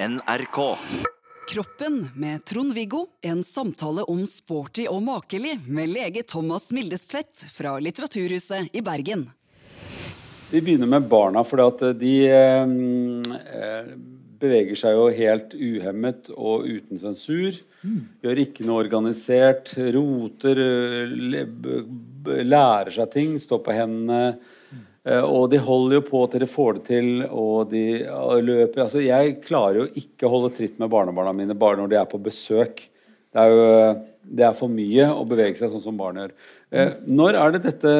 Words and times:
NRK. 0.00 0.76
Kroppen 1.54 2.08
med 2.14 2.44
Trond-Viggo. 2.44 3.06
En 3.22 3.44
samtale 3.44 4.02
om 4.06 4.20
sporty 4.30 4.84
og 4.86 5.00
makelig 5.02 5.56
med 5.66 5.90
lege 5.90 6.22
Thomas 6.22 6.68
Mildestvedt 6.70 7.40
fra 7.50 7.72
Litteraturhuset 7.82 8.70
i 8.78 8.82
Bergen. 8.86 9.24
Vi 10.52 10.60
begynner 10.62 10.86
med 10.86 11.08
barna, 11.10 11.42
for 11.42 11.58
de 11.98 12.12
eh, 12.30 13.88
beveger 14.38 14.78
seg 14.78 14.94
jo 14.94 15.08
helt 15.18 15.56
uhemmet 15.58 16.30
og 16.36 16.68
uten 16.68 17.02
sensur. 17.02 17.58
Gjør 18.22 18.42
ikke 18.44 18.68
noe 18.70 18.84
organisert. 18.84 19.72
Roter, 19.98 20.62
lærer 22.46 22.94
seg 23.00 23.10
ting, 23.18 23.34
står 23.42 23.66
på 23.66 23.74
hendene. 23.74 24.38
Eh, 25.06 25.22
og 25.22 25.48
de 25.52 25.60
holder 25.62 25.98
jo 25.98 26.04
på 26.08 26.24
til 26.30 26.44
de 26.44 26.50
får 26.50 26.78
det 26.78 26.84
til, 26.90 27.10
og 27.28 27.70
de 27.72 27.84
løper 28.44 28.84
altså 28.84 29.02
Jeg 29.04 29.38
klarer 29.44 29.82
jo 29.82 29.88
ikke 30.02 30.26
å 30.26 30.32
holde 30.34 30.54
tritt 30.56 30.78
med 30.82 30.90
barnebarna 30.92 31.34
mine 31.36 31.56
bare 31.58 31.80
når 31.80 31.92
de 31.92 32.00
er 32.00 32.10
på 32.10 32.22
besøk. 32.22 32.84
Det 33.28 33.44
er 33.44 33.54
jo 33.54 33.68
det 34.28 34.44
er 34.44 34.56
for 34.56 34.68
mye 34.68 35.06
å 35.08 35.24
bevege 35.28 35.56
seg 35.56 35.72
sånn 35.72 35.84
som 35.84 35.96
barn 35.96 36.20
gjør. 36.20 36.34
Eh, 36.70 36.96
når 37.08 37.38
er 37.38 37.54
det 37.54 37.64
dette 37.70 37.94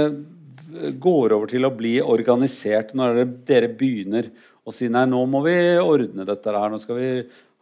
går 1.00 1.32
over 1.32 1.48
til 1.48 1.64
å 1.64 1.72
bli 1.74 1.95
organisert? 2.05 2.92
Når 2.96 3.10
er 3.10 3.20
det 3.22 3.28
dere 3.48 3.70
begynner 3.72 4.28
å 4.69 4.74
si 4.74 4.91
nei, 4.92 5.06
nå 5.08 5.22
må 5.30 5.41
vi 5.46 5.56
ordne 5.80 6.27
dette 6.28 6.52
her, 6.52 6.69
nå 6.69 6.80
skal 6.83 6.98
vi 6.98 7.12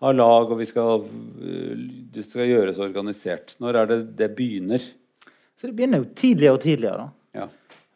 ha 0.02 0.12
lag, 0.12 0.50
og 0.50 0.58
vi 0.58 0.66
skal, 0.68 1.04
det 2.12 2.24
skal 2.26 2.50
gjøres 2.50 2.80
organisert? 2.82 3.54
Når 3.62 3.78
er 3.80 3.92
det 3.92 4.00
det 4.18 4.32
begynner? 4.36 4.82
Så 5.56 5.70
det 5.70 5.76
begynner 5.78 6.02
jo 6.02 6.10
tidligere 6.18 6.58
og 6.58 6.64
tidligere. 6.66 7.06
da. 7.06 7.15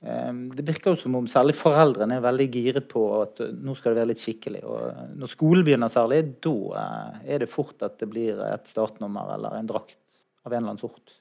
Ehm, 0.00 0.48
Det 0.56 0.64
virker 0.64 0.94
jo 0.94 1.00
som 1.00 1.16
om 1.18 1.28
særlig 1.28 1.54
foreldrene 1.58 2.16
er 2.16 2.24
veldig 2.24 2.48
giret 2.54 2.88
på 2.88 3.04
at 3.20 3.42
eh, 3.44 3.52
nå 3.52 3.74
skal 3.76 3.92
det 3.92 4.00
være 4.00 4.12
litt 4.12 4.22
skikkelig. 4.22 4.62
Og 4.64 4.84
eh, 4.88 5.08
når 5.20 5.32
skolen 5.34 5.66
begynner 5.66 5.92
særlig, 5.92 6.22
da 6.40 6.54
eh, 6.82 7.34
er 7.34 7.44
det 7.44 7.50
fort 7.52 7.84
at 7.84 7.98
det 8.00 8.08
blir 8.12 8.40
et 8.48 8.70
startnummer 8.70 9.34
eller 9.36 9.58
en 9.58 9.68
drakt 9.68 9.98
av 10.46 10.52
en 10.52 10.62
eller 10.62 10.72
annen 10.72 10.80
sort. 10.80 11.16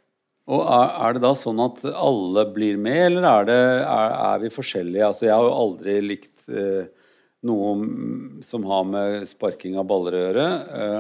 Og 0.50 0.64
er, 0.64 0.96
er 1.06 1.14
det 1.14 1.24
da 1.28 1.34
sånn 1.38 1.60
at 1.62 1.84
alle 1.92 2.46
blir 2.56 2.80
med, 2.82 3.04
eller 3.12 3.28
er, 3.28 3.50
det, 3.52 3.60
er, 3.84 4.16
er 4.32 4.40
vi 4.46 4.54
forskjellige? 4.54 5.12
Altså, 5.12 5.28
jeg 5.28 5.36
har 5.36 5.46
jo 5.46 5.60
aldri 5.66 6.00
likt 6.06 6.50
eh, 6.50 6.88
noe 7.46 7.76
som 8.48 8.66
har 8.72 8.88
med 8.88 9.28
sparking 9.30 9.78
av 9.80 9.86
baller 9.92 10.16
å 10.16 10.24
gjøre. 10.24 10.48
Eh, 10.80 11.00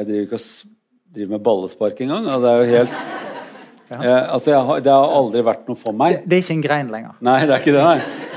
jeg 0.00 0.10
driver 0.10 0.28
ikke 0.28 0.42
og 0.42 0.76
driver 1.14 1.34
med 1.36 1.46
ballespark 1.46 2.04
engang. 2.04 2.28
Og 2.34 2.44
det 2.44 2.50
er 2.50 2.60
jo 2.60 2.76
helt 2.76 3.29
eh, 3.98 4.32
Altså, 4.32 4.52
jeg 4.52 4.62
har, 4.68 4.82
det 4.86 4.92
har 4.94 5.14
aldri 5.18 5.42
vært 5.46 5.68
noe 5.70 5.78
for 5.78 5.96
meg. 5.96 6.20
Det, 6.20 6.30
det 6.30 6.38
er 6.38 6.44
ikke 6.44 6.56
en 6.58 6.66
grein 6.66 6.92
lenger. 6.94 7.18
Nei, 7.26 7.38
det 7.44 7.56
er 7.56 7.64
ikke 7.64 7.74
det, 7.76 7.84
nei. 7.86 8.28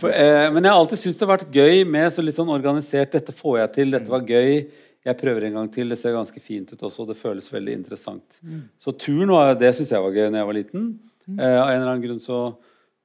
For, 0.00 0.12
eh, 0.12 0.46
men 0.52 0.60
jeg 0.60 0.72
har 0.72 0.80
alltid 0.80 1.00
syntes 1.00 1.20
det 1.20 1.26
har 1.26 1.34
vært 1.38 1.56
gøy 1.56 1.84
med 1.88 2.12
så 2.12 2.24
litt 2.24 2.36
sånn 2.36 2.52
organisert 2.52 3.14
Dette 3.16 3.32
får 3.32 3.60
jeg 3.62 3.72
til, 3.78 3.94
dette 3.96 4.12
var 4.12 4.26
gøy. 4.28 4.66
Jeg 5.06 5.18
prøver 5.20 5.46
en 5.46 5.60
gang 5.60 5.68
til. 5.72 5.92
Det 5.92 5.98
ser 6.00 6.16
ganske 6.16 6.42
fint 6.42 6.72
ut 6.72 6.86
også. 6.88 7.06
Det 7.06 7.18
føles 7.18 7.46
veldig 7.52 7.76
interessant. 7.78 8.40
Så 8.82 8.94
turn 8.98 9.30
var, 9.30 9.54
det 9.58 9.70
syns 9.76 9.92
jeg 9.94 10.02
var 10.02 10.16
gøy 10.16 10.26
da 10.26 10.42
jeg 10.42 10.50
var 10.50 10.58
liten. 10.58 10.88
Eh, 11.26 11.58
av 11.60 11.70
en 11.70 11.80
eller 11.80 11.92
annen 11.92 12.04
grunn 12.04 12.22
så 12.22 12.40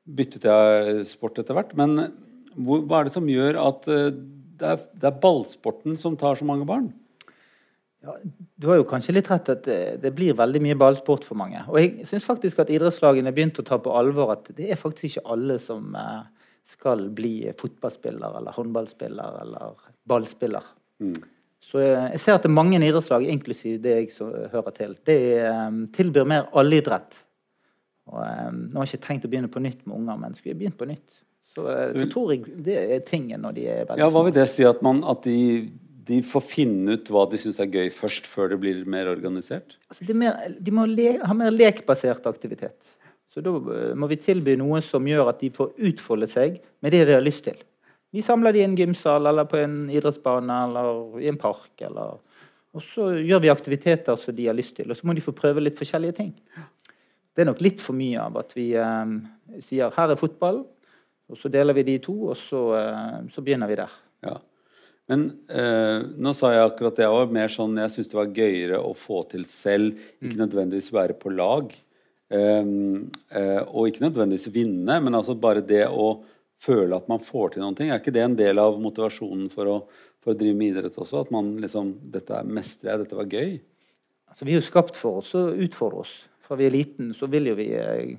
byttet 0.05 0.45
jeg 0.49 1.05
sport 1.09 1.39
etter 1.41 1.57
hvert. 1.57 1.75
Men 1.77 2.09
hvor, 2.57 2.81
hva 2.85 3.01
er 3.01 3.09
det 3.09 3.15
som 3.15 3.29
gjør 3.29 3.59
at 3.61 3.85
uh, 3.89 4.09
det, 4.11 4.73
er, 4.73 4.81
det 4.97 5.09
er 5.09 5.21
ballsporten 5.23 5.97
som 6.01 6.17
tar 6.19 6.39
så 6.39 6.47
mange 6.47 6.67
barn? 6.69 6.89
Ja, 8.01 8.15
du 8.57 8.67
har 8.67 8.79
jo 8.79 8.85
kanskje 8.89 9.13
litt 9.13 9.27
rett 9.29 9.49
at 9.53 9.65
det, 9.67 9.79
det 10.01 10.11
blir 10.17 10.37
veldig 10.37 10.61
mye 10.65 10.77
ballsport 10.79 11.25
for 11.27 11.37
mange. 11.37 11.61
Og 11.69 11.77
jeg 11.77 12.07
syns 12.09 12.25
faktisk 12.25 12.63
at 12.63 12.71
idrettslagene 12.73 13.33
begynte 13.35 13.61
å 13.61 13.67
ta 13.67 13.77
på 13.81 13.93
alvor 13.93 14.33
at 14.33 14.49
det 14.57 14.71
er 14.73 14.79
faktisk 14.79 15.19
ikke 15.19 15.35
alle 15.35 15.59
som 15.61 15.93
eh, 15.97 16.23
skal 16.65 17.07
bli 17.13 17.35
fotballspiller 17.59 18.39
eller 18.39 18.57
håndballspiller 18.57 19.37
eller 19.43 19.85
ballspiller. 20.09 20.65
Så 21.61 21.81
eh, 21.83 22.07
jeg 22.15 22.23
ser 22.23 22.39
at 22.39 22.45
det 22.45 22.49
er 22.49 22.57
mange 22.57 22.81
idrettslag, 22.81 23.27
inklusiv 23.29 23.77
det 23.83 23.97
jeg 23.99 24.31
hører 24.53 24.73
til, 24.77 24.95
det 25.05 25.19
eh, 25.45 25.67
tilbyr 25.93 26.29
mer 26.33 26.49
allidrett. 26.57 27.21
Og, 28.09 28.17
nå 28.17 28.81
har 28.81 28.87
jeg 28.87 28.97
ikke 28.97 29.07
tenkt 29.07 29.27
å 29.27 29.31
begynne 29.31 29.51
på 29.51 29.61
nytt 29.61 29.85
med 29.85 29.99
unger, 29.99 30.17
men 30.23 30.33
skulle 30.33 30.55
jeg 30.55 30.63
begynt 30.63 30.79
på 30.79 30.89
nytt, 30.89 31.21
så, 31.51 31.65
så, 31.67 31.99
så 31.99 32.07
tror 32.09 32.33
jeg 32.33 32.57
det 32.65 32.75
er 32.95 33.01
tingen 33.05 33.41
når 33.43 33.55
de 33.57 33.63
er 33.67 33.85
veldig 33.85 33.99
Ja, 33.99 34.09
Hva 34.09 34.23
vil 34.25 34.35
det 34.35 34.45
si? 34.49 34.63
At, 34.67 34.81
man, 34.85 35.03
at 35.05 35.25
de, 35.27 35.67
de 36.07 36.21
får 36.25 36.43
finne 36.47 36.95
ut 36.97 37.09
hva 37.13 37.27
de 37.29 37.39
syns 37.39 37.59
er 37.61 37.69
gøy 37.69 37.91
først, 37.93 38.27
før 38.29 38.53
det 38.53 38.61
blir 38.63 38.81
mer 38.89 39.09
organisert? 39.11 39.75
Altså, 39.91 40.07
er 40.07 40.17
mer, 40.17 40.55
de 40.57 40.73
må 40.73 40.87
le, 40.89 41.13
ha 41.21 41.35
mer 41.37 41.53
lekbasert 41.53 42.25
aktivitet. 42.29 42.93
Så 43.31 43.43
da 43.45 43.53
eh, 43.53 43.91
må 43.95 44.09
vi 44.11 44.19
tilby 44.21 44.57
noe 44.59 44.81
som 44.85 45.05
gjør 45.07 45.29
at 45.31 45.43
de 45.43 45.51
får 45.55 45.75
utfolde 45.91 46.29
seg 46.31 46.57
med 46.83 46.95
det 46.95 47.05
de 47.07 47.15
har 47.15 47.23
lyst 47.23 47.45
til. 47.47 47.59
Vi 48.11 48.23
samler 48.25 48.55
de 48.55 48.59
i 48.59 48.67
en 48.67 48.75
gymsal 48.75 49.29
eller 49.29 49.47
på 49.47 49.61
en 49.61 49.85
idrettsbane 49.93 50.57
eller 50.65 51.21
i 51.21 51.29
en 51.31 51.39
park. 51.39 51.71
Eller, 51.85 52.17
og 52.75 52.83
så 52.83 53.13
gjør 53.21 53.45
vi 53.45 53.53
aktiviteter 53.53 54.19
som 54.19 54.35
de 54.35 54.49
har 54.49 54.57
lyst 54.57 54.75
til, 54.79 54.91
og 54.91 54.99
så 54.99 55.07
må 55.07 55.15
de 55.15 55.23
få 55.23 55.35
prøve 55.37 55.63
litt 55.63 55.79
forskjellige 55.79 56.17
ting. 56.17 56.33
Det 57.31 57.45
er 57.45 57.47
nok 57.47 57.63
litt 57.63 57.79
for 57.79 57.95
mye 57.95 58.19
av 58.19 58.41
at 58.41 58.51
vi 58.57 58.71
eh, 58.75 59.17
sier 59.63 59.95
her 59.95 60.11
er 60.11 60.19
fotball, 60.19 60.65
og 61.31 61.39
så 61.39 61.51
deler 61.51 61.77
vi 61.77 61.85
de 61.87 61.95
i 61.95 62.03
to, 62.03 62.17
og 62.33 62.35
så, 62.35 62.65
eh, 62.75 63.19
så 63.31 63.43
begynner 63.45 63.71
vi 63.71 63.79
der. 63.79 63.99
Ja. 64.27 64.39
Men 65.11 65.25
eh, 65.51 66.05
nå 66.23 66.31
sa 66.37 66.53
jeg 66.53 66.63
akkurat 66.63 66.95
det 66.95 67.07
var 67.11 67.31
mer 67.35 67.51
sånn 67.51 67.75
Jeg 67.81 67.91
syns 67.91 68.11
det 68.11 68.15
var 68.15 68.29
gøyere 68.31 68.77
å 68.79 68.93
få 68.95 69.25
til 69.31 69.43
selv, 69.49 69.97
ikke 70.23 70.39
nødvendigvis 70.39 70.91
være 70.95 71.17
på 71.19 71.33
lag. 71.35 71.73
Eh, 72.31 72.69
eh, 73.35 73.59
og 73.65 73.89
ikke 73.89 74.05
nødvendigvis 74.05 74.47
vinne, 74.55 75.01
men 75.03 75.17
altså 75.17 75.35
bare 75.35 75.65
det 75.67 75.83
å 75.89 76.13
føle 76.61 76.95
at 76.95 77.09
man 77.11 77.19
får 77.25 77.55
til 77.55 77.65
noen 77.65 77.75
ting. 77.75 77.91
Er 77.91 77.99
ikke 77.99 78.15
det 78.15 78.23
en 78.23 78.39
del 78.39 78.61
av 78.63 78.79
motivasjonen 78.79 79.51
for 79.51 79.67
å, 79.67 79.75
for 80.23 80.31
å 80.31 80.39
drive 80.39 80.55
med 80.55 80.77
idrett 80.77 81.01
også? 81.03 81.25
At 81.25 81.35
man 81.35 81.57
liksom 81.59 81.91
Dette 82.13 82.39
er 82.39 82.47
mestrer 82.47 82.93
jeg, 82.93 83.03
dette 83.03 83.19
var 83.19 83.35
gøy. 83.35 83.59
Altså, 84.31 84.47
vi 84.47 84.55
er 84.55 84.61
jo 84.61 84.69
skapt 84.69 84.95
for 84.95 85.19
oss 85.19 85.35
å 85.35 85.49
utfordre 85.51 86.05
oss. 86.05 86.15
Fra 86.45 86.55
vi 86.55 86.69
er 86.69 86.77
liten, 86.77 87.11
så 87.17 87.27
vil 87.27 87.51
jo 87.51 87.59
vi 87.59 87.67
eh, 87.75 88.15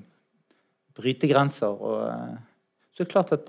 bryte 0.93 1.31
grenser. 1.31 1.73
Og, 1.73 2.05
eh, 2.11 2.81
så 2.93 3.01
er 3.01 3.09
det 3.09 3.13
klart 3.15 3.33
at 3.33 3.49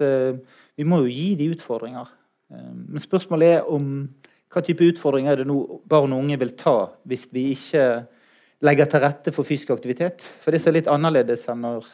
vi 0.79 0.85
må 0.87 1.01
jo 1.03 1.09
gi 1.11 1.33
de 1.35 1.49
utfordringer. 1.51 2.07
Eh, 2.53 2.69
men 2.93 3.01
spørsmålet 3.03 3.57
er 3.57 3.71
om 3.73 3.89
hva 4.53 4.61
type 4.61 4.85
utfordringer 4.85 5.33
er 5.33 5.41
det 5.41 5.49
nå 5.49 5.57
barn 5.89 6.13
og 6.13 6.21
unge 6.21 6.37
vil 6.43 6.51
ta 6.59 6.75
hvis 7.09 7.25
vi 7.33 7.47
ikke 7.55 7.85
legger 8.63 8.85
til 8.91 9.01
rette 9.03 9.33
for 9.33 9.47
fysisk 9.47 9.73
aktivitet? 9.73 10.21
For 10.43 10.53
det 10.53 10.61
som 10.61 10.69
er 10.71 10.77
litt 10.77 10.91
annerledes 10.91 11.47
enn 11.51 11.63
når 11.65 11.89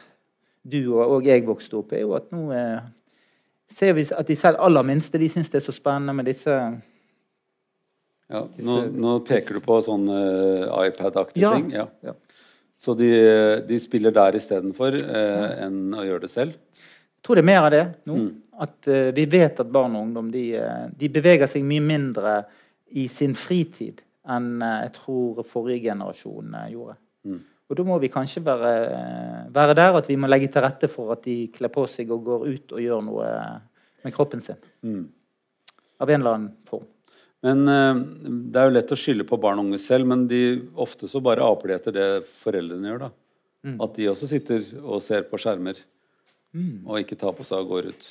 du 0.70 0.92
og 1.00 1.24
jeg 1.24 1.46
vokste 1.46 1.78
opp, 1.80 1.94
er 1.96 2.02
jo 2.04 2.12
at 2.18 2.28
nå 2.34 2.50
eh, 2.52 2.82
ser 3.72 3.94
vi 3.96 4.04
at 4.12 4.28
de 4.28 4.36
selv 4.36 4.60
aller 4.60 4.84
minste 4.84 5.18
de 5.18 5.28
syns 5.32 5.48
det 5.48 5.62
er 5.62 5.64
så 5.64 5.72
spennende 5.72 6.12
med 6.18 6.28
disse 6.28 6.52
Ja, 8.30 8.44
nå, 8.62 8.74
nå 8.94 9.16
peker 9.26 9.56
du 9.58 9.64
på 9.64 9.80
sånn 9.82 10.04
eh, 10.14 10.68
iPad-aktige 10.86 11.42
Ja. 11.42 11.54
ting. 11.56 11.72
Ja. 11.74 11.88
Ja. 12.04 12.12
Så 12.80 12.94
de, 12.96 13.08
de 13.66 13.78
spiller 13.82 14.12
der 14.14 14.36
istedenfor 14.38 14.94
eh, 15.00 15.64
enn 15.66 15.90
å 15.96 16.04
gjøre 16.06 16.22
det 16.26 16.30
selv? 16.32 16.54
Jeg 17.20 17.28
tror 17.28 17.36
det 17.36 17.42
er 17.42 17.50
mer 17.50 17.66
av 17.66 17.74
det 17.74 17.82
nå. 18.08 18.14
Mm. 18.16 18.28
At 18.64 18.88
uh, 18.88 19.10
vi 19.16 19.26
vet 19.28 19.60
at 19.60 19.72
barn 19.72 19.92
og 19.96 20.06
ungdom 20.06 20.30
de, 20.32 20.44
eh, 20.56 20.86
de 20.96 21.08
beveger 21.12 21.48
seg 21.48 21.64
mye 21.64 21.84
mindre 21.84 22.32
i 22.96 23.06
sin 23.12 23.34
fritid 23.36 24.00
enn 24.28 24.48
uh, 24.60 24.82
jeg 24.86 24.94
tror 24.96 25.42
forrige 25.48 25.90
generasjon 25.90 26.56
uh, 26.56 26.66
gjorde. 26.72 26.96
Mm. 27.28 27.38
Og 27.70 27.76
da 27.76 27.84
må 27.86 27.98
vi 28.00 28.10
kanskje 28.12 28.42
være, 28.44 28.72
være 29.52 29.76
der 29.78 30.00
at 30.00 30.08
vi 30.08 30.16
må 30.20 30.28
legge 30.28 30.48
til 30.52 30.64
rette 30.64 30.88
for 30.92 31.12
at 31.12 31.22
de 31.28 31.36
kler 31.52 31.72
på 31.72 31.84
seg 31.92 32.08
og 32.12 32.24
går 32.24 32.48
ut 32.48 32.74
og 32.74 32.82
gjør 32.82 33.04
noe 33.06 33.28
med 34.00 34.16
kroppen 34.16 34.42
sin. 34.44 34.58
Mm. 34.82 35.04
Av 36.00 36.10
en 36.10 36.24
eller 36.24 36.38
annen 36.38 36.50
form. 36.68 36.88
Men 37.46 37.62
Det 38.50 38.58
er 38.58 38.66
jo 38.66 38.74
lett 38.74 38.90
å 38.92 38.98
skylde 38.98 39.28
på 39.28 39.38
barn 39.40 39.60
og 39.60 39.68
unge 39.68 39.78
selv, 39.80 40.08
men 40.10 40.26
de, 40.28 40.40
ofte 40.82 41.08
så 41.08 41.22
bare 41.22 41.46
aper 41.46 41.70
de 41.70 41.76
etter 41.76 41.94
det 41.94 42.08
foreldrene 42.42 42.90
gjør. 42.90 43.04
da. 43.06 43.12
At 43.86 43.94
de 43.96 44.10
også 44.10 44.28
sitter 44.32 44.66
og 44.82 44.98
ser 45.04 45.28
på 45.30 45.38
skjermer 45.38 45.78
og 46.86 46.98
ikke 47.00 47.18
tar 47.18 47.36
på 47.36 47.46
seg 47.46 47.62
og 47.62 47.74
går 47.74 47.92
ut. 47.92 48.08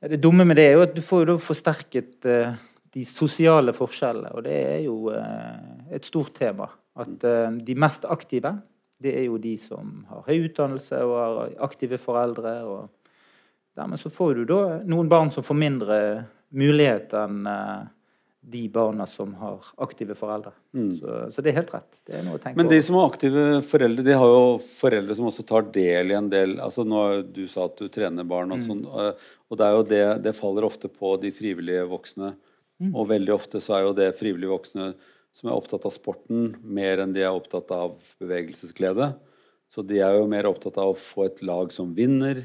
Ja, 0.00 0.08
Det 0.08 0.20
dumme 0.22 0.44
med 0.44 0.56
det 0.56 0.66
er 0.68 0.76
jo 0.76 0.86
at 0.86 0.94
du 0.96 1.02
får 1.04 1.32
jo 1.32 1.38
forsterket 1.42 2.28
uh, 2.28 2.56
de 2.92 3.04
sosiale 3.04 3.72
forskjellene, 3.76 4.32
og 4.32 4.44
det 4.44 4.56
er 4.56 4.80
jo 4.86 5.12
uh, 5.12 5.92
et 5.92 6.04
stort 6.04 6.34
tema. 6.36 6.68
At 6.96 7.24
uh, 7.24 7.52
de 7.52 7.74
mest 7.74 8.04
aktive, 8.08 8.54
det 9.02 9.12
er 9.18 9.26
jo 9.26 9.36
de 9.38 9.56
som 9.60 10.06
har 10.08 10.24
høy 10.28 10.46
utdannelse 10.48 11.02
og 11.04 11.16
har 11.20 11.50
aktive 11.66 11.98
foreldre. 12.00 12.54
og 12.64 12.88
Dermed 13.76 14.00
så 14.00 14.10
får 14.12 14.34
du 14.34 14.44
da 14.48 14.62
noen 14.88 15.08
barn 15.08 15.30
som 15.30 15.44
får 15.44 15.58
mindre 15.60 15.98
mulighet 16.56 17.12
enn 17.18 17.46
eh, 17.50 17.88
de 18.48 18.62
barna 18.70 19.06
som 19.10 19.32
har 19.40 19.64
aktive 19.82 20.14
foreldre. 20.14 20.52
Så, 21.00 21.14
så 21.34 21.42
det 21.42 21.50
er 21.50 21.56
helt 21.56 21.72
rett. 21.74 21.96
Det 22.06 22.14
er 22.14 22.22
noe 22.22 22.38
å 22.38 22.42
tenke 22.42 22.60
Men 22.60 22.68
de 22.70 22.76
over. 22.78 22.86
som 22.86 22.98
har 22.98 23.08
aktive 23.10 23.46
foreldre, 23.66 24.04
de 24.06 24.14
har 24.20 24.30
jo 24.30 24.44
foreldre 24.62 25.16
som 25.18 25.26
også 25.26 25.44
tar 25.48 25.66
del 25.74 26.12
i 26.12 26.18
en 26.18 26.28
del 26.30 26.54
altså 26.62 26.84
nå 26.86 27.02
Du 27.34 27.42
sa 27.50 27.66
at 27.66 27.80
du 27.80 27.90
trener 27.90 28.28
barn, 28.28 28.54
og 28.54 28.62
sånn, 28.62 28.84
og 28.86 29.58
det 29.58 29.72
det, 29.90 30.04
det 30.28 30.36
faller 30.38 30.68
ofte 30.68 30.90
på 30.92 31.16
de 31.22 31.34
frivillige 31.34 31.88
voksne. 31.90 32.36
Og 32.92 33.10
veldig 33.10 33.34
ofte 33.34 33.60
så 33.64 33.78
er 33.78 33.86
jo 33.88 33.96
det 33.96 34.12
frivillige 34.20 34.52
voksne 34.52 34.92
som 35.36 35.50
er 35.50 35.56
opptatt 35.56 35.84
av 35.88 35.92
sporten, 35.92 36.54
mer 36.62 37.02
enn 37.02 37.12
de 37.12 37.24
er 37.26 37.34
opptatt 37.34 37.70
av 37.74 37.98
bevegelsesglede. 38.22 39.10
Så 39.68 39.82
de 39.82 39.98
er 40.04 40.16
jo 40.16 40.30
mer 40.30 40.46
opptatt 40.48 40.78
av 40.80 40.94
å 40.94 40.98
få 41.00 41.26
et 41.26 41.42
lag 41.44 41.72
som 41.74 41.90
vinner, 41.96 42.44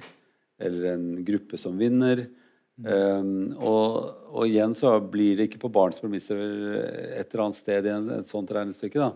eller 0.61 0.95
en 0.95 1.05
gruppe 1.25 1.59
som 1.61 1.77
vinner. 1.79 2.25
Um, 2.81 3.51
og, 3.59 4.07
og, 4.31 4.45
igjen 4.47 4.71
så 4.77 4.95
blir 5.03 5.35
det 5.37 5.49
ikke 5.49 5.59
på 5.65 5.73
barns 5.75 5.99
premisser 6.01 6.39
et 6.39 7.27
eller 7.27 7.43
annet 7.45 7.59
sted 7.59 7.85
i 7.85 7.91
en, 7.93 8.07
et 8.15 8.29
sånt 8.29 8.51
regnestykke. 8.55 9.09
da. 9.09 9.11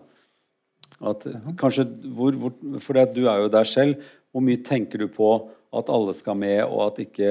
At, 1.10 1.26
kanskje, 1.58 1.86
hvor, 2.14 2.36
hvor, 2.40 2.54
for 2.80 3.00
du 3.12 3.26
er 3.26 3.42
jo 3.42 3.52
der 3.52 3.68
selv. 3.68 4.02
Hvor 4.30 4.44
mye 4.44 4.60
tenker 4.64 5.00
du 5.00 5.08
på 5.08 5.30
at 5.76 5.90
alle 5.92 6.14
skal 6.16 6.38
med, 6.38 6.62
og 6.64 6.90
at 6.90 7.00
ikke 7.06 7.30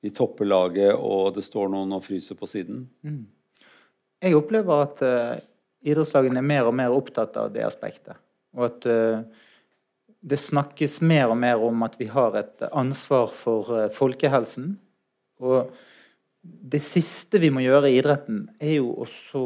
vi 0.00 0.12
topper 0.16 0.48
laget 0.48 0.94
og 0.96 1.34
det 1.36 1.44
står 1.44 1.70
noen 1.72 1.92
og 1.96 2.04
fryser 2.04 2.38
på 2.38 2.48
siden? 2.48 2.84
Mm. 3.06 3.24
Jeg 4.20 4.36
opplever 4.36 4.84
at 4.84 5.02
uh, 5.04 5.36
idrettslagene 5.86 6.40
er 6.42 6.50
mer 6.50 6.68
og 6.68 6.76
mer 6.76 6.92
opptatt 6.92 7.36
av 7.40 7.52
det 7.54 7.64
aspektet. 7.64 8.18
Og 8.56 8.66
at 8.66 8.88
uh, 8.88 9.22
det 10.20 10.40
snakkes 10.40 10.98
mer 11.00 11.30
og 11.32 11.38
mer 11.40 11.62
om 11.64 11.86
at 11.86 11.96
vi 12.00 12.08
har 12.10 12.36
et 12.40 12.66
ansvar 12.68 13.30
for 13.32 13.72
uh, 13.72 13.86
folkehelsen. 13.94 14.74
Og 15.40 15.70
det 16.40 16.80
siste 16.84 17.40
vi 17.42 17.50
må 17.52 17.64
gjøre 17.64 17.90
i 17.90 17.98
idretten, 18.00 18.44
er 18.60 18.78
jo 18.78 18.94
også 19.04 19.44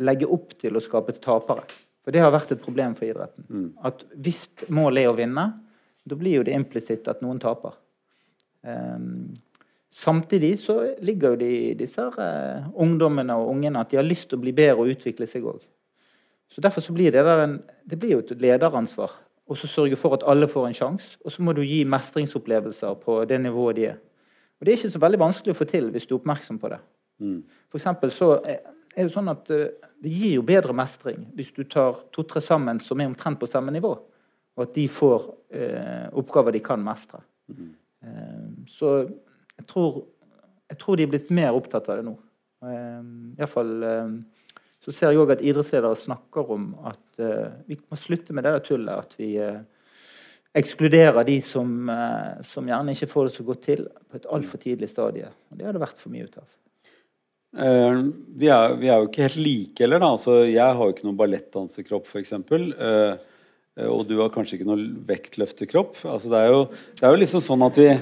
legge 0.00 0.28
opp 0.30 0.54
til 0.60 0.76
å 0.76 0.82
skape 0.82 1.14
tapere. 1.20 1.66
For 2.02 2.14
det 2.14 2.22
har 2.24 2.32
vært 2.34 2.54
et 2.54 2.62
problem 2.64 2.96
for 2.98 3.06
idretten. 3.06 3.46
Mm. 3.46 3.68
At 3.86 4.02
hvis 4.24 4.46
målet 4.72 5.04
er 5.04 5.12
å 5.12 5.16
vinne, 5.18 5.46
da 6.02 6.18
blir 6.18 6.40
jo 6.40 6.46
det 6.46 6.56
implisitt 6.56 7.08
at 7.10 7.22
noen 7.22 7.40
taper. 7.42 7.76
Um, 8.66 9.32
Samtidig 9.92 10.54
så 10.56 10.78
ligger 11.04 11.34
jo 11.34 11.36
de, 11.42 11.54
disse 11.76 12.00
uh, 12.00 12.68
ungdommene 12.80 13.34
og 13.36 13.50
ungene 13.52 13.82
at 13.82 13.90
de 13.92 13.98
har 13.98 14.06
lyst 14.06 14.30
til 14.30 14.38
å 14.38 14.44
bli 14.44 14.54
bedre 14.56 14.80
og 14.80 14.94
utvikle 14.94 15.28
seg 15.28 15.44
òg. 15.44 15.58
Så 16.48 16.64
Derfor 16.64 16.84
så 16.84 16.94
blir 16.96 17.12
det, 17.12 17.20
en, 17.20 17.58
det 17.84 17.98
blir 18.00 18.14
jo 18.14 18.22
et 18.24 18.32
lederansvar. 18.40 19.12
Og 19.52 19.58
så 19.60 19.68
sørge 19.68 19.98
for 20.00 20.16
at 20.16 20.24
alle 20.24 20.48
får 20.48 20.70
en 20.70 20.78
sjanse. 20.78 21.18
Og 21.20 21.34
så 21.34 21.44
må 21.44 21.52
du 21.52 21.60
gi 21.60 21.82
mestringsopplevelser 21.84 22.96
på 23.04 23.18
det 23.28 23.40
nivået 23.44 23.76
de 23.76 23.86
er. 23.90 24.00
Og 24.62 24.66
Det 24.66 24.72
er 24.72 24.78
ikke 24.78 24.94
så 24.94 25.02
veldig 25.02 25.18
vanskelig 25.18 25.54
å 25.56 25.58
få 25.58 25.66
til 25.66 25.90
hvis 25.90 26.06
du 26.06 26.14
er 26.14 26.20
oppmerksom 26.20 26.60
på 26.62 26.70
det. 26.70 26.78
Mm. 27.22 27.40
For 27.70 27.82
så 27.82 28.36
er 28.46 28.60
det 28.94 29.10
sånn 29.10 29.32
at 29.32 29.50
uh, 29.50 29.66
det 30.02 30.12
gir 30.14 30.36
jo 30.36 30.46
bedre 30.46 30.74
mestring 30.76 31.26
hvis 31.34 31.50
du 31.56 31.64
tar 31.66 31.98
to-tre 32.14 32.42
sammen 32.44 32.78
som 32.82 33.00
er 33.00 33.10
omtrent 33.10 33.40
på 33.40 33.50
samme 33.50 33.74
nivå, 33.74 33.92
og 34.54 34.64
at 34.64 34.74
de 34.74 34.86
får 34.90 35.28
eh, 35.56 36.08
oppgaver 36.18 36.52
de 36.52 36.60
kan 36.60 36.82
mestre. 36.84 37.22
Mm. 37.48 37.70
så 38.68 38.90
jeg 39.02 39.66
tror, 39.68 40.02
jeg 40.70 40.78
tror, 40.80 40.96
de 40.96 41.04
er 41.04 41.10
blitt 41.12 41.30
mer 41.34 41.56
opptatt 41.56 41.88
av 41.92 42.00
det 42.00 42.06
nå. 42.06 42.14
Eh, 42.66 43.02
Iallfall 43.38 43.70
fall, 43.70 44.06
um, 44.10 44.16
så 44.82 44.94
ser 44.94 45.12
jeg 45.12 45.22
òg 45.22 45.34
at 45.34 45.44
idrettsledere 45.46 45.98
snakker 45.98 46.48
om 46.56 46.72
at 46.90 47.22
eh, 47.22 47.52
vi 47.68 47.78
må 47.86 47.98
slutte 47.98 48.34
med 48.34 48.46
det 48.46 48.54
der 48.56 48.64
tullet. 48.66 49.06
At 49.06 49.14
vi 49.18 49.36
uh, 49.38 49.60
ekskluderer 50.58 51.24
de 51.28 51.38
som, 51.44 51.68
uh, 51.88 52.40
som, 52.46 52.66
gjerne 52.68 52.94
ikke 52.96 53.10
får 53.10 53.28
det 53.28 53.34
så 53.36 53.46
godt 53.46 53.62
til 53.68 53.86
på 54.10 54.18
et 54.18 54.28
altfor 54.36 54.60
tidlig 54.62 54.90
stadie. 54.90 55.30
Og 55.50 55.58
det 55.58 55.68
har 55.68 55.76
det 55.76 55.84
vært 55.84 56.00
for 56.02 56.12
mye 56.12 56.28
ut 56.28 56.40
av. 56.40 56.48
Uh, 57.52 58.08
vi, 58.36 58.48
er, 58.48 58.78
vi, 58.80 58.88
er, 58.88 58.98
jo 59.00 59.10
ikke 59.10 59.26
helt 59.26 59.42
like 59.42 59.84
heller. 59.84 60.04
Altså, 60.06 60.42
jeg 60.48 60.64
har 60.64 60.82
jo 60.82 60.96
ikke 60.96 61.08
noen 61.08 61.20
ballettdansekropp, 61.20 62.08
f.eks. 62.08 62.34
Uh, 62.40 63.14
og 63.88 64.02
du 64.04 64.18
har 64.20 64.32
kanskje 64.32 64.58
ikke 64.58 64.68
noen 64.68 64.88
vektløftekropp. 65.08 66.02
Altså, 66.04 66.32
det, 66.32 66.42
er 66.42 66.52
jo, 66.52 66.66
det 67.00 67.06
er 67.08 67.14
jo 67.16 67.22
liksom 67.24 67.44
sånn 67.44 67.64
at 67.68 67.80
vi 67.80 67.92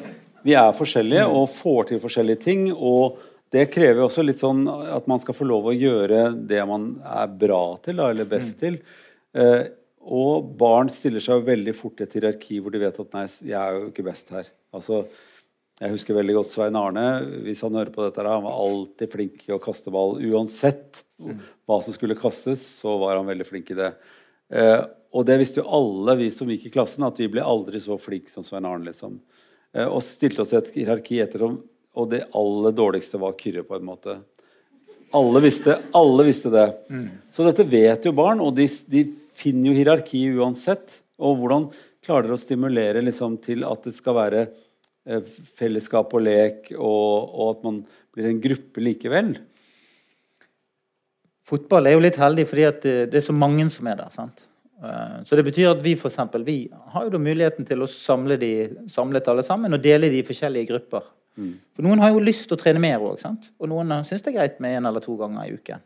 vi 0.47 0.55
er 0.57 0.77
forskjellige 0.77 1.27
og 1.29 1.51
får 1.53 1.91
til 1.91 2.01
forskjellige 2.03 2.45
ting. 2.45 2.71
og 2.73 3.19
det 3.51 3.65
krever 3.75 4.05
også 4.05 4.23
litt 4.23 4.39
sånn 4.39 4.63
at 4.71 5.09
man 5.11 5.19
skal 5.19 5.35
få 5.35 5.43
lov 5.49 5.65
å 5.67 5.75
gjøre 5.75 6.29
det 6.47 6.61
man 6.71 6.93
er 7.03 7.33
bra 7.35 7.65
til, 7.83 7.97
da, 7.99 8.13
eller 8.13 8.29
best 8.31 8.53
mm. 8.55 8.61
til. 8.61 8.77
Eh, 9.35 9.65
og 10.01 10.53
barn 10.61 10.89
stiller 10.93 11.21
seg 11.21 11.45
veldig 11.45 11.75
fort 11.77 12.01
i 12.01 12.07
et 12.07 12.15
hierarki 12.17 12.61
hvor 12.63 12.73
de 12.73 12.81
vet 12.81 13.01
at 13.03 13.17
nei, 13.17 13.27
jeg 13.29 13.59
er 13.59 13.77
jo 13.77 13.91
ikke 13.91 14.07
best 14.07 14.33
her. 14.33 14.49
Altså, 14.73 15.03
jeg 15.81 15.95
husker 15.95 16.17
veldig 16.17 16.37
godt 16.39 16.53
Svein 16.53 16.77
Arne. 16.77 17.05
Hvis 17.45 17.61
han 17.65 17.77
hører 17.77 17.93
på 17.93 18.05
dette, 18.05 18.25
han 18.25 18.45
var 18.45 18.57
alltid 18.65 19.13
flink 19.13 19.45
i 19.49 19.55
å 19.57 19.61
kaste 19.63 19.93
ball. 19.93 20.19
Uansett 20.21 21.03
hva 21.21 21.79
som 21.85 21.95
skulle 21.95 22.19
kastes, 22.19 22.65
så 22.81 22.97
var 23.01 23.19
han 23.19 23.29
veldig 23.29 23.47
flink 23.49 23.73
i 23.73 23.79
det. 23.79 23.93
Eh, 24.53 24.81
og 25.17 25.27
det 25.27 25.39
visste 25.41 25.61
jo 25.61 25.71
alle 25.77 26.17
vi 26.21 26.29
som 26.35 26.51
gikk 26.51 26.69
i 26.69 26.75
klassen, 26.75 27.05
at 27.07 27.19
vi 27.21 27.29
ble 27.33 27.45
aldri 27.45 27.81
så 27.83 27.97
flinke 28.01 28.33
som 28.33 28.45
Svein 28.47 28.69
Arne. 28.69 28.89
liksom. 28.89 29.19
Eh, 29.75 29.87
og 29.87 30.03
stilte 30.05 30.45
oss 30.45 30.53
i 30.55 30.59
et 30.59 30.73
hierarki 30.75 31.21
ettersom 31.23 31.61
Og 31.99 32.07
det 32.11 32.27
aller 32.39 32.71
dårligste 32.71 33.19
var 33.19 33.35
Kyrre, 33.35 33.65
på 33.67 33.75
en 33.75 33.85
måte. 33.85 34.13
Alle 35.13 35.41
visste, 35.43 35.75
alle 35.93 36.23
visste 36.29 36.53
det. 36.55 36.69
Mm. 36.87 37.09
Så 37.35 37.43
dette 37.43 37.67
vet 37.67 38.05
jo 38.07 38.13
barn, 38.15 38.39
og 38.39 38.55
de, 38.55 38.69
de, 38.87 39.03
finner 39.41 39.71
jo 39.71 39.77
hierarki 39.79 40.25
uansett. 40.39 41.01
Og 41.21 41.39
hvordan 41.41 41.69
klarer 42.05 42.29
dere 42.29 42.39
å 42.39 42.41
stimulere 42.41 43.05
liksom, 43.05 43.39
til 43.45 43.65
at 43.69 43.87
det 43.87 43.95
skal 43.97 44.17
være 44.17 44.45
eh, 44.47 45.25
fellesskap 45.61 46.15
og 46.17 46.25
lek, 46.25 46.73
og, 46.77 47.31
og, 47.31 47.47
at 47.55 47.65
man 47.67 47.81
blir 48.15 48.31
en 48.31 48.43
gruppe 48.43 48.85
likevel? 48.85 49.35
Fotball 51.51 51.89
er 51.91 51.97
jo 51.97 52.05
litt 52.05 52.21
heldig 52.21 52.47
fordi 52.47 52.69
det, 52.85 52.95
det 53.11 53.21
er 53.21 53.27
så 53.27 53.37
mange 53.37 53.67
som 53.75 53.89
er 53.91 54.01
der. 54.01 54.15
sant? 54.15 54.45
Eh, 54.81 55.17
så 55.27 55.37
det 55.37 55.45
betyr 55.51 55.75
at 55.75 55.85
vi 55.85 55.97
for 56.01 56.13
eksempel, 56.13 56.45
vi 56.47 56.59
har 56.95 57.07
jo 57.07 57.15
da 57.15 57.21
muligheten 57.21 57.69
til 57.69 57.85
å 57.85 57.91
samle 57.91 58.39
de 58.41 58.53
samlet 58.93 59.29
alle 59.29 59.45
sammen 59.47 59.77
og 59.77 59.85
dele 59.85 60.13
de 60.13 60.23
i 60.23 60.27
forskjellige 60.27 60.73
grupper. 60.73 61.09
Mm. 61.41 61.55
For 61.77 61.87
Noen 61.87 62.03
har 62.03 62.15
jo 62.15 62.25
lyst 62.25 62.49
til 62.49 62.57
å 62.57 62.61
trene 62.61 62.83
mer 62.83 63.03
òg, 63.05 63.21
og 63.23 63.71
noen 63.71 64.01
syns 64.09 64.25
det 64.25 64.33
er 64.33 64.39
greit 64.41 64.61
med 64.63 64.79
én 64.79 64.89
eller 64.89 65.05
to 65.05 65.15
ganger 65.21 65.47
i 65.47 65.57
uken. 65.57 65.85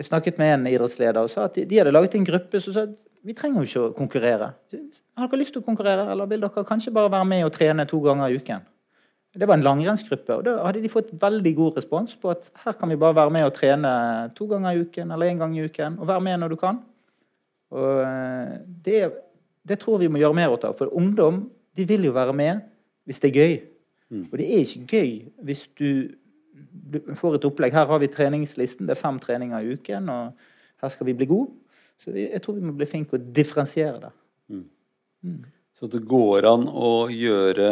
Jeg 0.00 0.08
snakket 0.08 0.38
med 0.40 0.54
en 0.54 0.66
idrettsleder 0.70 1.20
og 1.20 1.28
sa 1.28 1.44
at 1.50 1.58
de 1.60 1.76
hadde 1.76 1.92
laget 1.92 2.14
en 2.16 2.24
gruppe 2.24 2.60
som 2.64 2.72
sa 2.72 2.86
at 2.88 2.96
vi 3.28 3.34
trenger 3.36 3.60
jo 3.60 3.68
ikke 3.68 3.80
å 3.84 3.96
konkurrere. 3.98 4.46
Har 4.72 5.28
dere 5.28 5.40
lyst 5.42 5.52
til 5.52 5.60
å 5.60 5.66
konkurrere, 5.66 6.06
eller 6.08 6.28
vil 6.30 6.40
dere 6.40 6.62
kanskje 6.64 6.92
bare 6.96 7.10
være 7.12 7.28
med 7.28 7.44
og 7.44 7.52
trene 7.52 7.84
to 7.88 8.00
ganger 8.00 8.32
i 8.32 8.38
uken? 8.40 8.64
Det 9.36 9.46
var 9.46 9.58
en 9.58 9.66
langrennsgruppe, 9.66 10.38
og 10.40 10.46
da 10.46 10.56
hadde 10.64 10.80
de 10.82 10.90
fått 10.90 11.12
veldig 11.20 11.52
god 11.58 11.76
respons 11.78 12.16
på 12.18 12.32
at 12.32 12.48
her 12.64 12.74
kan 12.80 12.90
vi 12.90 12.96
bare 12.98 13.14
være 13.18 13.34
med 13.36 13.44
og 13.46 13.52
trene 13.54 13.92
to 14.34 14.48
ganger 14.50 14.72
i 14.72 14.86
uken 14.86 15.12
eller 15.12 15.30
én 15.30 15.38
gang 15.38 15.52
i 15.54 15.66
uken, 15.68 16.00
og 16.00 16.08
være 16.08 16.24
med 16.26 16.40
når 16.40 16.54
du 16.54 16.56
kan. 16.64 16.80
Og 17.70 18.00
eh, 18.02 18.56
det, 18.88 19.02
det 19.68 19.78
tror 19.84 20.00
vi 20.00 20.08
må 20.10 20.18
gjøre 20.18 20.38
mer 20.40 20.56
av. 20.56 20.72
For 20.80 20.90
ungdom 20.96 21.44
de 21.76 21.86
vil 21.86 22.08
jo 22.08 22.16
være 22.16 22.34
med 22.34 22.64
hvis 23.06 23.20
det 23.22 23.30
er 23.30 23.38
gøy. 23.38 23.54
Mm. 24.10 24.24
Og 24.32 24.34
det 24.40 24.48
er 24.48 24.64
ikke 24.64 24.98
gøy 24.98 25.12
hvis 25.46 25.68
du, 25.78 25.90
du 26.70 27.00
får 27.18 27.38
et 27.38 27.46
opplegg. 27.48 27.74
Her 27.76 27.88
har 27.90 28.02
vi 28.02 28.10
treningslisten, 28.12 28.88
det 28.88 28.96
er 28.96 29.02
fem 29.02 29.20
treninger 29.22 29.62
i 29.62 29.76
uken, 29.78 30.10
og 30.12 30.82
her 30.82 30.92
skal 30.92 31.08
vi 31.10 31.16
bli 31.18 31.28
gode. 31.30 31.54
Så 32.00 32.14
jeg 32.16 32.40
tror 32.42 32.56
vi 32.56 32.64
må 32.64 32.74
bli 32.76 32.88
flinke 32.88 33.18
å 33.18 33.24
differensiere 33.40 33.98
det. 34.06 34.12
Mm. 34.50 34.66
Mm. 35.28 35.40
Så 35.76 35.88
det 35.92 36.02
går 36.08 36.48
an 36.48 36.66
å 36.68 36.92
gjøre 37.12 37.70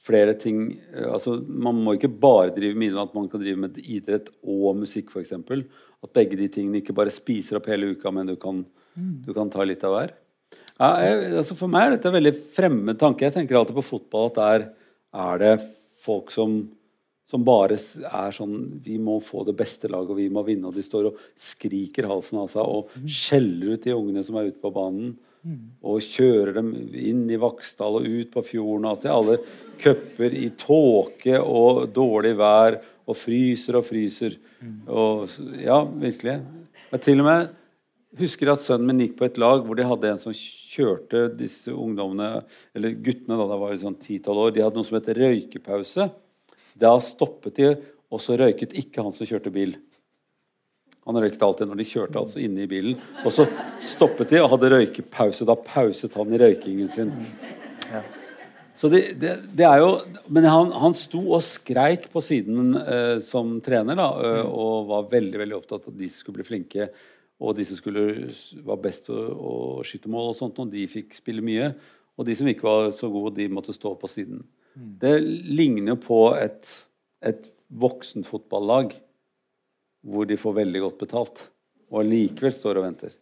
flere 0.00 0.32
ting 0.40 0.62
altså 0.96 1.34
Man 1.44 1.82
må 1.84 1.92
ikke 1.96 2.08
bare 2.08 2.54
drive 2.54 2.78
med 2.78 2.88
idrett, 2.88 3.14
man 3.14 3.28
kan 3.28 3.42
drive 3.42 3.60
med 3.66 3.78
idrett 3.84 4.30
og 4.40 4.78
musikk 4.80 5.12
f.eks. 5.12 5.34
At 5.36 6.14
begge 6.16 6.38
de 6.40 6.48
tingene 6.52 6.80
ikke 6.80 6.96
bare 6.96 7.12
spiser 7.12 7.58
opp 7.58 7.68
hele 7.70 7.92
uka, 7.92 8.12
men 8.14 8.30
du 8.30 8.36
kan, 8.40 8.62
mm. 8.96 9.14
du 9.26 9.32
kan 9.36 9.52
ta 9.52 9.66
litt 9.66 9.84
av 9.84 9.94
hver. 9.96 10.14
Ja, 10.80 10.94
jeg, 11.04 11.32
altså 11.42 11.56
for 11.58 11.68
meg 11.68 11.86
er 11.86 11.96
dette 11.96 12.08
en 12.08 12.16
veldig 12.16 12.32
fremmed 12.56 13.00
tanke. 13.00 13.26
Jeg 13.26 13.36
tenker 13.36 13.58
alltid 13.58 13.76
på 13.76 13.84
fotball 13.84 14.30
at 14.30 14.38
der 14.40 14.68
er 15.28 15.42
det 15.42 15.54
folk 16.00 16.32
som, 16.32 16.62
som 17.30 17.46
bare 17.46 17.76
er 17.78 18.34
sånn 18.34 18.56
Vi 18.82 18.96
må 18.98 19.20
få 19.22 19.44
det 19.46 19.54
beste 19.58 19.90
laget, 19.90 20.10
og 20.10 20.18
vi 20.18 20.28
må 20.32 20.42
vinne. 20.46 20.70
Og 20.70 20.76
de 20.76 20.84
står 20.84 21.10
og 21.12 21.18
skriker 21.38 22.08
halsen 22.10 22.40
av 22.42 22.48
seg 22.50 22.66
og 22.66 22.90
mm. 22.90 23.10
skjeller 23.10 23.74
ut 23.76 23.84
de 23.86 23.94
ungene 23.94 24.24
som 24.26 24.38
er 24.40 24.50
ute 24.50 24.62
på 24.62 24.72
banen. 24.74 25.12
Og 25.80 26.02
kjører 26.04 26.58
dem 26.58 26.72
inn 26.92 27.22
i 27.32 27.38
Vaksdal 27.40 28.00
og 28.00 28.08
ut 28.08 28.32
på 28.34 28.42
fjorden. 28.44 28.88
Altså, 28.90 29.14
alle 29.14 29.38
cuper 29.80 30.34
i 30.36 30.50
tåke 30.58 31.38
og 31.40 31.86
dårlig 31.96 32.34
vær 32.40 32.80
og 33.06 33.16
fryser 33.16 33.78
og 33.78 33.86
fryser. 33.88 34.36
Og, 34.90 35.30
ja, 35.62 35.80
virkelig. 36.02 36.40
Jeg 36.90 37.06
til 37.06 37.22
og 37.22 37.30
med 37.30 37.56
husker 38.18 38.50
at 38.50 38.62
sønnen 38.64 38.90
min 38.90 39.04
gikk 39.04 39.14
på 39.20 39.28
et 39.28 39.38
lag 39.38 39.62
hvor 39.64 39.78
de 39.78 39.86
hadde 39.86 40.10
en 40.10 40.18
som 40.18 40.34
kjørte 40.34 41.28
disse 41.38 41.70
ungdommene, 41.70 42.42
eller 42.74 42.96
guttene, 42.98 43.38
da, 43.38 43.46
da 43.52 43.58
var 43.60 43.72
jo 43.72 43.84
sånn 43.84 43.96
10-12 44.00 44.42
år, 44.44 44.52
de 44.54 44.64
hadde 44.64 44.80
noe 44.80 44.88
som 44.88 44.98
het 44.98 45.12
røykepause. 45.14 46.08
Da 46.80 46.94
stoppet 47.04 47.58
de, 47.60 47.72
og 48.10 48.22
så 48.22 48.38
røyket 48.40 48.74
ikke 48.78 49.04
han 49.04 49.14
som 49.14 49.28
kjørte 49.28 49.52
bil. 49.54 49.76
Han 51.08 51.18
røyket 51.18 51.42
alltid 51.42 51.68
når 51.70 51.80
de 51.80 51.88
kjørte 51.88 52.20
altså 52.20 52.40
inne 52.42 52.64
i 52.64 52.70
bilen. 52.70 52.96
Og 53.24 53.32
så 53.34 53.46
stoppet 53.82 54.32
de 54.32 54.40
og 54.42 54.50
hadde 54.54 54.72
røykepause. 54.74 55.46
Da 55.48 55.56
pauset 55.56 56.16
han 56.18 56.34
i 56.34 56.40
røykingen 56.40 56.90
sin. 56.92 57.12
Ja. 57.90 58.02
Så 58.76 58.88
det, 58.88 59.00
det, 59.20 59.32
det, 59.58 59.64
er 59.66 59.82
jo 59.82 59.88
Men 60.32 60.46
han, 60.48 60.70
han 60.72 60.94
sto 60.96 61.20
og 61.34 61.42
skreik 61.44 62.06
på 62.12 62.22
siden 62.24 62.76
eh, 62.78 63.16
som 63.24 63.58
trener 63.64 63.98
da, 63.98 64.06
eh, 64.24 64.44
og 64.46 64.86
var 64.88 65.10
veldig 65.10 65.40
veldig 65.42 65.56
opptatt 65.58 65.88
av 65.88 65.92
at 65.92 65.98
de 66.00 66.08
skulle 66.12 66.40
bli 66.40 66.46
flinke. 66.48 66.86
Og 67.40 67.56
de 67.56 67.64
som 67.68 67.76
skulle, 67.76 68.30
var 68.64 68.80
best 68.84 69.08
å, 69.12 69.16
å 69.16 69.52
skyte 69.86 70.12
mål, 70.12 70.32
og 70.32 70.38
sånt, 70.38 70.60
og 70.60 70.72
de 70.72 70.84
fikk 70.88 71.16
spille 71.16 71.44
mye. 71.44 71.72
Og 72.20 72.28
de 72.28 72.36
som 72.36 72.48
ikke 72.48 72.68
var 72.68 72.90
så 72.96 73.08
gode, 73.12 73.34
de 73.38 73.48
måtte 73.52 73.74
stå 73.74 73.94
på 73.96 74.10
siden. 74.12 74.44
Mm. 74.80 74.92
Det 75.02 75.14
ligner 75.60 75.98
på 76.00 76.22
et, 76.40 76.68
et 77.20 77.50
voksent 77.68 78.28
fotballag 78.28 78.94
hvor 80.00 80.24
de 80.24 80.38
får 80.40 80.56
veldig 80.62 80.80
godt 80.86 81.02
betalt, 81.02 81.42
og 81.92 82.00
allikevel 82.02 82.54
står 82.56 82.80
og 82.80 82.86
venter. 82.86 83.12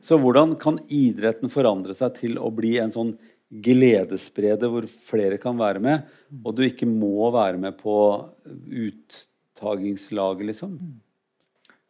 Så 0.00 0.16
hvordan 0.20 0.54
kan 0.60 0.78
idretten 0.86 1.50
forandre 1.52 1.96
seg 1.98 2.14
til 2.20 2.38
å 2.40 2.52
bli 2.54 2.76
en 2.80 2.94
sånn 2.94 3.16
gledesspreder 3.50 4.70
hvor 4.70 4.86
flere 4.86 5.40
kan 5.42 5.58
være 5.58 5.82
med, 5.82 6.04
og 6.44 6.54
du 6.54 6.62
ikke 6.64 6.86
må 6.88 7.32
være 7.34 7.58
med 7.60 7.76
på 7.80 7.94
uttagingslaget, 8.86 10.46
liksom. 10.52 10.76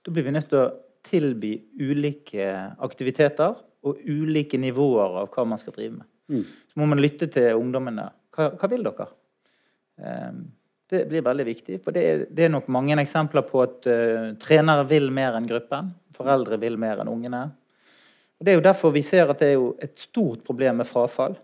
Da 0.00 0.14
blir 0.14 0.24
vi 0.24 0.32
nødt 0.32 0.48
til 0.48 0.62
å 0.62 0.70
tilby 1.04 1.52
ulike 1.80 2.46
aktiviteter 2.80 3.58
og 3.84 4.00
ulike 4.08 4.58
nivåer 4.60 5.20
av 5.22 5.28
hva 5.32 5.44
man 5.48 5.60
skal 5.60 5.76
drive 5.76 5.98
med. 5.98 6.08
Mm. 6.30 6.44
Så 6.44 6.80
må 6.80 6.88
man 6.88 7.02
lytte 7.02 7.28
til 7.32 7.58
ungdommene. 7.58 8.08
Hva, 8.40 8.48
hva 8.56 8.68
vil 8.72 8.86
dere? 8.86 9.06
Um, 10.00 10.40
det 10.90 11.04
blir 11.10 11.24
veldig 11.26 11.46
viktig. 11.46 11.78
For 11.84 11.94
det 11.94 12.04
er, 12.08 12.24
det 12.32 12.46
er 12.46 12.52
nok 12.54 12.70
mange 12.72 12.96
eksempler 13.02 13.44
på 13.46 13.60
at 13.62 13.88
uh, 13.90 14.32
trenere 14.40 14.86
vil 14.88 15.10
mer 15.14 15.36
enn 15.36 15.48
gruppen. 15.50 15.92
Foreldre 16.16 16.58
vil 16.62 16.78
mer 16.80 17.02
enn 17.02 17.12
ungene. 17.12 17.44
Og 18.40 18.46
Det 18.46 18.54
er 18.54 18.58
jo 18.58 18.64
derfor 18.64 18.94
vi 18.96 19.04
ser 19.04 19.28
at 19.28 19.44
det 19.44 19.52
er 19.52 19.84
et 19.84 20.08
stort 20.08 20.42
problem 20.46 20.80
med 20.80 20.88
frafall. 20.88 21.36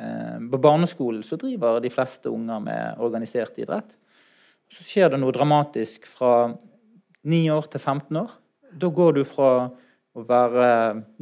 Uh, 0.00 0.38
på 0.48 0.62
barneskolen 0.64 1.22
så 1.26 1.36
driver 1.36 1.82
de 1.84 1.92
fleste 1.92 2.32
unger 2.32 2.64
med 2.64 3.04
organisert 3.04 3.60
idrett. 3.60 3.92
Så 4.72 4.84
skjer 4.88 5.12
det 5.12 5.20
noe 5.20 5.36
dramatisk 5.36 6.08
fra 6.08 6.50
9 7.28 7.44
år 7.52 7.68
til 7.72 7.80
15 7.84 8.22
år. 8.24 8.32
Da 8.72 8.90
går 8.92 9.20
du 9.20 9.24
fra 9.28 9.52
å 10.18 10.24
være 10.26 10.68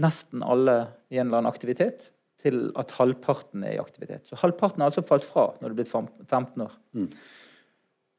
nesten 0.00 0.42
alle 0.46 0.78
i 1.10 1.18
en 1.18 1.28
eller 1.28 1.42
annen 1.42 1.52
aktivitet, 1.52 2.10
til 2.46 2.62
at 2.78 2.94
halvparten 2.96 3.66
er 3.66 3.76
i 3.76 3.82
aktivitet. 3.82 4.24
Så 4.28 4.38
halvparten 4.40 4.82
har 4.82 4.92
altså 4.92 5.04
falt 5.06 5.26
fra 5.26 5.50
når 5.58 5.68
du 5.68 5.74
er 5.74 5.80
blitt 5.82 5.92
15 5.92 6.64
år. 6.64 6.78
Mm. 6.96 7.10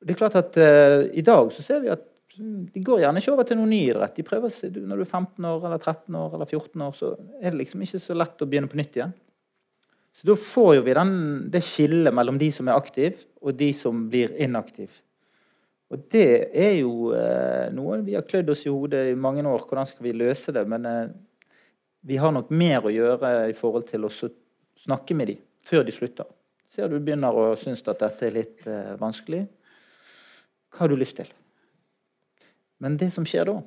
Det 0.04 0.14
er 0.14 0.20
klart 0.20 0.38
at 0.38 0.60
uh, 0.62 1.08
I 1.10 1.24
dag 1.26 1.50
så 1.56 1.66
ser 1.66 1.82
vi 1.82 1.90
at 1.94 2.06
de 2.38 2.84
går 2.86 3.02
gjerne 3.02 3.22
ikke 3.22 3.34
over 3.34 3.48
til 3.50 3.58
noen 3.58 3.72
ny 3.74 3.80
idrett. 3.88 4.14
De 4.14 4.26
prøver 4.26 4.52
seg, 4.54 4.76
Når 4.78 5.00
du 5.00 5.04
er 5.08 5.10
15 5.10 5.48
år, 5.50 5.64
eller 5.66 5.80
13 5.82 6.18
år 6.20 6.36
eller 6.38 6.46
14 6.46 6.84
år, 6.86 6.94
så 6.94 7.16
er 7.42 7.50
det 7.50 7.62
liksom 7.64 7.82
ikke 7.82 8.02
så 8.04 8.18
lett 8.18 8.44
å 8.44 8.48
begynne 8.50 8.70
på 8.70 8.78
nytt 8.78 9.00
igjen. 9.00 9.16
Så 10.18 10.30
da 10.30 10.36
får 10.38 10.70
jo 10.78 10.86
vi 10.86 10.96
den, 10.98 11.18
det 11.54 11.64
skillet 11.66 12.14
mellom 12.14 12.38
de 12.42 12.50
som 12.54 12.70
er 12.70 12.78
aktive, 12.78 13.26
og 13.42 13.58
de 13.58 13.72
som 13.78 14.06
blir 14.10 14.34
inaktive. 14.42 14.94
Og 15.94 16.04
det 16.12 16.30
er 16.52 16.74
jo 16.82 17.12
eh, 17.16 17.68
noe 17.76 18.02
vi 18.04 18.18
har 18.18 18.26
klødd 18.28 18.50
oss 18.52 18.66
i 18.66 18.74
hodet 18.74 19.06
i 19.12 19.18
mange 19.18 19.46
år. 19.48 19.64
Hvordan 19.70 19.88
skal 19.88 20.08
vi 20.10 20.16
løse 20.20 20.52
det? 20.56 20.66
Men 20.68 20.88
eh, 20.90 21.14
vi 22.08 22.18
har 22.18 22.32
nok 22.32 22.52
mer 22.56 22.86
å 22.88 22.92
gjøre 22.94 23.32
i 23.52 23.56
forhold 23.56 23.90
til 23.90 24.08
å 24.08 24.12
snakke 24.80 25.16
med 25.18 25.28
dem 25.28 25.40
før 25.68 25.84
de 25.84 25.92
slutter. 25.92 26.28
Ser 26.72 26.88
du 26.88 27.00
begynner 27.00 27.36
å 27.36 27.50
synes 27.60 27.84
at 27.84 28.00
dette 28.00 28.28
er 28.28 28.36
litt 28.36 28.68
eh, 28.68 28.94
vanskelig, 29.00 29.42
hva 30.72 30.86
har 30.86 30.92
du 30.92 30.96
lyst 31.00 31.18
til? 31.20 31.28
Men 32.84 32.96
det 33.00 33.10
som 33.12 33.26
skjer 33.28 33.50
da, 33.50 33.58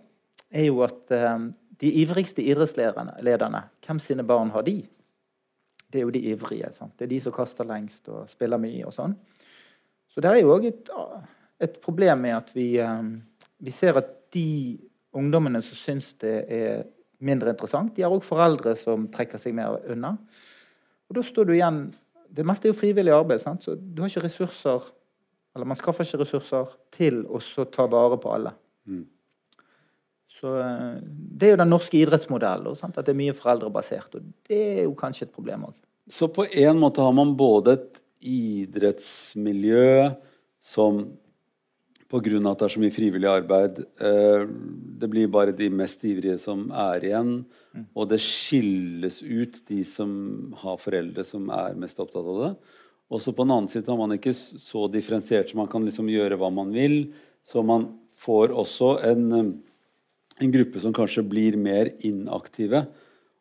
er 0.49 0.68
jo 0.70 0.80
at 0.87 1.12
eh, 1.12 1.42
de 1.80 1.90
ivrigste 2.00 2.44
idrettslederne, 2.44 3.62
hvem 3.85 4.00
sine 4.00 4.25
barn 4.25 4.52
har 4.54 4.64
de? 4.64 4.78
Det 5.90 6.00
er 6.00 6.06
jo 6.06 6.14
de 6.14 6.23
ivrige. 6.30 6.70
Sant? 6.73 6.94
Det 6.97 7.09
er 7.09 7.12
de 7.12 7.18
som 7.25 7.35
kaster 7.35 7.68
lengst 7.68 8.09
og 8.12 8.28
spiller 8.30 8.61
mye 8.62 8.87
og 8.87 8.94
sånn. 8.94 9.16
Så 10.11 10.23
det 10.23 10.30
er 10.30 10.40
jo 10.40 10.54
òg 10.54 10.68
et, 10.70 10.88
et, 11.61 11.76
problem 11.82 12.25
med 12.25 12.38
at 12.38 12.54
vi, 12.56 12.70
eh, 12.80 13.04
vi 13.61 13.75
ser 13.75 14.00
at 14.00 14.14
de 14.32 14.78
ungdommene 15.16 15.61
som 15.66 15.76
syns 15.76 16.14
det 16.23 16.35
er 16.47 16.88
mindre 17.20 17.52
interessant, 17.52 17.92
de 17.96 18.04
har 18.04 18.12
òg 18.12 18.24
foreldre 18.24 18.74
som 18.78 19.08
trekker 19.12 19.40
seg 19.40 19.56
mer 19.56 19.80
unna. 19.92 20.14
Og 21.10 21.18
da 21.18 21.24
står 21.26 21.50
du 21.50 21.56
igjen 21.56 21.90
Det 22.30 22.44
meste 22.46 22.68
er 22.68 22.70
jo 22.70 22.78
frivillig 22.78 23.10
arbeid, 23.10 23.40
sant? 23.42 23.64
så 23.66 23.72
du 23.74 24.02
har 24.02 24.10
ikke 24.10 24.28
ressurser 24.28 24.84
eller 25.54 25.66
man 25.66 25.78
skaffer 25.78 26.06
ikke 26.06 26.22
ressurser 26.22 26.74
til 26.94 27.24
å 27.26 27.40
ta 27.74 27.86
vare 27.90 28.18
på 28.22 28.30
alle. 28.30 28.52
Mm. 28.86 29.02
Så 30.30 30.52
eh, 30.62 31.00
Det 31.02 31.48
er 31.48 31.56
jo 31.56 31.62
den 31.62 31.72
norske 31.74 31.98
idrettsmodellen, 31.98 32.76
sant? 32.78 32.98
at 32.98 33.06
det 33.06 33.14
er 33.14 33.22
mye 33.22 33.36
foreldrebasert. 33.36 34.14
og 34.14 34.28
Det 34.46 34.60
er 34.78 34.84
jo 34.84 34.94
kanskje 34.98 35.26
et 35.26 35.34
problem 35.34 35.66
òg. 35.70 35.74
Så 36.10 36.30
på 36.32 36.46
en 36.46 36.78
måte 36.78 37.02
har 37.02 37.14
man 37.14 37.34
både 37.38 37.74
et 37.76 38.00
idrettsmiljø 38.30 40.10
som 40.60 41.02
pga. 42.10 42.50
at 42.50 42.58
det 42.58 42.66
er 42.66 42.74
så 42.74 42.82
mye 42.82 42.94
frivillig 42.94 43.28
arbeid 43.30 43.78
eh, 44.02 44.44
Det 45.00 45.08
blir 45.10 45.30
bare 45.30 45.54
de 45.56 45.70
mest 45.70 46.02
ivrige 46.04 46.38
som 46.42 46.68
er 46.74 47.06
igjen. 47.06 47.32
Mm. 47.72 47.86
Og 47.94 48.08
det 48.10 48.20
skilles 48.20 49.22
ut 49.22 49.60
de 49.70 49.84
som 49.86 50.52
har 50.60 50.80
foreldre 50.82 51.24
som 51.24 51.48
er 51.54 51.78
mest 51.78 52.00
opptatt 52.02 52.26
av 52.26 52.40
det. 52.42 52.52
Og 53.10 53.22
så 53.22 53.34
på 53.34 53.46
den 53.46 53.54
annen 53.54 53.70
side 53.70 53.90
har 53.90 53.98
man 53.98 54.14
ikke 54.14 54.34
så 54.34 54.86
differensiert 54.90 55.50
så 55.50 55.58
man 55.58 55.70
kan 55.70 55.86
liksom 55.86 56.10
gjøre 56.10 56.38
hva 56.38 56.50
man 56.54 56.74
vil. 56.74 57.12
Så 57.46 57.62
man 57.66 57.88
får 58.20 58.52
også 58.52 58.96
en, 59.08 59.24
en 60.38 60.52
gruppe 60.54 60.82
som 60.82 60.94
kanskje 60.94 61.24
blir 61.26 61.56
mer 61.58 61.90
inaktive. 62.06 62.84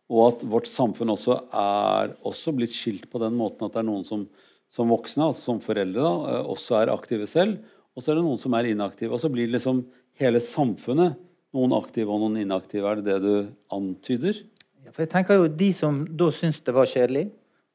Og 0.09 0.23
at 0.25 0.45
vårt 0.49 0.69
samfunn 0.69 1.13
også 1.13 1.38
er 1.53 2.15
også 2.25 2.53
blitt 2.57 2.73
skilt 2.73 3.09
på 3.11 3.21
den 3.21 3.35
måten 3.38 3.67
at 3.67 3.75
det 3.75 3.83
er 3.83 3.89
noen 3.91 4.07
som, 4.07 4.25
som 4.69 4.89
voksne, 4.89 5.27
altså 5.29 5.51
som 5.51 5.61
foreldre, 5.61 6.01
da, 6.01 6.13
eh, 6.33 6.49
også 6.55 6.79
er 6.79 6.93
aktive 6.95 7.29
selv. 7.29 7.59
Og 8.00 8.03
så 8.03 8.13
er 8.13 8.22
det 8.22 8.24
noen 8.24 8.39
som 8.39 8.53
er 8.56 8.70
inaktive. 8.70 9.12
Og 9.12 9.20
så 9.20 9.27
blir 9.27 9.50
liksom 9.51 9.82
hele 10.22 10.39
samfunnet 10.39 11.20
noen 11.56 11.74
aktive 11.75 12.13
og 12.13 12.22
noen 12.24 12.39
inaktive. 12.46 12.88
Er 12.88 13.01
det 13.01 13.10
det 13.10 13.18
du 13.25 13.50
antyder? 13.75 14.39
Ja, 14.86 14.94
for 14.94 15.03
jeg 15.03 15.12
tenker 15.12 15.41
jo 15.41 15.50
De 15.51 15.68
som 15.75 16.06
da 16.08 16.29
syntes 16.32 16.63
det 16.63 16.75
var 16.77 16.88
kjedelig, 16.88 17.25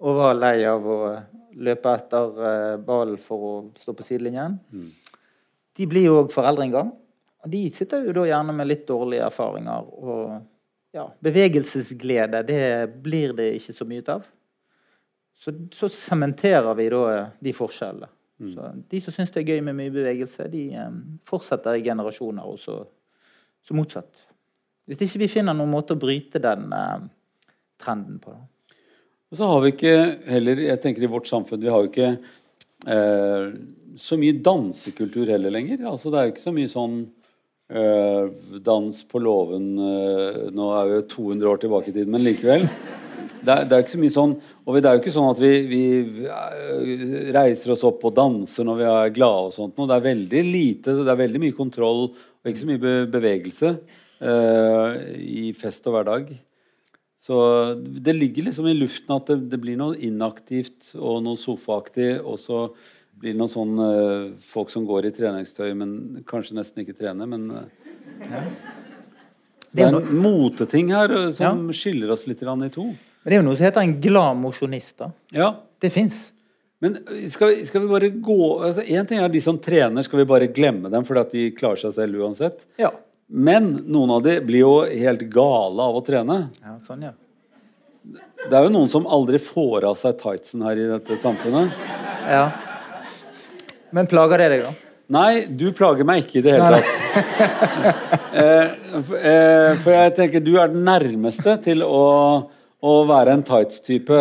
og 0.01 0.17
var 0.17 0.39
lei 0.39 0.57
av 0.69 0.89
å 0.89 0.99
løpe 1.55 1.93
etter 1.93 2.41
uh, 2.41 2.81
ballen 2.83 3.21
for 3.21 3.45
å 3.51 3.53
stå 3.79 3.93
på 3.95 4.07
sidelinjen. 4.09 4.57
Mm. 4.73 4.89
De 5.77 5.91
blir 5.91 6.09
jo 6.09 6.17
òg 6.23 6.33
foreldre 6.33 6.65
en 6.65 6.75
gang. 6.79 6.97
Og 7.45 7.53
de 7.53 7.63
sitter 7.77 8.09
jo 8.09 8.17
da 8.17 8.25
gjerne 8.31 8.57
med 8.57 8.71
litt 8.71 8.89
dårlige 8.89 9.29
erfaringer. 9.29 9.93
Og 10.01 10.97
ja, 10.97 11.05
bevegelsesglede, 11.21 12.41
det 12.49 12.65
blir 13.05 13.37
det 13.37 13.53
ikke 13.59 13.77
så 13.77 13.87
mye 13.93 14.09
av. 14.17 14.25
Så 15.37 15.93
sementerer 15.93 16.73
vi 16.79 16.89
da 16.89 17.07
de 17.45 17.53
forskjellene. 17.53 18.09
Mm. 18.43 18.53
Så 18.55 18.71
de 18.91 19.01
som 19.01 19.15
syns 19.15 19.35
det 19.35 19.43
er 19.43 19.55
gøy 19.55 19.65
med 19.65 19.77
mye 19.79 19.93
bevegelse, 19.95 20.49
de 20.51 20.65
fortsetter 21.29 21.79
i 21.79 21.85
generasjoner, 21.87 22.47
og 22.47 22.59
så, 22.59 22.81
så, 23.63 23.77
motsatt. 23.77 24.25
Hvis 24.89 25.05
ikke 25.07 25.25
vi 25.25 25.31
finner 25.37 25.57
noen 25.57 25.73
måte 25.73 25.95
å 25.95 26.01
bryte 26.01 26.43
den 26.43 26.67
uh, 26.75 27.07
trenden 27.81 28.19
på. 28.21 28.35
Da. 28.35 28.77
Og 29.35 29.39
så 29.39 29.47
har 29.51 29.63
vi 29.65 29.71
ikke 29.73 29.95
heller 30.31 30.61
jeg 30.63 30.81
tenker 30.83 31.03
i 31.03 31.11
vårt 31.11 31.27
samfunn, 31.27 31.63
vi 31.65 31.71
har 31.73 31.83
jo 31.83 31.91
ikke 31.91 32.11
eh, 32.87 33.47
så 33.99 34.19
mye 34.21 34.37
dansekultur 34.47 35.33
heller 35.33 35.51
lenger. 35.51 35.81
Altså 35.91 36.13
Det 36.13 36.21
er 36.21 36.29
jo 36.29 36.35
ikke 36.35 36.45
så 36.45 36.53
mye 36.55 36.71
sånn 36.71 36.95
eh, 37.75 38.29
dans 38.63 39.01
på 39.11 39.23
låven 39.23 39.73
eh, 39.75 40.39
Nå 40.55 40.69
er 40.79 40.87
vi 40.87 40.99
jo 41.01 41.07
200 41.17 41.51
år 41.51 41.63
tilbake 41.65 41.91
i 41.91 41.97
tid, 41.97 42.13
men 42.15 42.23
likevel. 42.23 42.69
Det 43.45 43.53
er, 43.53 43.67
det 43.69 43.77
er, 43.77 43.83
ikke 43.83 43.93
så 43.93 44.01
mye 44.01 44.15
sånn 44.15 44.33
Og 44.65 44.77
det 44.79 44.89
er 44.89 44.97
jo 44.97 45.03
ikke 45.03 45.13
sånn 45.15 45.29
at 45.29 45.41
vi, 45.43 45.51
vi 45.69 45.83
eh, 46.25 47.03
reiser 47.37 47.75
oss 47.75 47.85
opp 47.87 48.07
og 48.09 48.15
danser 48.17 48.67
når 48.67 48.79
vi 48.81 48.87
er 48.89 49.13
glade 49.19 49.51
og 49.51 49.55
sånt. 49.55 49.77
Det 49.77 49.97
er 49.97 50.09
veldig 50.09 50.43
lite, 50.49 50.97
det 51.03 51.13
er 51.13 51.21
veldig 51.21 51.43
mye 51.43 51.57
kontroll 51.57 52.07
og 52.09 52.51
ikke 52.51 52.63
så 52.63 52.69
mye 52.69 52.97
bevegelse 53.09 53.71
uh, 54.21 54.91
i 55.17 55.47
fest 55.57 55.87
og 55.89 55.97
hverdag. 55.97 56.35
Så 57.25 57.37
det 57.81 58.13
ligger 58.19 58.51
liksom 58.51 58.69
i 58.69 58.77
luften 58.77 59.15
at 59.17 59.31
det, 59.31 59.39
det 59.55 59.61
blir 59.63 59.79
noe 59.81 59.97
inaktivt 59.97 60.91
og 60.99 61.23
noe 61.25 61.41
sofaaktig. 61.41 62.19
Og 62.21 62.37
så 62.43 62.67
blir 63.17 63.33
det 63.33 63.41
noen 63.41 63.55
sånn 63.55 63.81
uh, 63.81 64.35
folk 64.53 64.73
som 64.75 64.85
går 64.89 65.09
i 65.09 65.15
treningstøy, 65.17 65.71
men 65.81 66.25
kanskje 66.29 66.59
nesten 66.59 66.85
ikke 66.85 66.99
trener. 67.01 67.31
Men 67.31 67.49
uh, 67.49 67.65
ja. 68.29 68.45
Det 69.75 69.83
er 69.83 69.97
en 69.99 70.21
moteting 70.23 70.93
her 70.95 71.11
uh, 71.11 71.31
som 71.35 71.65
ja. 71.67 71.75
skiller 71.75 72.13
oss 72.15 72.29
litt 72.31 72.43
i 72.43 72.71
to. 72.71 72.85
Men 72.87 73.33
det 73.33 73.37
er 73.37 73.41
jo 73.41 73.47
noe 73.49 73.59
som 73.59 73.67
heter 73.67 73.83
en 73.83 73.97
glad 74.05 74.39
mosjonist. 74.39 75.03
Ja. 75.35 75.51
Det 75.83 75.91
fins. 75.91 76.29
Men 76.85 76.99
skal 77.33 77.51
vi, 77.51 77.67
skal 77.67 77.83
vi, 77.83 77.89
bare 77.89 78.11
gå 78.13 78.39
altså 78.67 78.85
ting 79.09 79.23
er 79.23 79.33
de 79.33 79.41
som 79.41 79.59
trener, 79.59 80.05
skal 80.05 80.21
vi 80.21 80.29
bare 80.29 80.51
glemme 80.53 80.91
dem 80.93 81.07
fordi 81.07 81.23
at 81.23 81.33
de 81.33 81.45
klarer 81.57 81.81
seg 81.81 81.95
selv 81.97 82.21
uansett? 82.21 82.61
Ja. 82.81 82.93
Men 83.27 83.71
noen 83.89 84.13
av 84.19 84.23
de 84.27 84.37
blir 84.45 84.67
jo 84.67 84.75
helt 84.85 85.25
gale 85.33 85.89
av 85.89 85.97
å 85.97 86.03
trene. 86.05 86.39
Ja, 86.61 86.77
sånn, 86.83 87.07
ja. 87.09 87.15
Det 88.45 88.53
er 88.53 88.67
jo 88.67 88.75
noen 88.75 88.93
som 88.93 89.09
aldri 89.09 89.41
får 89.41 89.89
av 89.89 89.97
seg 89.97 90.19
tightsen 90.21 90.65
her 90.67 90.77
i 90.77 90.89
dette 90.91 91.17
samfunnet. 91.23 91.73
Ja. 92.29 92.45
Men 93.97 94.11
plager 94.11 94.45
det 94.45 94.51
deg, 94.53 94.67
da? 94.69 94.84
Nei, 95.13 95.45
du 95.45 95.67
plager 95.77 96.07
meg 96.09 96.23
ikke 96.23 96.39
i 96.41 96.45
det 96.47 96.55
hele 96.55 96.79
tatt. 96.79 96.93
eh, 98.41 98.71
eh, 98.73 99.71
for 99.85 99.93
jeg 99.93 100.15
tenker 100.17 100.45
du 100.45 100.55
er 100.57 100.73
den 100.73 100.87
nærmeste 100.87 101.59
til 101.67 101.85
å, 101.85 102.05
å 102.81 102.95
være 103.11 103.35
en 103.37 103.45
tights-type 103.45 104.21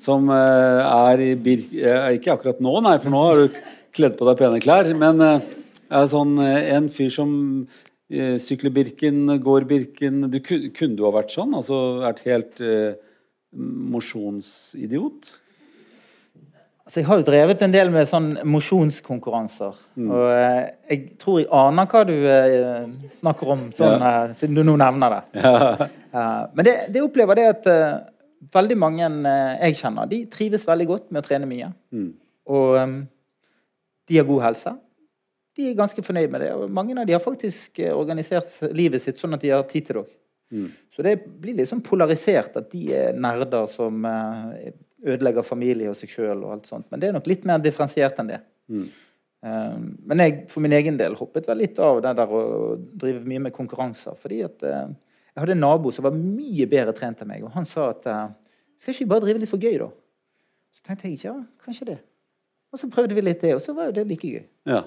som 0.00 0.28
eh, 0.34 0.80
er 0.84 1.24
i 1.24 1.30
birk... 1.40 1.72
Ikke 2.18 2.34
akkurat 2.34 2.60
nå, 2.60 2.74
nei, 2.84 2.98
for 3.00 3.14
nå 3.14 3.24
har 3.24 3.40
du 3.40 3.60
kledd 3.96 4.18
på 4.18 4.28
deg 4.28 4.42
pene 4.42 4.60
klær. 4.62 4.92
Men 5.00 5.24
er 5.24 6.10
sånn, 6.12 6.36
en 6.44 6.92
fyr 6.92 7.12
som 7.14 7.32
sykler 8.10 8.74
Birken, 8.74 9.22
går 9.38 9.64
Birken 9.70 10.24
du, 10.30 10.40
Kunne 10.42 10.96
du 10.98 11.04
ha 11.06 11.12
vært 11.14 11.32
sånn? 11.32 11.54
Altså 11.56 11.78
vært 12.02 12.24
helt 12.26 12.60
eh, 12.60 12.98
mosjonsidiot? 13.56 15.30
Altså, 16.90 17.04
jeg 17.04 17.06
har 17.06 17.18
jo 17.20 17.24
drevet 17.28 17.60
en 17.62 17.70
del 17.70 17.90
med 17.94 18.08
sånn 18.10 18.24
mosjonskonkurranser. 18.50 19.76
Mm. 19.94 20.06
Og 20.10 20.24
eh, 20.34 20.62
jeg 20.90 21.04
tror 21.22 21.36
jeg 21.38 21.46
aner 21.54 21.86
hva 21.92 22.00
du 22.08 22.16
eh, 22.26 22.88
snakker 23.14 23.52
om, 23.54 23.62
sånn, 23.76 24.02
ja. 24.02 24.08
Eh, 24.24 24.32
siden 24.34 24.58
du 24.58 24.64
nå 24.66 24.74
nevner 24.82 25.14
det. 25.14 25.20
Ja. 25.38 25.68
men 26.56 26.66
det, 26.66 26.74
det 26.90 27.04
opplever 27.06 27.38
det 27.38 27.44
at 27.52 27.68
eh, 27.70 27.94
veldig 28.58 28.78
mange 28.82 29.06
eh, 29.06 29.52
jeg 29.68 29.78
kjenner, 29.84 30.10
de 30.10 30.18
trives 30.34 30.66
veldig 30.66 30.88
godt 30.90 31.06
med 31.14 31.22
å 31.22 31.28
trene 31.28 31.52
mye. 31.52 31.70
Mm. 31.94 32.10
Og 32.56 32.74
um, 32.82 32.98
de 34.10 34.18
har 34.18 34.28
god 34.34 34.48
helse. 34.48 34.74
De 35.54 35.70
er 35.70 35.78
ganske 35.84 36.06
fornøyd 36.10 36.34
med 36.34 36.42
det. 36.48 36.52
Og 36.58 36.74
mange 36.74 36.98
av 36.98 37.06
de 37.06 37.14
har 37.14 37.22
faktisk 37.22 37.84
organisert 37.94 38.50
livet 38.74 39.06
sitt 39.06 39.22
sånn 39.22 39.38
at 39.38 39.46
de 39.46 39.54
har 39.54 39.62
tid 39.70 39.86
til 39.86 40.00
det 40.00 40.02
òg. 40.08 40.12
Mm. 40.58 40.68
Så 40.90 41.06
det 41.06 41.20
blir 41.22 41.54
litt 41.54 41.68
liksom 41.68 41.86
polarisert 41.86 42.58
at 42.58 42.72
de 42.74 42.88
er 42.98 43.14
nerder 43.14 43.70
som 43.70 44.02
ødelegger 45.06 45.46
familie 45.46 45.90
og 45.90 45.96
seg 45.98 46.12
sjøl 46.12 46.42
og 46.44 46.56
alt 46.56 46.68
sånt. 46.70 46.88
Men 46.90 47.00
det 47.00 47.08
er 47.08 47.16
nok 47.16 47.28
litt 47.30 47.46
mer 47.48 47.62
differensiert 47.62 48.18
enn 48.20 48.32
det. 48.32 48.40
Mm. 48.70 48.88
Um, 49.40 49.86
men 50.10 50.20
jeg 50.20 50.34
for 50.52 50.60
min 50.60 50.74
egen 50.76 50.98
del 51.00 51.16
hoppet 51.16 51.46
vel 51.48 51.62
litt 51.62 51.78
av 51.80 52.02
det 52.04 52.12
der 52.18 52.34
å 52.36 52.42
drive 52.76 53.24
mye 53.24 53.46
med 53.46 53.56
konkurranser. 53.56 54.18
fordi 54.20 54.42
at 54.44 54.60
uh, 54.66 54.92
jeg 55.30 55.40
hadde 55.40 55.56
en 55.56 55.64
nabo 55.64 55.92
som 55.94 56.04
var 56.04 56.16
mye 56.16 56.68
bedre 56.68 56.92
trent 56.96 57.22
enn 57.22 57.30
meg, 57.30 57.46
og 57.46 57.54
han 57.54 57.68
sa 57.68 57.90
at 57.94 58.08
uh, 58.10 58.28
skal 58.80 58.92
ikke 58.92 59.04
vi 59.04 59.10
bare 59.14 59.24
drive 59.24 59.42
litt 59.42 59.52
for 59.52 59.62
gøy, 59.62 59.78
da? 59.80 59.90
Så 60.76 60.84
tenkte 60.86 61.08
jeg 61.08 61.24
ja, 61.24 61.34
kanskje 61.64 61.92
det. 61.94 61.98
Og 62.70 62.78
så 62.78 62.88
prøvde 62.92 63.16
vi 63.16 63.24
litt 63.24 63.42
det, 63.42 63.54
og 63.56 63.62
så 63.64 63.74
var 63.74 63.88
jo 63.88 63.96
det 63.96 64.06
like 64.08 64.28
gøy. 64.28 64.44
Ja. 64.68 64.84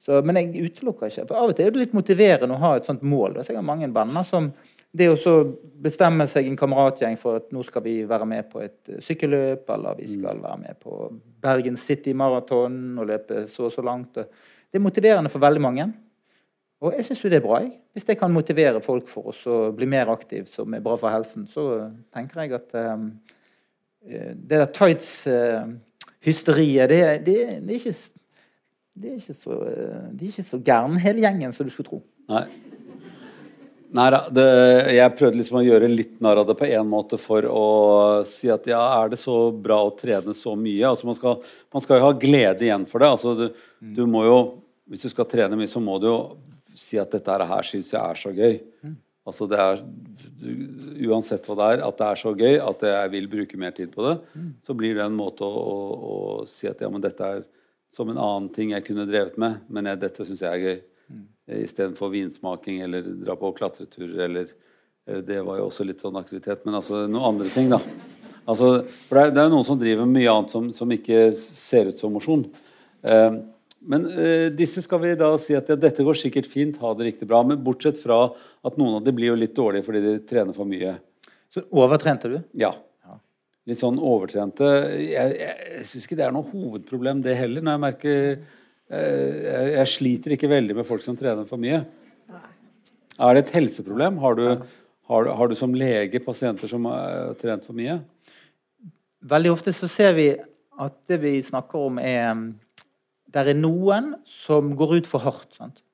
Så, 0.00 0.16
men 0.24 0.38
jeg 0.40 0.70
utelukker 0.70 1.10
ikke. 1.10 1.26
For 1.28 1.38
av 1.38 1.52
og 1.52 1.56
til 1.56 1.68
er 1.68 1.74
det 1.74 1.82
litt 1.82 1.96
motiverende 1.96 2.56
å 2.56 2.62
ha 2.62 2.72
et 2.78 2.88
sånt 2.88 3.04
mål. 3.06 3.36
Da. 3.36 3.44
Så 3.44 3.52
jeg 3.52 3.60
har 3.60 3.66
mange 3.68 3.90
venner 3.92 4.24
som 4.26 4.48
det 4.90 5.06
å 5.10 5.16
så 5.18 5.34
bestemme 5.80 6.26
seg 6.30 6.46
en 6.48 6.56
kameratgjeng 6.58 7.16
for 7.20 7.36
at 7.38 7.52
nå 7.54 7.62
skal 7.66 7.82
vi 7.84 7.94
være 8.08 8.26
med 8.28 8.48
på 8.50 8.60
et 8.64 8.88
eh, 8.90 9.00
sykkelløp, 9.04 9.64
eller 9.76 9.98
vi 10.00 10.06
skal 10.10 10.36
være 10.42 10.58
med 10.64 10.74
på 10.82 10.92
Bergen 11.42 11.76
City 11.80 12.12
Marathon 12.16 12.98
og 12.98 13.06
løpe 13.10 13.36
så 13.50 13.60
og 13.68 13.74
så 13.74 13.82
langt. 13.86 14.12
Det 14.14 14.76
er 14.78 14.82
motiverende 14.82 15.30
for 15.32 15.40
veldig 15.42 15.62
mange. 15.62 15.84
Og 16.80 16.88
jeg 16.96 17.04
syns 17.06 17.24
jo 17.24 17.30
det 17.30 17.38
er 17.38 17.44
bra. 17.44 17.56
Jeg. 17.62 17.72
Hvis 17.92 18.06
det 18.08 18.18
kan 18.18 18.32
motivere 18.32 18.80
folk 18.82 19.06
for 19.10 19.22
oss 19.32 19.40
å 19.50 19.56
bli 19.76 19.86
mer 19.90 20.06
aktiv, 20.12 20.42
som 20.48 20.74
er 20.74 20.84
bra 20.84 20.94
for 20.98 21.08
helsen, 21.12 21.42
så 21.50 21.62
tenker 22.14 22.40
jeg 22.40 22.50
at 22.56 22.68
um, 22.96 23.06
det 24.00 24.48
der 24.48 24.72
tights-hysteriet, 24.72 26.88
det, 26.88 27.00
det, 27.26 27.38
det, 27.66 27.72
er 27.74 27.76
ikke 27.76 27.96
det 28.96 29.08
er 29.10 29.14
ikke 29.20 29.36
så, 29.36 29.52
så 30.48 30.56
gæren, 30.64 30.96
hele 31.04 31.20
gjengen, 31.20 31.52
som 31.52 31.64
du 31.68 31.72
skulle 31.74 31.90
tro. 31.90 32.00
Nei. 32.32 32.46
Nei 33.96 34.06
da. 34.14 34.20
Jeg 34.94 35.14
prøvde 35.18 35.40
liksom 35.40 35.58
å 35.58 35.64
gjøre 35.66 35.88
litt 35.90 36.20
narr 36.22 36.42
av 36.42 36.46
det 36.46 36.54
på 36.60 36.68
én 36.68 36.86
måte 36.86 37.18
for 37.18 37.46
å 37.50 37.64
si 38.28 38.50
at 38.52 38.68
ja, 38.70 38.80
er 39.00 39.10
det 39.12 39.18
så 39.18 39.50
bra 39.50 39.80
å 39.86 39.94
trene 39.98 40.34
så 40.36 40.54
mye? 40.58 40.84
Altså 40.86 41.08
Man 41.08 41.18
skal, 41.18 41.40
man 41.74 41.82
skal 41.82 41.98
jo 41.98 42.06
ha 42.06 42.14
glede 42.14 42.68
igjen 42.68 42.86
for 42.90 43.02
det. 43.02 43.10
Altså 43.16 43.34
du, 43.38 43.46
mm. 43.82 43.92
du, 43.98 44.04
må 44.10 44.24
jo, 44.28 44.38
Hvis 44.90 45.06
du 45.06 45.12
skal 45.12 45.26
trene 45.30 45.58
mye, 45.58 45.70
så 45.70 45.82
må 45.82 45.98
du 46.02 46.06
jo 46.06 46.18
si 46.78 47.00
at 47.02 47.10
dette 47.10 47.50
her 47.50 47.66
syns 47.66 47.90
jeg 47.90 48.00
er 48.00 48.20
så 48.20 48.32
gøy. 48.34 48.60
Mm. 48.86 48.98
Altså 49.30 49.46
det 49.50 49.58
er 49.60 49.82
Uansett 51.10 51.46
hva 51.48 51.56
det 51.58 51.66
er, 51.74 51.82
at 51.84 51.98
det 51.98 52.06
er 52.06 52.20
så 52.20 52.32
gøy 52.36 52.60
at 52.62 52.82
jeg 52.86 53.10
vil 53.12 53.26
bruke 53.30 53.58
mer 53.60 53.74
tid 53.76 53.90
på 53.92 54.04
det, 54.06 54.14
mm. 54.32 54.48
så 54.64 54.76
blir 54.76 54.94
det 54.96 55.02
en 55.04 55.16
måte 55.16 55.44
å, 55.44 55.50
å, 55.50 55.74
å, 56.12 56.20
si 56.48 56.68
at 56.70 56.80
ja, 56.80 56.88
men 56.92 57.02
dette 57.04 57.26
er 57.26 57.42
som 57.92 58.08
en 58.08 58.20
annen 58.20 58.48
ting 58.54 58.72
jeg 58.72 58.86
kunne 58.86 59.06
drevet 59.08 59.36
med, 59.40 59.60
men 59.68 59.90
jeg, 59.90 60.00
dette 60.04 60.26
syns 60.26 60.42
jeg 60.44 60.50
er 60.50 60.64
gøy. 60.64 60.78
Mm. 61.50 61.64
Istedenfor 61.64 62.12
vinsmaking 62.14 62.80
eller 62.86 63.02
dra 63.02 63.36
på 63.36 63.52
klatreturer 63.56 64.24
eller, 64.28 64.50
eller, 65.06 65.22
Det 65.26 65.40
var 65.42 65.58
jo 65.58 65.68
også 65.68 65.84
litt 65.84 66.02
sånn 66.02 66.18
aktivitet, 66.20 66.64
men 66.64 66.78
altså 66.78 67.06
noen 67.06 67.34
andre 67.34 67.50
ting, 67.50 67.70
da. 67.72 67.80
Altså, 68.48 68.84
for 69.06 69.18
det 69.18 69.22
er, 69.22 69.32
det 69.36 69.42
er 69.42 69.52
noen 69.52 69.66
som 69.66 69.78
driver 69.78 70.06
med 70.06 70.20
mye 70.20 70.32
annet 70.32 70.52
som, 70.54 70.68
som 70.74 70.92
ikke 70.94 71.30
ser 71.36 71.90
ut 71.90 71.98
som 72.00 72.14
mosjon. 72.14 72.46
Eh, 73.06 73.40
men 73.80 74.06
eh, 74.10 74.46
disse 74.52 74.82
skal 74.84 75.00
vi 75.02 75.14
da 75.18 75.30
si 75.40 75.54
at 75.56 75.70
ja, 75.70 75.76
dette 75.78 76.04
går 76.04 76.18
sikkert 76.18 76.48
fint, 76.50 76.78
ha 76.82 76.92
det 76.96 77.08
riktig 77.08 77.28
bra. 77.30 77.42
Men 77.46 77.62
bortsett 77.64 78.00
fra 78.02 78.26
at 78.28 78.78
noen 78.80 78.98
av 78.98 79.06
de 79.06 79.14
blir 79.16 79.32
jo 79.32 79.38
litt 79.38 79.56
dårlige 79.56 79.86
fordi 79.86 80.02
de 80.04 80.14
trener 80.28 80.56
for 80.56 80.68
mye. 80.68 80.96
Så 81.50 81.64
overtrente 81.70 82.30
du? 82.30 82.38
Ja. 82.60 82.74
Litt 83.68 83.80
sånn 83.80 84.00
overtrente. 84.00 84.66
Jeg, 84.98 85.36
jeg, 85.36 85.58
jeg 85.76 85.86
syns 85.88 86.06
ikke 86.06 86.18
det 86.18 86.26
er 86.26 86.34
noe 86.34 86.48
hovedproblem, 86.48 87.20
det 87.24 87.36
heller. 87.38 87.64
når 87.64 87.76
jeg 87.76 87.84
merker 87.84 88.20
eh, 88.30 88.59
jeg, 88.90 89.66
jeg, 89.76 89.88
sliter 89.92 90.34
ikke 90.34 90.50
veldig 90.50 90.76
med 90.80 90.86
folk 90.88 91.04
som 91.04 91.16
trener 91.18 91.46
for 91.48 91.62
mye. 91.62 91.84
Er 93.20 93.36
det 93.36 93.44
et 93.44 93.52
helseproblem? 93.58 94.18
Har 94.22 94.38
du, 94.38 94.46
har, 95.10 95.28
har 95.36 95.50
du 95.50 95.54
som 95.58 95.74
lege 95.76 96.22
pasienter 96.24 96.70
som 96.70 96.88
har 96.90 97.36
trent 97.40 97.66
for 97.68 97.76
mye? 97.76 98.00
Veldig 99.30 99.52
ofte 99.52 99.74
så 99.76 99.88
ser 99.90 100.16
vi 100.16 100.30
at 100.80 100.96
det 101.10 101.20
vi 101.22 101.36
snakker 101.44 101.86
om, 101.90 102.00
er 102.00 102.34
det 103.30 103.42
er 103.52 103.58
noen 103.58 104.14
som 104.26 104.72
går 104.74 105.00
ut 105.00 105.10
for 105.10 105.22
hardt. 105.22 105.52
Sant? 105.54 105.84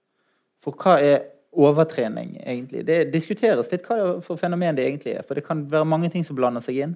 For 0.62 0.76
hva 0.80 0.96
er 1.02 1.26
overtrening, 1.56 2.36
egentlig? 2.40 2.84
Det 2.86 3.10
diskuteres 3.12 3.68
litt 3.72 3.84
hva 3.88 4.18
for 4.24 4.40
fenomen 4.40 4.78
det 4.78 4.86
egentlig 4.86 5.18
er. 5.18 5.26
For 5.26 5.36
det 5.36 5.44
kan 5.44 5.66
være 5.68 5.88
mange 5.88 6.08
ting 6.12 6.24
som 6.24 6.38
blander 6.38 6.64
seg 6.64 6.80
inn. 6.84 6.94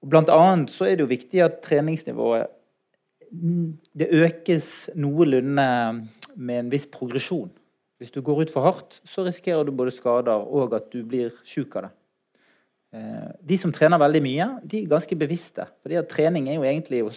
Og 0.00 0.10
blant 0.12 0.32
annet 0.32 0.72
så 0.72 0.88
er 0.88 0.96
det 0.96 1.04
jo 1.04 1.12
viktig 1.12 1.42
at 1.44 1.60
treningsnivået 1.64 2.50
det 3.30 4.10
økes 4.10 4.90
noenlunde 4.98 5.66
med 6.36 6.64
en 6.64 6.70
viss 6.72 6.86
progresjon. 6.90 7.50
Hvis 8.00 8.12
du 8.14 8.22
går 8.24 8.46
ut 8.46 8.52
for 8.52 8.64
hardt, 8.64 9.00
så 9.04 9.24
risikerer 9.26 9.66
du 9.66 9.74
både 9.76 9.92
skader 9.92 10.46
og 10.48 10.74
at 10.74 10.88
du 10.92 11.02
blir 11.04 11.34
sjuk 11.44 11.76
av 11.76 11.88
det. 11.88 11.92
Eh, 12.96 13.28
de 13.52 13.58
som 13.60 13.72
trener 13.74 14.00
veldig 14.00 14.22
mye, 14.24 14.48
de 14.66 14.80
er 14.80 14.90
ganske 14.90 15.16
bevisste. 15.16 15.66
fordi 15.82 16.00
at 16.00 16.08
trening 16.08 16.48
er 16.48 16.58
jo 16.58 16.64
egentlig 16.64 17.04
å 17.04 17.12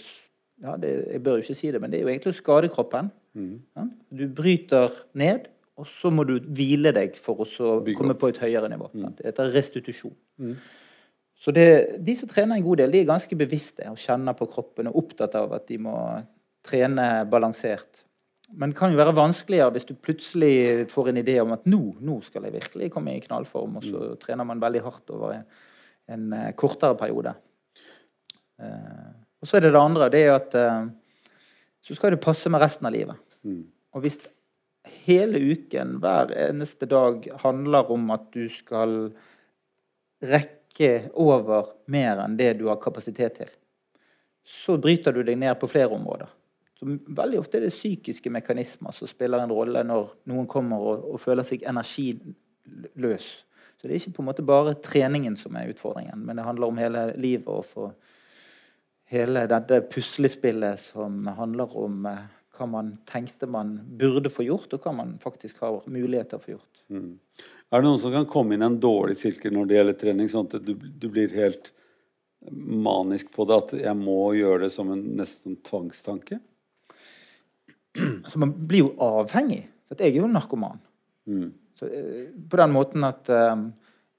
ja, 0.64 0.78
det, 0.78 1.12
Jeg 1.12 1.24
bør 1.24 1.32
jo 1.38 1.44
ikke 1.44 1.56
si 1.56 1.72
det, 1.72 1.82
men 1.82 1.92
det 1.92 2.00
er 2.00 2.04
jo 2.04 2.12
egentlig 2.12 2.34
å 2.34 2.38
skade 2.38 2.70
kroppen. 2.70 3.10
Mm. 3.34 3.62
Ja? 3.76 3.88
Du 4.12 4.28
bryter 4.28 4.92
ned, 5.14 5.50
og 5.76 5.88
så 5.90 6.12
må 6.14 6.24
du 6.24 6.38
hvile 6.40 6.94
deg 6.94 7.18
for 7.18 7.42
å 7.42 7.48
komme 7.98 8.14
på 8.14 8.30
et 8.30 8.38
høyere 8.38 8.70
nivå. 8.70 8.92
Mm. 8.94 9.16
Det 9.18 9.26
heter 9.26 9.52
restitusjon. 9.56 10.14
Mm. 10.38 10.56
Så 11.44 11.52
det, 11.52 12.00
De 12.00 12.16
som 12.16 12.30
trener 12.30 12.56
en 12.56 12.64
god 12.64 12.80
del, 12.80 12.94
de 12.94 13.02
er 13.04 13.10
ganske 13.10 13.36
bevisste 13.36 13.90
og 13.92 14.00
kjenner 14.00 14.36
på 14.38 14.48
kroppen 14.52 14.88
og 14.88 15.02
opptatt 15.02 15.36
av 15.36 15.52
at 15.58 15.68
de 15.68 15.80
må 15.84 15.98
trene 16.64 17.08
balansert. 17.28 18.06
Men 18.56 18.72
det 18.72 18.78
kan 18.78 18.94
jo 18.94 19.00
være 19.00 19.16
vanskeligere 19.18 19.74
hvis 19.76 19.88
du 19.90 19.96
plutselig 19.98 20.86
får 20.92 21.10
en 21.10 21.20
idé 21.20 21.40
om 21.42 21.52
at 21.56 21.66
nå, 21.68 21.82
nå 22.06 22.20
skal 22.24 22.46
jeg 22.48 22.56
virkelig 22.56 22.92
komme 22.94 23.16
i 23.18 23.24
knallform, 23.24 23.80
og 23.80 23.88
så 23.88 24.04
mm. 24.14 24.20
trener 24.22 24.48
man 24.48 24.62
veldig 24.62 24.84
hardt 24.86 25.14
over 25.16 25.36
en, 25.40 25.44
en 26.14 26.26
uh, 26.36 26.52
kortere 26.60 26.96
periode. 27.00 27.34
Uh, 28.62 29.12
og 29.42 29.50
så 29.50 29.58
er 29.58 29.66
det 29.66 29.74
det 29.74 29.82
andre. 29.82 30.12
det 30.14 30.24
er 30.24 30.36
at 30.38 30.56
uh, 30.56 30.88
Så 31.84 31.98
skal 31.98 32.14
det 32.14 32.24
passe 32.24 32.48
med 32.48 32.62
resten 32.64 32.88
av 32.88 32.96
livet. 32.96 33.20
Mm. 33.44 33.66
Og 33.92 34.06
hvis 34.06 34.22
hele 35.04 35.40
uken, 35.40 35.98
hver 36.04 36.32
eneste 36.46 36.88
dag, 36.88 37.26
handler 37.44 37.92
om 37.92 38.12
at 38.16 38.30
du 38.36 38.46
skal 38.52 39.12
rekke 40.24 40.63
over 41.14 41.76
mer 41.86 42.24
enn 42.24 42.38
det 42.38 42.54
du 42.60 42.68
har 42.68 42.82
kapasitet 42.82 43.38
til, 43.42 43.52
så 44.44 44.78
bryter 44.78 45.14
du 45.14 45.22
deg 45.24 45.38
ned 45.40 45.56
på 45.60 45.70
flere 45.72 45.94
områder. 45.94 46.32
Så 46.80 46.88
veldig 46.90 47.40
ofte 47.40 47.60
er 47.60 47.68
det 47.68 47.76
psykiske 47.76 48.30
mekanismer 48.34 48.92
som 48.92 49.08
spiller 49.08 49.44
en 49.44 49.54
rolle 49.54 49.84
når 49.86 50.16
noen 50.28 50.48
kommer 50.50 50.82
og, 50.82 51.06
og 51.14 51.22
føler 51.22 51.46
seg 51.48 51.64
energiløs. 51.70 53.30
Så 53.78 53.88
det 53.88 53.94
er 53.94 54.02
ikke 54.02 54.18
på 54.18 54.24
en 54.24 54.30
måte 54.32 54.48
bare 54.48 54.76
treningen 54.84 55.38
som 55.40 55.56
er 55.60 55.70
utfordringen, 55.72 56.26
men 56.26 56.40
det 56.40 56.48
handler 56.48 56.68
om 56.68 56.82
hele 56.82 57.14
livet. 57.16 57.48
og 57.48 57.66
for 57.66 57.94
hele 59.14 59.46
dette 59.50 59.82
puslespillet 59.92 60.80
som 60.80 61.28
handler 61.38 61.76
om 61.78 62.08
eh, 62.10 62.24
hva 62.54 62.68
man 62.70 62.94
tenkte 63.10 63.50
man 63.50 63.76
burde 64.00 64.32
få 64.32 64.46
gjort, 64.46 64.74
og 64.76 64.86
hva 64.86 64.94
man 64.96 65.16
faktisk 65.22 65.64
har 65.64 65.82
muligheter 65.90 66.42
for 66.42 66.56
gjort. 66.56 66.84
Mm. 66.94 67.18
Er 67.74 67.82
det 67.82 67.88
noen 67.88 68.02
som 68.02 68.14
kan 68.14 68.28
komme 68.30 68.54
inn 68.54 68.62
i 68.62 68.68
en 68.68 68.78
dårlig 68.78 69.16
sirkel 69.18 69.54
når 69.56 69.70
det 69.70 69.78
gjelder 69.80 69.96
trening, 69.98 70.28
sånn 70.30 70.46
at 70.46 70.62
du, 70.62 70.76
du, 70.78 71.08
blir 71.10 71.32
helt 71.34 71.72
manisk 72.54 73.32
på 73.34 73.48
det, 73.50 73.58
at 73.58 73.72
jeg 73.88 73.98
må 73.98 74.18
gjøre 74.38 74.68
det 74.68 74.74
som 74.76 74.92
en 74.94 75.02
nesten 75.18 75.58
tvangstanke? 75.66 76.38
Altså, 77.98 78.40
man 78.42 78.54
blir 78.54 78.86
jo 78.86 78.92
avhengig. 79.02 79.64
Så 79.88 79.98
jeg 79.98 80.12
er 80.12 80.20
jo 80.22 80.30
narkoman. 80.30 80.78
Mm. 81.30 81.50
Så, 81.80 81.90
eh, 81.90 82.28
på 82.50 82.60
den 82.62 82.74
måten 82.74 83.06
at 83.08 83.30
um, 83.34 83.68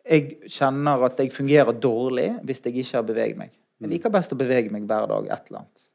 jeg 0.02 0.50
kjenner 0.50 1.06
at 1.06 1.22
jeg 1.22 1.32
fungerer 1.34 1.78
dårlig 1.78 2.32
hvis 2.42 2.62
jeg 2.64 2.74
ikke 2.82 2.98
har 2.98 3.06
beveget 3.06 3.38
meg. 3.38 3.54
Jeg 3.82 3.92
liker 3.92 4.14
best 4.14 4.34
å 4.34 4.38
bevege 4.38 4.72
meg 4.72 4.88
hver 4.88 5.06
dag 5.10 5.30
et 5.30 5.50
eller 5.50 5.62
annet. 5.62 5.86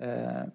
Uh, 0.00 0.46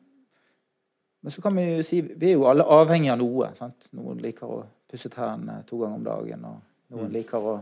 men 1.26 1.34
så 1.34 1.42
kan 1.42 1.58
vi 1.58 1.66
jo 1.68 1.86
si 1.86 2.02
vi 2.06 2.32
er 2.32 2.40
jo 2.40 2.50
alle 2.50 2.66
avhengig 2.66 3.14
av 3.14 3.22
noe. 3.22 3.52
Sant? 3.58 3.88
Noen 3.98 4.22
liker 4.22 4.50
å 4.50 4.64
pusse 4.92 5.10
tennene 5.14 5.62
to 5.68 5.80
ganger 5.82 6.00
om 6.00 6.06
dagen, 6.06 6.48
og 6.50 6.96
noen 6.96 7.10
mm. 7.10 7.14
liker 7.16 7.48
å 7.52 7.56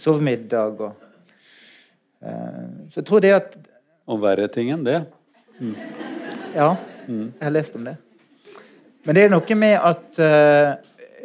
sove 0.00 0.24
middag. 0.24 0.82
Og, 0.82 1.06
uh, 2.22 2.66
så 2.90 3.00
jeg 3.00 3.08
tror 3.08 3.24
det 3.24 3.34
at 3.36 3.56
Og 4.06 4.20
verre 4.22 4.46
ting 4.52 4.68
enn 4.70 4.84
det. 4.86 5.00
Mm. 5.58 5.72
Ja, 6.54 6.76
mm. 7.08 7.32
jeg 7.32 7.42
har 7.42 7.54
lest 7.54 7.74
om 7.78 7.88
det. 7.88 7.96
Men 9.06 9.16
det 9.18 9.24
er 9.24 9.32
noe 9.32 9.56
med 9.58 9.74
at 9.78 10.20
uh, 10.22 10.76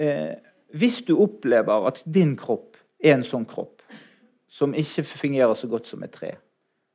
uh, 0.02 0.32
hvis 0.78 1.02
du 1.06 1.14
opplever 1.20 1.88
at 1.90 2.02
din 2.06 2.34
kropp 2.40 2.80
er 3.02 3.18
en 3.18 3.28
sånn 3.28 3.46
kropp 3.50 3.84
som 4.52 4.74
ikke 4.78 5.04
fungerer 5.08 5.54
så 5.58 5.70
godt 5.72 5.90
som 5.90 6.02
et 6.06 6.14
tre, 6.14 6.32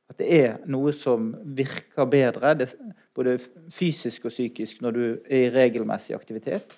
at 0.07 0.19
det 0.21 0.27
er 0.31 0.51
noe 0.71 0.93
som 0.95 1.33
virker 1.57 2.07
bedre, 2.09 2.53
det, 2.55 2.69
både 3.15 3.37
fysisk 3.73 4.29
og 4.29 4.33
psykisk, 4.33 4.81
når 4.81 4.95
du 4.95 5.03
er 5.27 5.47
i 5.47 5.49
regelmessig 5.51 6.15
aktivitet. 6.15 6.77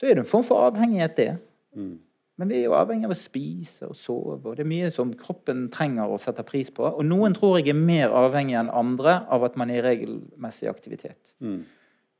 Så 0.00 0.08
er 0.08 0.16
det 0.16 0.24
en 0.24 0.30
form 0.30 0.46
for 0.46 0.64
avhengighet, 0.64 1.16
det. 1.18 1.32
Mm. 1.76 1.98
Men 2.40 2.48
vi 2.48 2.56
er 2.56 2.70
jo 2.70 2.76
avhengig 2.78 3.04
av 3.04 3.12
å 3.12 3.18
spise 3.20 3.90
og 3.90 3.98
sove. 4.00 4.38
og 4.38 4.54
Det 4.56 4.64
er 4.64 4.70
mye 4.70 4.88
som 4.94 5.10
kroppen 5.12 5.66
trenger 5.72 6.08
å 6.08 6.16
sette 6.22 6.40
pris 6.48 6.70
på. 6.72 6.86
Og 6.88 7.04
noen 7.04 7.36
tror 7.36 7.58
jeg 7.58 7.74
er 7.74 7.76
mer 7.76 8.14
avhengig 8.16 8.56
enn 8.56 8.72
andre 8.72 9.18
av 9.28 9.44
at 9.44 9.58
man 9.60 9.68
er 9.68 9.82
i 9.82 9.84
regelmessig 9.84 10.70
aktivitet. 10.72 11.34
Mm. 11.44 11.60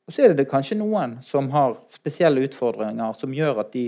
Og 0.05 0.13
så 0.13 0.27
er 0.27 0.37
det 0.37 0.49
kanskje 0.51 0.77
noen 0.77 1.17
som 1.25 1.49
har 1.55 1.73
spesielle 1.95 2.45
utfordringer 2.45 3.17
som 3.17 3.33
gjør 3.33 3.63
at 3.65 3.73
de 3.73 3.87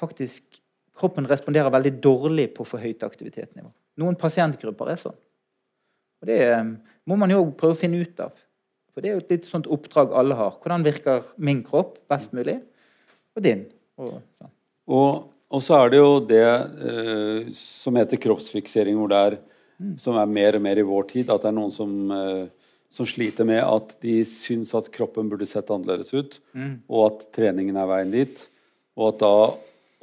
faktisk 0.00 0.62
kroppen 0.96 1.28
responderer 1.28 1.74
veldig 1.74 1.96
dårlig 2.00 2.48
på 2.56 2.64
for 2.64 2.80
høyt 2.80 3.04
aktivitetsnivå. 3.04 3.68
Noen 4.00 4.16
pasientgrupper 4.16 4.94
er 4.94 5.04
sånn. 5.04 5.20
Og 6.22 6.30
Det 6.30 6.40
eh, 6.48 6.68
må 7.04 7.18
man 7.20 7.34
jo 7.34 7.44
prøve 7.52 7.76
å 7.76 7.82
finne 7.84 8.00
ut 8.00 8.24
av. 8.24 8.32
For 8.94 9.02
Det 9.02 9.10
er 9.10 9.18
jo 9.18 9.24
et 9.26 9.34
litt 9.36 9.50
sånt 9.50 9.68
oppdrag 9.68 10.14
alle 10.16 10.38
har. 10.38 10.56
Hvordan 10.62 10.86
virker 10.86 11.26
min 11.36 11.60
kropp 11.66 11.98
best 12.08 12.32
mulig, 12.32 12.62
og 13.34 13.44
din. 13.44 13.64
Og, 14.00 14.18
sånn. 14.38 14.52
Og, 14.94 15.08
og 15.54 15.62
så 15.64 15.78
er 15.78 15.92
det 15.92 16.00
jo 16.00 16.12
det 16.28 16.44
eh, 16.44 17.52
som 17.58 17.98
heter 17.98 18.20
kroppsfiksering, 18.22 18.96
hvor 18.98 19.10
det 19.12 19.20
er, 19.28 19.38
som 20.00 20.18
er 20.20 20.30
mer 20.30 20.58
og 20.58 20.64
mer 20.64 20.80
i 20.80 20.86
vår 20.86 21.08
tid, 21.12 21.30
at 21.30 21.44
det 21.44 21.50
er 21.50 21.56
noen 21.56 21.74
som, 21.74 21.94
eh, 22.14 22.72
som 22.92 23.08
sliter 23.08 23.48
med 23.48 23.62
at 23.62 23.94
de 24.04 24.18
syns 24.28 24.74
at 24.78 24.90
kroppen 24.94 25.30
burde 25.30 25.48
sett 25.50 25.70
annerledes 25.74 26.14
ut, 26.14 26.38
og 26.88 27.06
at 27.08 27.24
treningen 27.34 27.78
er 27.80 27.88
veien 27.90 28.12
dit. 28.14 28.44
Og 28.94 29.08
at 29.10 29.22
da 29.24 29.36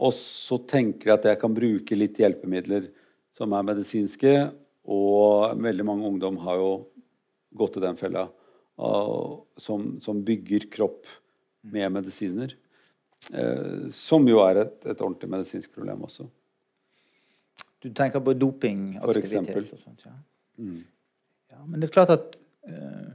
også 0.02 0.58
tenker 0.68 1.12
jeg 1.12 1.20
at 1.20 1.30
jeg 1.30 1.40
kan 1.44 1.54
bruke 1.56 1.96
litt 1.98 2.20
hjelpemidler 2.20 2.90
som 3.32 3.54
er 3.56 3.68
medisinske, 3.68 4.34
og 4.92 5.62
veldig 5.62 5.86
mange 5.88 6.08
ungdom 6.10 6.40
har 6.42 6.58
jo 6.60 6.72
gått 7.56 7.78
i 7.78 7.84
den 7.84 8.00
fella, 8.00 8.26
uh, 8.82 9.40
som, 9.60 10.00
som 10.04 10.24
bygger 10.26 10.68
kropp 10.74 11.06
med 11.72 11.92
medisiner. 11.94 12.56
Eh, 13.30 13.90
som 13.94 14.26
jo 14.28 14.42
er 14.42 14.64
et, 14.64 14.78
et 14.90 15.02
ordentlig 15.02 15.30
medisinsk 15.30 15.74
problem 15.76 16.08
også. 16.08 16.26
Du 17.82 17.90
tenker 17.98 18.22
på 18.22 18.34
dopingaktivitet 18.38 19.74
og 19.74 19.82
sånt? 19.82 20.06
Ja. 20.06 20.16
Mm. 20.62 20.82
ja. 21.52 21.60
Men 21.66 21.82
det 21.82 21.90
er 21.90 21.94
klart 21.94 22.14
at 22.14 22.38
eh, 22.68 23.12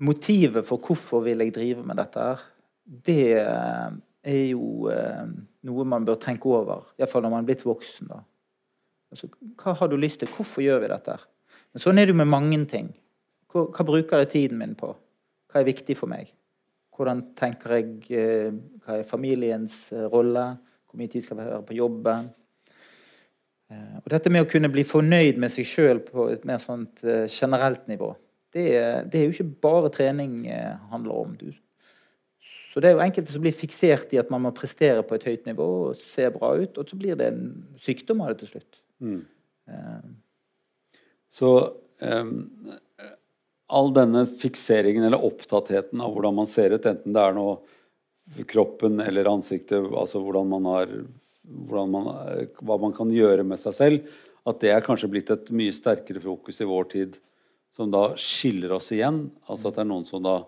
Motivet 0.00 0.64
for 0.64 0.80
hvorfor 0.80 1.20
vil 1.26 1.42
jeg 1.44 1.52
drive 1.52 1.82
med 1.84 1.98
dette, 2.00 2.22
her, 2.24 2.44
det 3.04 3.24
eh, 3.36 3.90
er 4.32 4.44
jo 4.48 4.88
eh, 4.88 5.26
noe 5.68 5.84
man 5.84 6.06
bør 6.08 6.16
tenke 6.22 6.48
over. 6.48 6.86
Iallfall 6.96 7.26
når 7.26 7.34
man 7.34 7.44
er 7.44 7.50
blitt 7.50 7.66
voksen. 7.68 8.08
da. 8.08 8.22
Altså, 9.12 9.28
hva 9.60 9.74
har 9.76 9.90
du 9.92 9.98
lyst 10.00 10.22
til? 10.22 10.32
Hvorfor 10.32 10.64
gjør 10.64 10.80
vi 10.80 10.90
dette? 10.92 11.18
her? 11.18 11.26
Men 11.72 11.84
sånn 11.84 12.00
er 12.00 12.08
det 12.08 12.14
jo 12.14 12.20
med 12.22 12.32
mange 12.32 12.62
ting. 12.70 12.88
Hva, 13.52 13.66
hva 13.68 13.86
bruker 13.86 14.24
jeg 14.24 14.32
tiden 14.32 14.60
min 14.62 14.72
på? 14.78 14.94
Hva 15.50 15.60
er 15.60 15.68
viktig 15.68 15.96
for 15.98 16.08
meg? 16.08 16.32
Hvordan 17.00 17.22
tenker 17.38 17.78
jeg 17.78 17.86
eh, 18.12 18.50
Hva 18.84 18.98
er 19.00 19.08
familiens 19.08 19.86
eh, 19.94 20.04
rolle? 20.12 20.44
Hvor 20.84 21.00
mye 21.00 21.08
tid 21.08 21.24
skal 21.24 21.38
være 21.38 21.62
på 21.64 21.78
jobben? 21.78 22.28
Eh, 23.72 23.96
Og 24.02 24.10
dette 24.12 24.32
med 24.32 24.44
å 24.44 24.50
kunne 24.50 24.68
bli 24.68 24.84
fornøyd 24.84 25.40
med 25.40 25.54
seg 25.54 25.68
sjøl 25.70 26.02
på 26.04 26.28
et 26.34 26.44
mer 26.44 26.60
sånt 26.60 27.00
generelt 27.00 27.88
nivå, 27.88 28.12
det, 28.52 28.66
det 29.08 29.16
er 29.16 29.28
jo 29.28 29.32
ikke 29.32 29.62
bare 29.62 29.92
trening 29.94 30.42
handler 30.90 31.20
om. 31.22 31.36
Du. 31.38 31.52
Så 32.72 32.82
det 32.82 32.90
er 32.90 32.96
jo 32.96 33.04
enkelte 33.04 33.32
som 33.32 33.42
blir 33.44 33.54
fiksert 33.54 34.12
i 34.14 34.18
at 34.18 34.30
man 34.30 34.42
må 34.42 34.50
prestere 34.54 35.04
på 35.06 35.14
et 35.14 35.26
høyt 35.26 35.46
nivå 35.46 35.68
og 35.88 35.98
se 35.98 36.26
bra 36.34 36.52
ut, 36.58 36.76
og 36.78 36.90
så 36.90 36.98
blir 36.98 37.16
det 37.18 37.30
en 37.30 37.44
sykdom 37.78 38.24
av 38.24 38.32
det 38.32 38.42
til 38.42 38.56
slutt. 38.56 38.82
Mm. 38.98 39.22
Um. 39.70 40.16
Så 41.30 41.50
em, 42.02 42.34
all 43.70 43.92
denne 43.94 44.24
fikseringen 44.26 45.06
eller 45.06 45.22
opptattheten 45.26 46.02
av 46.02 46.12
hvordan 46.14 46.36
man 46.40 46.48
ser 46.50 46.74
ut, 46.74 46.86
enten 46.86 47.14
det 47.14 47.22
er 47.22 47.36
noe 47.36 48.44
kroppen 48.50 49.00
eller 49.02 49.30
ansiktet, 49.30 49.78
altså 49.90 50.22
hvordan 50.22 50.50
man 50.50 50.68
har 50.70 50.92
man, 51.50 52.10
hva 52.60 52.76
man 52.78 52.94
kan 52.94 53.10
gjøre 53.10 53.44
med 53.46 53.58
seg 53.62 53.76
selv, 53.76 54.14
at 54.46 54.60
det 54.62 54.70
er 54.72 54.84
kanskje 54.84 55.10
blitt 55.10 55.32
et 55.32 55.50
mye 55.54 55.74
sterkere 55.74 56.22
fokus 56.22 56.60
i 56.62 56.68
vår 56.68 56.88
tid, 56.92 57.18
som 57.74 57.90
da 57.92 58.10
skiller 58.18 58.72
oss 58.74 58.90
igjen. 58.94 59.28
Altså 59.46 59.70
at 59.70 59.78
det 59.78 59.84
er 59.84 59.90
noen 59.90 60.06
som 60.08 60.22
da 60.24 60.40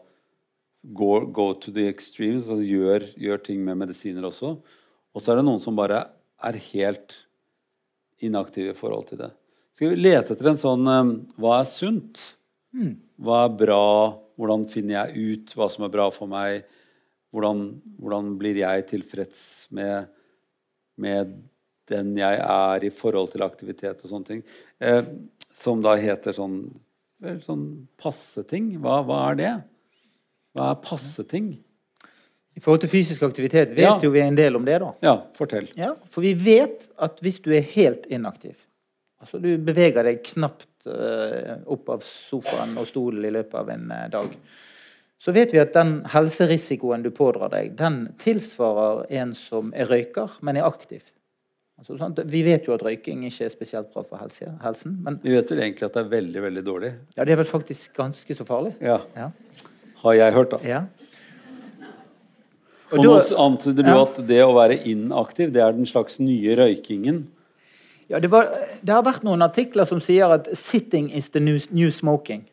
går 0.83 1.29
go 1.35 1.53
to 1.55 1.75
the 1.75 1.87
extremes, 1.91 2.49
altså 2.49 2.65
gjør, 2.67 3.07
gjør 3.21 3.43
ting 3.47 3.61
med 3.67 3.79
medisiner 3.85 4.27
også. 4.27 4.57
Og 5.13 5.23
så 5.23 5.33
er 5.33 5.41
det 5.41 5.47
noen 5.47 5.63
som 5.63 5.79
bare 5.79 6.01
er 6.43 6.59
helt 6.73 7.15
inaktive 8.23 8.73
i 8.73 8.79
forhold 8.79 9.11
til 9.11 9.21
det. 9.23 9.31
Skal 9.77 9.93
vi 9.93 10.03
lete 10.03 10.35
etter 10.35 10.51
en 10.51 10.61
sånn 10.61 10.89
eh, 10.91 11.13
Hva 11.41 11.61
er 11.61 11.69
sunt? 11.69 12.21
Hva 12.73 13.45
er 13.47 13.57
bra? 13.59 13.81
Hvordan 14.41 14.65
finner 14.71 14.97
jeg 15.13 15.25
ut 15.45 15.53
hva 15.59 15.69
som 15.71 15.85
er 15.87 15.93
bra 15.93 16.07
for 16.15 16.31
meg? 16.31 16.63
Hvordan, 17.33 17.67
hvordan 18.01 18.31
blir 18.41 18.59
jeg 18.63 18.87
tilfreds 18.91 19.43
med, 19.77 20.09
med 21.01 21.35
den 21.93 22.15
jeg 22.17 22.39
er 22.45 22.87
i 22.89 22.91
forhold 22.93 23.31
til 23.35 23.45
aktivitet 23.45 24.03
og 24.05 24.11
sånne 24.11 24.29
ting? 24.29 24.43
Eh, 24.81 25.05
som 25.53 25.83
da 25.85 25.95
heter 26.01 26.33
sånn, 26.37 26.57
sånn 27.45 27.67
passe 28.01 28.45
ting. 28.49 28.73
Hva, 28.81 29.03
hva 29.07 29.21
er 29.31 29.39
det? 29.41 29.53
Hva 30.57 30.73
er 30.73 30.81
passe 30.85 31.25
ting? 31.29 31.55
I 32.53 32.61
forhold 32.61 32.83
til 32.85 32.91
fysisk 32.93 33.23
aktivitet 33.25 33.71
vet 33.73 33.85
Ja. 33.87 33.95
jo 34.03 34.11
vi 34.13 34.21
en 34.21 34.37
del 34.37 34.57
om 34.59 34.65
det, 34.65 34.79
da. 34.83 34.91
Ja, 35.05 35.15
fortell. 35.37 35.71
Ja, 35.77 35.95
for 36.13 36.21
vi 36.25 36.35
vet 36.37 36.91
at 37.01 37.21
hvis 37.25 37.39
du 37.41 37.49
er 37.57 37.65
helt 37.65 38.05
inaktiv, 38.13 38.57
altså 39.23 39.39
du 39.43 39.49
beveger 39.63 40.05
deg 40.09 40.21
knapt 40.27 40.87
eh, 40.91 41.57
opp 41.71 41.89
av 41.95 42.03
sofaen 42.07 42.77
og 42.81 42.87
stolen 42.91 43.25
i 43.25 43.33
løpet 43.33 43.55
av 43.63 43.71
en 43.73 43.89
eh, 43.95 44.09
dag, 44.13 44.35
så 45.23 45.31
vet 45.37 45.53
vi 45.55 45.61
at 45.63 45.73
den 45.77 46.01
helserisikoen 46.11 47.05
du 47.05 47.11
pådrar 47.15 47.53
deg, 47.55 47.77
den 47.79 48.09
tilsvarer 48.19 49.05
en 49.23 49.35
som 49.39 49.71
er 49.79 49.87
røyker, 49.87 50.35
men 50.43 50.59
er 50.59 50.67
aktiv. 50.67 51.05
Altså, 51.79 51.97
sant? 51.99 52.19
Vi 52.31 52.41
vet 52.47 52.67
jo 52.69 52.75
at 52.75 52.83
røyking 52.87 53.23
ikke 53.27 53.47
er 53.47 53.53
spesielt 53.55 53.89
bra 53.95 54.03
for 54.07 54.19
helse, 54.21 54.51
helsen, 54.63 54.99
men 55.03 55.17
Vi 55.23 55.33
vet 55.35 55.51
vel 55.51 55.63
egentlig 55.65 55.87
at 55.89 55.95
det 55.97 56.03
er 56.05 56.11
veldig, 56.13 56.43
veldig 56.43 56.65
dårlig. 56.67 56.91
ja, 57.17 57.25
det 57.25 57.33
er 57.33 57.41
vel 57.41 57.49
faktisk 57.49 57.95
ganske 57.97 58.35
så 58.39 58.45
farlig. 58.47 58.75
Ja, 58.83 58.99
Ja. 59.17 59.31
Har 60.03 60.15
jeg 60.19 60.35
hørt, 60.35 60.51
da. 60.51 60.59
ja. 60.67 60.81
Og 62.93 62.99
Og 62.99 63.05
nå 63.07 63.13
antyder 63.41 63.83
du 63.87 63.91
Ja. 63.91 64.03
at 64.03 64.17
det 64.27 64.41
å 64.45 64.53
være 64.53 64.77
inaktiv, 64.85 65.53
det 65.53 65.63
er 65.63 65.73
den 65.73 65.87
slags 65.87 66.19
nye 66.21 66.57
røykingen. 66.59 67.27
Ja, 68.13 68.19
det, 68.21 68.29
var, 68.29 68.51
det 68.85 68.93
har 68.93 69.05
vært 69.07 69.23
noen 69.25 69.41
artikler 69.41 69.89
som 69.89 70.01
sier 70.05 70.29
at 70.35 70.51
'sitting 70.53 71.09
is 71.17 71.31
the 71.33 71.41
new, 71.41 71.57
new 71.71 71.89
smoking'. 71.89 72.45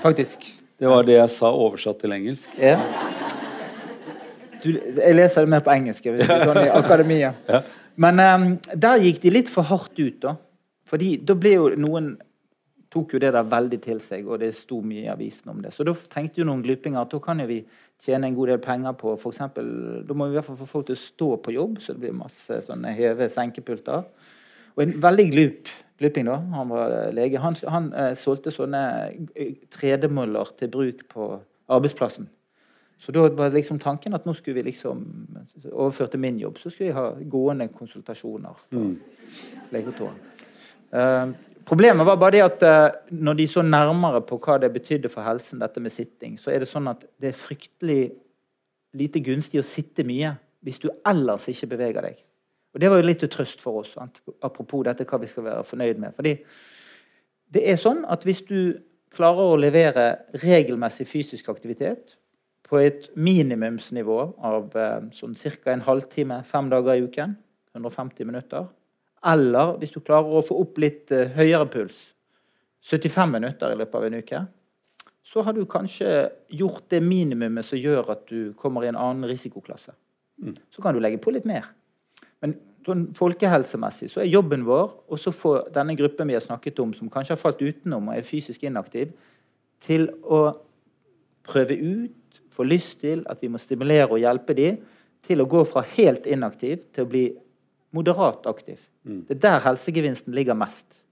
Faktisk. 0.00 0.46
Det 0.80 0.88
var 0.88 1.04
det 1.04 1.18
jeg 1.18 1.30
sa 1.30 1.50
oversatt 1.52 1.98
til 2.00 2.12
engelsk. 2.16 2.52
Ja. 2.56 2.78
Du, 4.62 4.70
jeg 4.72 5.14
leser 5.14 5.44
det 5.44 5.52
mer 5.52 5.60
på 5.64 5.72
engelsk 5.74 6.08
sånn 6.08 6.62
i 6.64 6.70
akademia. 6.72 7.34
Men 8.02 8.20
um, 8.20 8.46
der 8.72 9.04
gikk 9.04 9.20
de 9.22 9.32
litt 9.32 9.52
for 9.52 9.68
hardt 9.68 10.00
ut, 10.00 10.16
da. 10.22 10.36
Fordi 10.88 11.16
da 11.20 11.36
ble 11.36 11.52
jo 11.56 11.68
noen 11.76 12.14
tok 12.92 13.16
jo 13.16 13.20
det 13.20 13.32
der 13.34 13.48
veldig 13.50 13.78
til 13.84 14.00
seg, 14.00 14.28
og 14.28 14.40
det 14.40 14.54
sto 14.56 14.78
mye 14.84 15.04
i 15.04 15.12
avisen 15.12 15.50
om 15.52 15.60
det. 15.60 15.74
Så 15.74 15.84
da 15.84 15.92
tenkte 16.12 16.40
jo 16.40 16.48
noen 16.48 16.62
glupinger 16.64 17.02
at 17.02 17.12
da 17.12 17.20
kan 17.20 17.42
jo 17.42 17.48
vi 17.50 17.58
tjene 18.00 18.30
en 18.30 18.36
god 18.36 18.52
del 18.52 18.62
penger 18.64 18.96
på 18.96 19.16
eksempel, 19.18 19.68
Da 20.06 20.14
må 20.14 20.26
vi 20.26 20.36
i 20.36 20.38
hvert 20.38 20.48
fall 20.48 20.60
få 20.60 20.68
folk 20.70 20.88
til 20.88 20.96
å 20.96 21.04
stå 21.04 21.30
på 21.44 21.52
jobb, 21.56 21.80
så 21.82 21.92
det 21.92 22.04
blir 22.04 22.16
masse 22.16 22.60
sånne 22.68 22.94
heve-senkepulter. 22.96 24.04
Og 24.76 24.84
en 24.84 24.96
veldig 25.02 25.26
glup 25.32 25.74
Gluping, 25.96 26.26
da, 26.28 26.34
han 26.52 26.68
var 26.68 26.90
lege, 27.16 27.40
han, 27.40 27.54
han 27.72 27.86
eh, 27.96 28.10
solgte 28.20 28.52
sånne 28.52 28.80
eh, 29.32 29.54
tredemøller 29.72 30.50
til 30.60 30.68
bruk 30.68 31.06
på 31.08 31.28
arbeidsplassen. 31.72 32.26
Så 33.00 33.12
da 33.16 33.26
var 33.32 33.54
liksom 33.54 33.78
tanken 33.80 34.16
at 34.16 34.26
nå 34.28 34.34
skulle 34.36 34.58
vi 34.58 34.66
liksom 34.70 35.00
overføre 35.72 36.12
til 36.12 36.20
min 36.20 36.40
jobb, 36.40 36.60
så 36.60 36.72
skulle 36.72 36.90
jeg 36.90 36.96
ha 36.98 37.06
gående 37.32 37.68
konsultasjoner 37.72 38.60
på 38.72 38.84
legekontoret. 39.72 40.44
Eh, 40.92 41.32
problemet 41.64 42.08
var 42.08 42.20
bare 42.20 42.36
det 42.36 42.44
at 42.44 42.68
eh, 42.68 43.00
når 43.16 43.40
de 43.40 43.48
så 43.56 43.64
nærmere 43.64 44.20
på 44.28 44.36
hva 44.36 44.60
det 44.60 44.74
betydde 44.76 45.12
for 45.12 45.24
helsen, 45.24 45.64
dette 45.64 45.80
med 45.80 45.96
sitting, 45.96 46.36
så 46.40 46.52
er 46.52 46.60
det 46.60 46.68
sånn 46.68 46.92
at 46.92 47.08
det 47.16 47.32
er 47.32 47.40
fryktelig 47.40 48.02
lite 48.96 49.24
gunstig 49.24 49.64
å 49.64 49.66
sitte 49.66 50.04
mye 50.04 50.36
hvis 50.64 50.80
du 50.84 50.90
ellers 51.08 51.48
ikke 51.48 51.72
beveger 51.72 52.10
deg. 52.10 52.25
Og 52.76 52.80
Det 52.80 52.90
var 52.92 53.00
jo 53.00 53.06
litt 53.08 53.22
til 53.24 53.30
trøst 53.32 53.62
for 53.64 53.80
oss, 53.80 53.94
sant? 53.96 54.20
apropos 54.44 54.82
dette 54.84 55.06
hva 55.08 55.16
vi 55.22 55.28
skal 55.30 55.46
være 55.46 55.64
fornøyd 55.64 56.00
med. 56.02 56.12
Fordi 56.12 56.34
det 57.56 57.62
er 57.72 57.78
sånn 57.80 58.02
at 58.04 58.26
hvis 58.28 58.42
du 58.44 58.76
klarer 59.16 59.54
å 59.54 59.56
levere 59.56 60.04
regelmessig 60.42 61.06
fysisk 61.08 61.48
aktivitet 61.48 62.18
på 62.68 62.82
et 62.82 63.06
minimumsnivå 63.16 64.18
av 64.44 64.76
eh, 64.76 65.06
sånn 65.16 65.38
ca. 65.40 65.72
en 65.72 65.86
halvtime 65.86 66.42
fem 66.44 66.68
dager 66.68 66.98
i 66.98 67.06
uken, 67.06 67.32
150 67.72 68.28
minutter, 68.28 68.68
eller 69.24 69.78
hvis 69.80 69.96
du 69.96 70.02
klarer 70.04 70.36
å 70.36 70.44
få 70.44 70.58
opp 70.60 70.76
litt 70.82 71.14
eh, 71.16 71.32
høyere 71.32 71.70
puls, 71.72 72.02
75 72.84 73.32
minutter 73.38 73.72
i 73.72 73.80
løpet 73.80 73.98
av 74.02 74.06
en 74.10 74.18
uke, 74.20 74.42
så 75.24 75.46
har 75.48 75.56
du 75.56 75.64
kanskje 75.64 76.28
gjort 76.60 76.90
det 76.92 77.00
minimumet 77.00 77.64
som 77.64 77.80
gjør 77.80 78.12
at 78.18 78.28
du 78.28 78.52
kommer 78.60 78.84
i 78.84 78.92
en 78.92 79.00
annen 79.00 79.24
risikoklasse. 79.32 79.96
Så 80.68 80.84
kan 80.84 80.92
du 80.92 81.00
legge 81.00 81.24
på 81.24 81.32
litt 81.32 81.48
mer. 81.48 81.72
Men 82.44 82.56
sånn 82.86 83.06
folkehelsemessig 83.16 84.10
så 84.12 84.22
er 84.22 84.30
jobben 84.30 84.66
vår 84.66 84.92
å 85.10 85.18
så 85.18 85.32
få 85.34 85.56
denne 85.74 85.96
gruppen 85.98 86.28
vi 86.30 86.36
har 86.36 86.44
snakket 86.44 86.78
om, 86.82 86.92
som 86.94 87.10
kanskje 87.12 87.34
har 87.34 87.40
falt 87.40 87.62
utenom 87.62 88.10
og 88.10 88.18
er 88.18 88.26
fysisk 88.26 88.66
inaktiv, 88.66 89.14
til 89.82 90.08
å 90.22 90.42
prøve 91.46 91.76
ut, 91.76 92.40
få 92.54 92.64
lyst 92.66 93.00
til, 93.02 93.24
at 93.28 93.42
vi 93.42 93.50
må 93.52 93.60
stimulere 93.60 94.08
og 94.14 94.22
hjelpe 94.22 94.54
dem 94.56 94.78
til 95.26 95.42
å 95.42 95.48
gå 95.50 95.64
fra 95.68 95.82
helt 95.96 96.26
inaktiv 96.30 96.86
til 96.94 97.04
å 97.04 97.10
bli 97.10 97.26
moderat 97.96 98.46
aktiv. 98.48 98.78
Det 99.02 99.36
er 99.36 99.42
der 99.42 99.64
helsegevinsten 99.66 100.34
ligger 100.34 100.56
mest. 100.58 101.02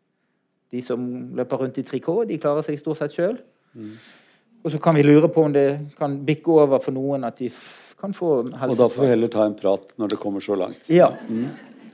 De 0.72 0.82
som 0.82 1.00
løper 1.36 1.60
rundt 1.60 1.78
i 1.78 1.84
trikot, 1.86 2.26
de 2.28 2.38
klarer 2.42 2.64
seg 2.66 2.78
stort 2.80 2.98
sett 2.98 3.14
sjøl. 3.14 3.36
Og 4.64 4.72
så 4.72 4.80
kan 4.80 4.96
vi 4.96 5.04
lure 5.04 5.28
på 5.28 5.44
om 5.44 5.52
det 5.52 5.68
kan 5.98 6.16
bikke 6.26 6.54
over 6.64 6.80
for 6.82 6.96
noen 6.96 7.26
at 7.28 7.38
de 7.38 7.50
kan 8.04 8.14
få 8.16 8.34
Og 8.44 8.76
da 8.76 8.88
får 8.90 9.00
vi 9.02 9.12
heller 9.14 9.32
ta 9.32 9.46
en 9.48 9.56
prat 9.56 9.96
når 10.00 10.14
det 10.14 10.20
kommer 10.20 10.44
så 10.44 10.58
langt. 10.58 10.84
Ja. 10.92 11.10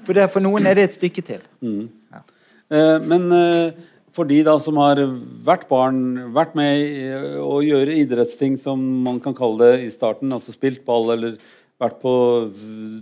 For, 0.04 0.16
det, 0.16 0.26
for 0.34 0.42
noen 0.44 0.66
er 0.66 0.78
det 0.78 0.88
et 0.88 0.98
stykke 0.98 1.24
til. 1.26 1.46
Eh, 1.62 2.98
men 3.06 3.30
eh, 3.36 3.78
for 4.14 4.26
de 4.26 4.40
da 4.46 4.56
som 4.62 4.78
har 4.80 5.00
vært 5.46 5.68
barn, 5.70 6.02
vært 6.34 6.56
med 6.58 7.38
å 7.44 7.60
gjøre 7.62 7.98
idrettsting 8.02 8.58
som 8.58 8.82
man 9.04 9.20
kan 9.22 9.36
kalle 9.38 9.72
det 9.72 9.86
i 9.86 9.90
starten, 9.94 10.32
altså 10.34 10.54
spilt 10.54 10.82
ball 10.86 11.12
eller 11.14 11.38
vært 11.80 12.00
på 12.02 12.12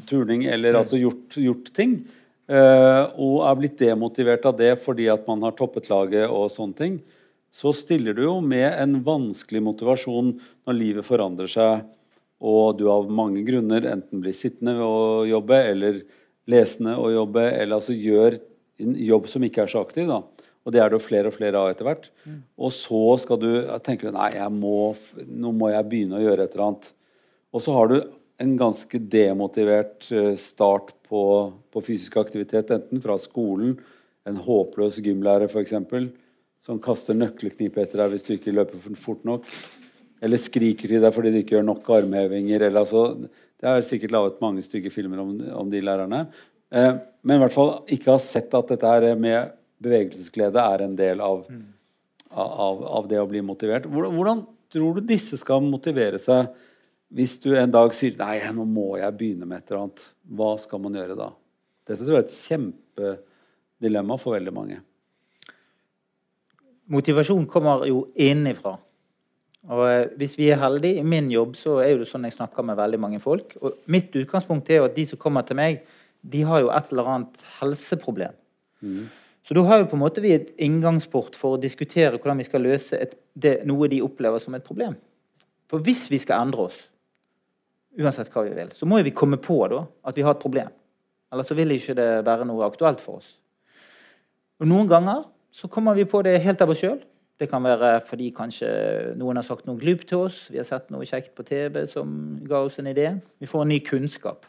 turning 0.08 0.46
eller 0.52 0.78
altså 0.78 1.00
gjort, 1.00 1.38
gjort 1.40 1.70
ting, 1.74 1.98
eh, 2.50 3.04
og 3.16 3.44
er 3.48 3.60
blitt 3.60 3.78
demotivert 3.80 4.44
av 4.48 4.58
det 4.60 4.74
fordi 4.84 5.08
at 5.12 5.24
man 5.30 5.42
har 5.46 5.56
toppet 5.58 5.88
laget 5.90 6.28
og 6.28 6.50
sånne 6.54 6.78
ting, 6.78 6.98
så 7.48 7.72
stiller 7.74 8.14
du 8.14 8.26
jo 8.26 8.38
med 8.44 8.68
en 8.68 8.98
vanskelig 9.04 9.62
motivasjon 9.64 10.34
når 10.68 10.76
livet 10.76 11.06
forandrer 11.08 11.50
seg, 11.50 11.86
og 12.38 12.78
du 12.78 12.86
av 12.92 13.08
mange 13.10 13.42
grunner 13.46 13.86
enten 13.90 14.22
blir 14.22 14.36
sittende 14.36 14.76
og 14.84 15.26
jobbe, 15.28 15.58
eller 15.72 16.02
lesende 16.48 16.94
og 16.98 17.12
jobbe, 17.12 17.44
eller 17.50 17.78
altså 17.80 17.96
gjør 17.96 18.38
en 18.82 18.94
jobb 19.08 19.26
som 19.30 19.44
ikke 19.44 19.64
er 19.64 19.72
så 19.72 19.82
aktiv. 19.82 20.06
da. 20.08 20.22
Og 20.66 20.74
det 20.74 20.82
er 20.82 20.90
det 20.90 20.98
jo 20.98 21.06
flere 21.06 21.30
og 21.30 21.34
flere 21.34 21.58
av 21.58 21.70
etter 21.72 21.86
hvert. 21.88 22.10
Og 22.60 22.70
så 22.74 23.02
skal 23.22 23.40
du 23.40 23.50
tenker 23.84 24.10
du, 24.10 24.18
nei, 24.18 24.30
må, 24.52 24.94
nå 25.24 25.52
må 25.56 25.72
jeg 25.72 25.88
begynne 25.88 26.18
å 26.18 26.24
gjøre 26.24 26.44
et 26.46 26.54
eller 26.54 26.66
annet. 26.68 26.90
Og 27.56 27.64
så 27.64 27.74
har 27.74 27.90
du 27.90 27.98
en 28.38 28.54
ganske 28.60 29.00
demotivert 29.10 30.06
eh, 30.14 30.34
start 30.38 30.92
på, 31.08 31.22
på 31.72 31.82
fysisk 31.82 32.20
aktivitet, 32.20 32.70
enten 32.70 33.02
fra 33.02 33.16
skolen, 33.18 33.78
en 34.28 34.38
håpløs 34.44 35.00
gymlærer 35.02 35.48
f.eks., 35.48 35.74
som 36.62 36.78
kaster 36.82 37.16
nøkkelknipet 37.16 37.84
etter 37.84 38.02
deg 38.02 38.12
hvis 38.12 38.26
du 38.26 38.32
ikke 38.34 38.54
løper 38.54 38.96
fort 38.98 39.24
nok, 39.26 39.46
eller 40.24 40.40
skriker 40.40 40.90
til 40.90 41.02
deg 41.02 41.14
fordi 41.14 41.32
du 41.32 41.40
ikke 41.40 41.56
gjør 41.56 41.66
nok 41.68 41.88
armhevinger. 41.98 42.66
eller 42.66 42.82
altså, 42.82 43.28
Det 43.58 43.68
er 43.68 43.86
sikkert 43.86 44.14
laget 44.14 44.42
mange 44.42 44.64
stygge 44.66 44.90
filmer 44.90 45.22
om, 45.22 45.32
om 45.62 45.70
de 45.70 45.82
lærerne. 45.84 46.26
Eh, 46.70 46.92
men 47.22 47.36
i 47.36 47.42
hvert 47.44 47.54
fall 47.54 47.74
ikke 47.86 48.12
har 48.12 48.22
sett 48.22 48.54
at 48.54 48.70
dette 48.74 48.92
her 48.92 49.14
med 49.16 49.54
bevegelsesglede 49.82 50.62
er 50.62 50.84
en 50.84 50.96
del 50.98 51.22
av, 51.22 51.44
av, 52.30 52.82
av 53.00 53.10
det 53.10 53.20
å 53.22 53.28
bli 53.30 53.42
motivert. 53.46 53.86
Hvordan, 53.86 54.16
hvordan 54.16 54.42
tror 54.72 54.98
du 54.98 55.06
disse 55.08 55.38
skal 55.40 55.62
motivere 55.64 56.20
seg 56.22 56.50
hvis 57.14 57.38
du 57.40 57.54
en 57.56 57.72
dag 57.72 57.94
sier 57.96 58.18
nei, 58.18 58.36
nå 58.52 58.66
må 58.68 58.90
jeg 59.00 59.16
begynne 59.16 59.48
med 59.48 59.62
et 59.62 59.70
eller 59.70 59.86
annet? 59.86 60.02
Hva 60.28 60.50
skal 60.60 60.82
man 60.82 60.98
gjøre 60.98 61.16
da? 61.16 61.30
Dette 61.88 62.02
tror 62.02 62.18
jeg 62.18 62.20
er 62.20 62.26
et 62.26 62.40
kjempedilemma 62.50 64.18
for 64.20 64.36
veldig 64.36 64.52
mange. 64.52 64.82
Motivasjon 66.92 67.46
kommer 67.48 67.86
jo 67.88 68.06
innenfra. 68.16 68.74
Og 69.68 69.84
eh, 69.84 70.10
hvis 70.20 70.36
vi 70.40 70.48
er 70.52 70.60
heldige, 70.62 71.00
i 71.00 71.06
min 71.06 71.30
jobb 71.32 71.56
så 71.58 71.78
er 71.84 72.00
det 72.00 72.08
sånn 72.08 72.26
jeg 72.28 72.36
snakker 72.38 72.64
med 72.64 72.78
veldig 72.78 73.00
mange 73.02 73.20
folk. 73.22 73.54
Og 73.60 73.80
mitt 73.92 74.14
utgangspunkt 74.16 74.70
er 74.72 74.80
jo 74.80 74.88
at 74.88 74.96
de 74.96 75.04
som 75.10 75.20
kommer 75.20 75.44
til 75.46 75.58
meg, 75.60 75.82
de 76.24 76.42
har 76.48 76.64
jo 76.64 76.70
et 76.74 76.92
eller 76.92 77.10
annet 77.14 77.48
helseproblem. 77.60 78.36
Så 79.48 79.56
da 79.56 79.64
har 79.64 79.80
jo 79.80 79.88
på 79.88 79.96
en 79.96 80.02
måte 80.02 80.20
vi 80.24 80.34
et 80.34 80.50
inngangsport 80.60 81.36
for 81.38 81.56
å 81.56 81.60
diskutere 81.60 82.18
hvordan 82.18 82.40
vi 82.40 82.46
skal 82.48 82.64
løse 82.64 82.98
et, 83.00 83.14
det, 83.32 83.60
noe 83.68 83.88
de 83.88 84.02
opplever 84.04 84.42
som 84.42 84.56
et 84.56 84.64
problem. 84.64 84.96
For 85.68 85.84
hvis 85.84 86.06
vi 86.12 86.20
skal 86.20 86.44
endre 86.44 86.66
oss, 86.68 86.78
uansett 87.98 88.28
hva 88.32 88.44
vi 88.46 88.52
vil, 88.56 88.72
så 88.76 88.88
må 88.88 89.00
vi 89.04 89.14
komme 89.16 89.40
på 89.40 89.56
da 89.72 89.82
at 90.08 90.16
vi 90.16 90.24
har 90.24 90.36
et 90.36 90.42
problem. 90.42 90.72
Eller 91.32 91.44
så 91.44 91.56
vil 91.56 91.72
ikke 91.74 91.96
det 91.96 92.08
være 92.26 92.46
noe 92.48 92.66
aktuelt 92.66 93.00
for 93.04 93.20
oss. 93.20 93.30
Og 94.60 94.68
noen 94.68 94.88
ganger 94.90 95.26
så 95.54 95.68
kommer 95.72 95.96
vi 95.96 96.08
på 96.08 96.20
det 96.26 96.38
helt 96.44 96.60
av 96.64 96.72
oss 96.72 96.82
sjøl. 96.82 97.00
Det 97.38 97.46
kan 97.50 97.62
være 97.62 98.00
fordi 98.02 98.32
kanskje 98.34 98.68
noen 99.18 99.38
har 99.38 99.46
sagt 99.46 99.66
noe 99.68 99.78
glupt 99.78 100.08
til 100.10 100.24
oss. 100.26 100.48
Vi 100.50 100.58
har 100.58 100.66
sett 100.66 100.88
noe 100.90 101.06
kjekt 101.06 101.36
på 101.38 101.44
TV 101.46 101.84
som 101.90 102.10
ga 102.48 102.64
oss 102.66 102.80
en 102.82 102.90
idé. 102.90 103.12
Vi 103.38 103.46
får 103.46 103.62
en 103.62 103.70
ny 103.70 103.78
kunnskap. 103.86 104.46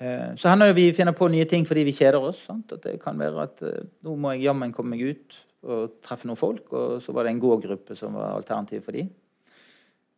Eh, 0.00 0.34
Så 0.34 0.48
hender 0.50 0.66
det 0.66 0.76
vi 0.76 0.92
finner 0.92 1.14
på 1.14 1.28
nye 1.30 1.46
ting 1.46 1.66
fordi 1.66 1.84
vi 1.86 1.94
kjeder 1.94 2.18
oss. 2.18 2.42
Sant? 2.46 2.72
At 2.72 2.82
det 2.82 3.00
kan 3.02 3.18
være 3.18 3.42
at 3.46 3.62
eh, 3.62 3.86
nå 4.02 4.16
må 4.18 4.34
jeg 4.34 4.48
jammen 4.48 4.74
komme 4.74 4.96
meg 4.96 5.14
ut 5.14 5.38
og 5.68 5.96
treffe 6.06 6.26
noen 6.26 6.38
folk, 6.38 6.72
og 6.72 7.00
så 7.02 7.12
var 7.12 7.26
det 7.26 7.32
en 7.34 7.40
gågruppe 7.42 7.96
som 7.98 8.14
var 8.14 8.36
alternativ 8.36 8.84
for 8.86 8.94
de. 8.94 9.06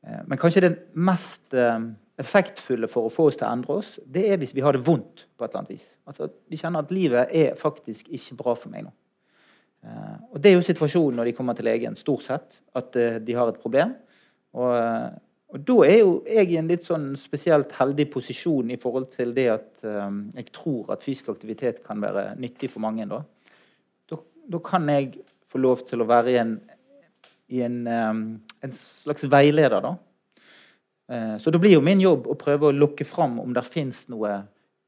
Eh, 0.04 0.22
Men 0.26 0.38
kanskje 0.38 0.64
det 0.68 0.72
mest 0.94 1.52
effektfulle 2.20 2.88
for 2.88 3.08
å 3.08 3.12
få 3.12 3.28
oss 3.28 3.36
til 3.40 3.46
å 3.48 3.52
endre 3.52 3.76
oss, 3.80 3.98
det 4.04 4.26
er 4.28 4.40
hvis 4.40 4.54
vi 4.56 4.60
har 4.64 4.72
det 4.76 4.84
vondt 4.86 5.26
på 5.36 5.44
et 5.44 5.50
eller 5.50 5.62
annet 5.64 5.76
vis. 5.76 5.96
Altså 6.06 6.28
Vi 6.48 6.56
kjenner 6.56 6.84
at 6.84 6.92
livet 6.92 7.28
er 7.32 7.54
faktisk 7.56 8.08
ikke 8.08 8.36
bra 8.36 8.54
for 8.54 8.72
meg 8.72 8.84
nå. 8.84 8.92
Eh, 9.84 10.16
Og 10.32 10.40
Det 10.40 10.50
er 10.50 10.56
jo 10.58 10.66
situasjonen 10.66 11.16
når 11.20 11.30
de 11.30 11.34
kommer 11.36 11.56
til 11.56 11.68
legen, 11.68 11.96
stort 11.96 12.24
sett, 12.26 12.60
at 12.76 12.96
eh, 12.96 13.18
de 13.18 13.36
har 13.36 13.48
et 13.48 13.60
problem. 13.60 13.94
Og, 14.52 14.76
eh, 14.76 15.10
og 15.50 15.64
da 15.66 15.76
er 15.86 15.98
jo 15.98 16.12
jeg 16.26 16.52
i 16.52 16.58
en 16.60 16.68
litt 16.70 16.84
sånn 16.86 17.08
spesielt 17.18 17.72
heldig 17.78 18.06
posisjon 18.12 18.70
i 18.70 18.78
forhold 18.78 19.08
til 19.16 19.32
det 19.34 19.48
at 19.50 19.80
jeg 19.82 20.46
tror 20.54 20.92
at 20.94 21.02
fysisk 21.02 21.32
aktivitet 21.32 21.80
kan 21.82 21.98
være 21.98 22.36
nyttig 22.38 22.68
for 22.70 22.84
mange. 22.84 23.08
Da, 23.10 23.18
da, 24.06 24.20
da 24.46 24.60
kan 24.62 24.86
jeg 24.94 25.24
få 25.50 25.58
lov 25.58 25.82
til 25.88 26.04
å 26.04 26.06
være 26.06 26.30
i 26.30 26.38
en, 26.38 26.52
i 27.50 27.64
en, 27.66 27.80
en 27.82 28.76
slags 28.76 29.26
veileder, 29.26 29.82
da. 29.82 29.96
Så 31.42 31.50
det 31.50 31.58
blir 31.58 31.74
jo 31.74 31.82
min 31.82 31.98
jobb 31.98 32.30
å 32.30 32.38
prøve 32.38 32.70
å 32.70 32.76
lokke 32.76 33.02
fram 33.02 33.40
om 33.42 33.50
det 33.50 33.66
fins 33.66 34.04
noe 34.06 34.44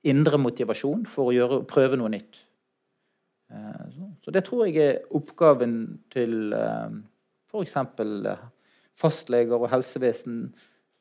indre 0.06 0.38
motivasjon 0.38 1.08
for 1.10 1.32
å 1.32 1.34
gjøre, 1.34 1.62
prøve 1.66 1.98
noe 1.98 2.14
nytt. 2.14 2.38
Eh, 3.52 3.86
så- 4.24 4.32
det 4.32 4.44
tror 4.44 4.66
jeg 4.66 4.76
er 4.76 4.98
oppgaven 5.14 5.98
til 6.10 6.52
f.eks. 7.50 7.74
fastleger 8.96 9.52
og 9.60 9.70
helsevesen. 9.70 10.52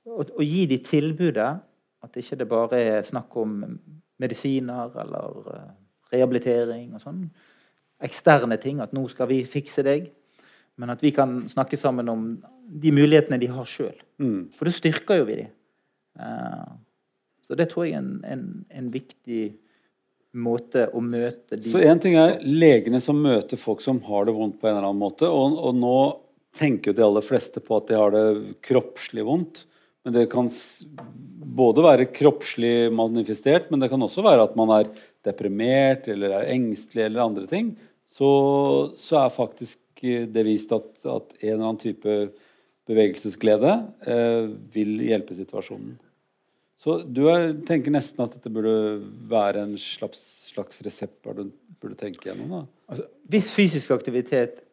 Å 0.08 0.42
gi 0.44 0.66
de 0.66 0.78
tilbudet. 0.78 1.60
At 2.04 2.18
ikke 2.18 2.38
det 2.38 2.50
bare 2.50 2.80
er 2.82 3.02
snakk 3.06 3.36
om 3.38 3.80
medisiner 4.20 4.96
eller 5.00 5.54
eh, 5.54 5.72
rehabilitering 6.14 6.94
og 6.96 7.02
sånn. 7.04 7.30
Eksterne 8.02 8.58
ting. 8.60 8.80
At 8.82 8.92
'nå 8.94 9.08
skal 9.10 9.28
vi 9.28 9.44
fikse 9.44 9.84
deg'. 9.84 10.10
Men 10.78 10.90
at 10.90 11.02
vi 11.02 11.12
kan 11.12 11.48
snakke 11.48 11.78
sammen 11.78 12.10
om 12.10 12.44
de 12.82 12.92
mulighetene 12.92 13.40
de 13.40 13.48
har 13.48 13.66
sjøl. 13.66 13.94
Mm. 14.20 14.50
For 14.54 14.66
det 14.66 14.74
styrker 14.74 15.18
jo 15.18 15.26
vi 15.26 15.36
de. 15.36 15.48
Eh, 16.20 16.66
Så 17.44 17.56
det 17.58 17.70
tror 17.70 17.84
jeg 17.84 17.94
er 17.94 17.98
en, 17.98 18.22
en, 18.26 18.66
en 18.72 18.92
viktig 18.94 19.54
måte 20.34 20.88
å 20.96 21.02
møte 21.04 21.58
de 21.58 21.70
Så 21.70 21.82
én 21.84 22.00
ting 22.02 22.16
er 22.20 22.40
legene 22.46 23.02
som 23.04 23.20
møter 23.20 23.60
folk 23.60 23.84
som 23.84 24.00
har 24.06 24.28
det 24.28 24.36
vondt 24.36 24.60
på 24.62 24.70
en 24.70 24.78
eller 24.78 24.88
annen 24.90 25.02
måte. 25.02 25.28
Og, 25.28 25.58
og 25.60 25.76
nå 25.78 25.98
tenker 26.58 26.92
jo 26.92 26.98
de 26.98 27.06
aller 27.06 27.26
fleste 27.26 27.64
på 27.64 27.78
at 27.78 27.92
de 27.92 28.00
har 28.00 28.16
det 28.16 28.26
kroppslig 28.66 29.26
vondt. 29.28 29.66
Men 30.06 30.16
det 30.16 30.28
kan 30.32 30.50
både 31.62 31.84
være 31.86 32.10
kroppslig 32.16 32.90
manifestert, 32.96 33.70
men 33.70 33.84
det 33.84 33.92
kan 33.92 34.02
også 34.02 34.24
være 34.26 34.48
at 34.48 34.56
man 34.58 34.72
er 34.80 34.90
deprimert 35.26 36.08
eller 36.10 36.40
er 36.40 36.54
engstelig 36.56 37.06
eller 37.06 37.28
andre 37.28 37.46
ting. 37.50 37.76
Så, 38.10 38.30
så 38.98 39.22
er 39.22 39.36
faktisk 39.36 39.78
eh, 40.04 40.26
det 40.28 40.46
vist 40.48 40.74
at, 40.76 40.90
at 41.06 41.36
en 41.44 41.52
eller 41.52 41.68
annen 41.68 41.84
type 41.84 42.16
bevegelsesglede 42.90 43.76
eh, 44.10 44.50
vil 44.74 44.98
hjelpe 45.06 45.38
situasjonen. 45.38 45.94
Så 46.82 46.96
du 47.06 47.28
er, 47.30 47.52
tenker 47.68 47.94
nesten 47.94 48.24
at 48.24 48.34
dette 48.34 48.50
burde 48.50 48.74
være 49.30 49.68
en 49.68 49.76
slags, 49.78 50.22
slags 50.50 50.82
resept 50.82 51.28
du 51.38 51.52
burde 51.82 51.98
tenke 52.00 52.32
gjennom? 52.32 52.64
Altså, 52.90 53.06
hvis 53.30 53.52
fysisk 53.54 53.94
aktivitet, 53.94 54.64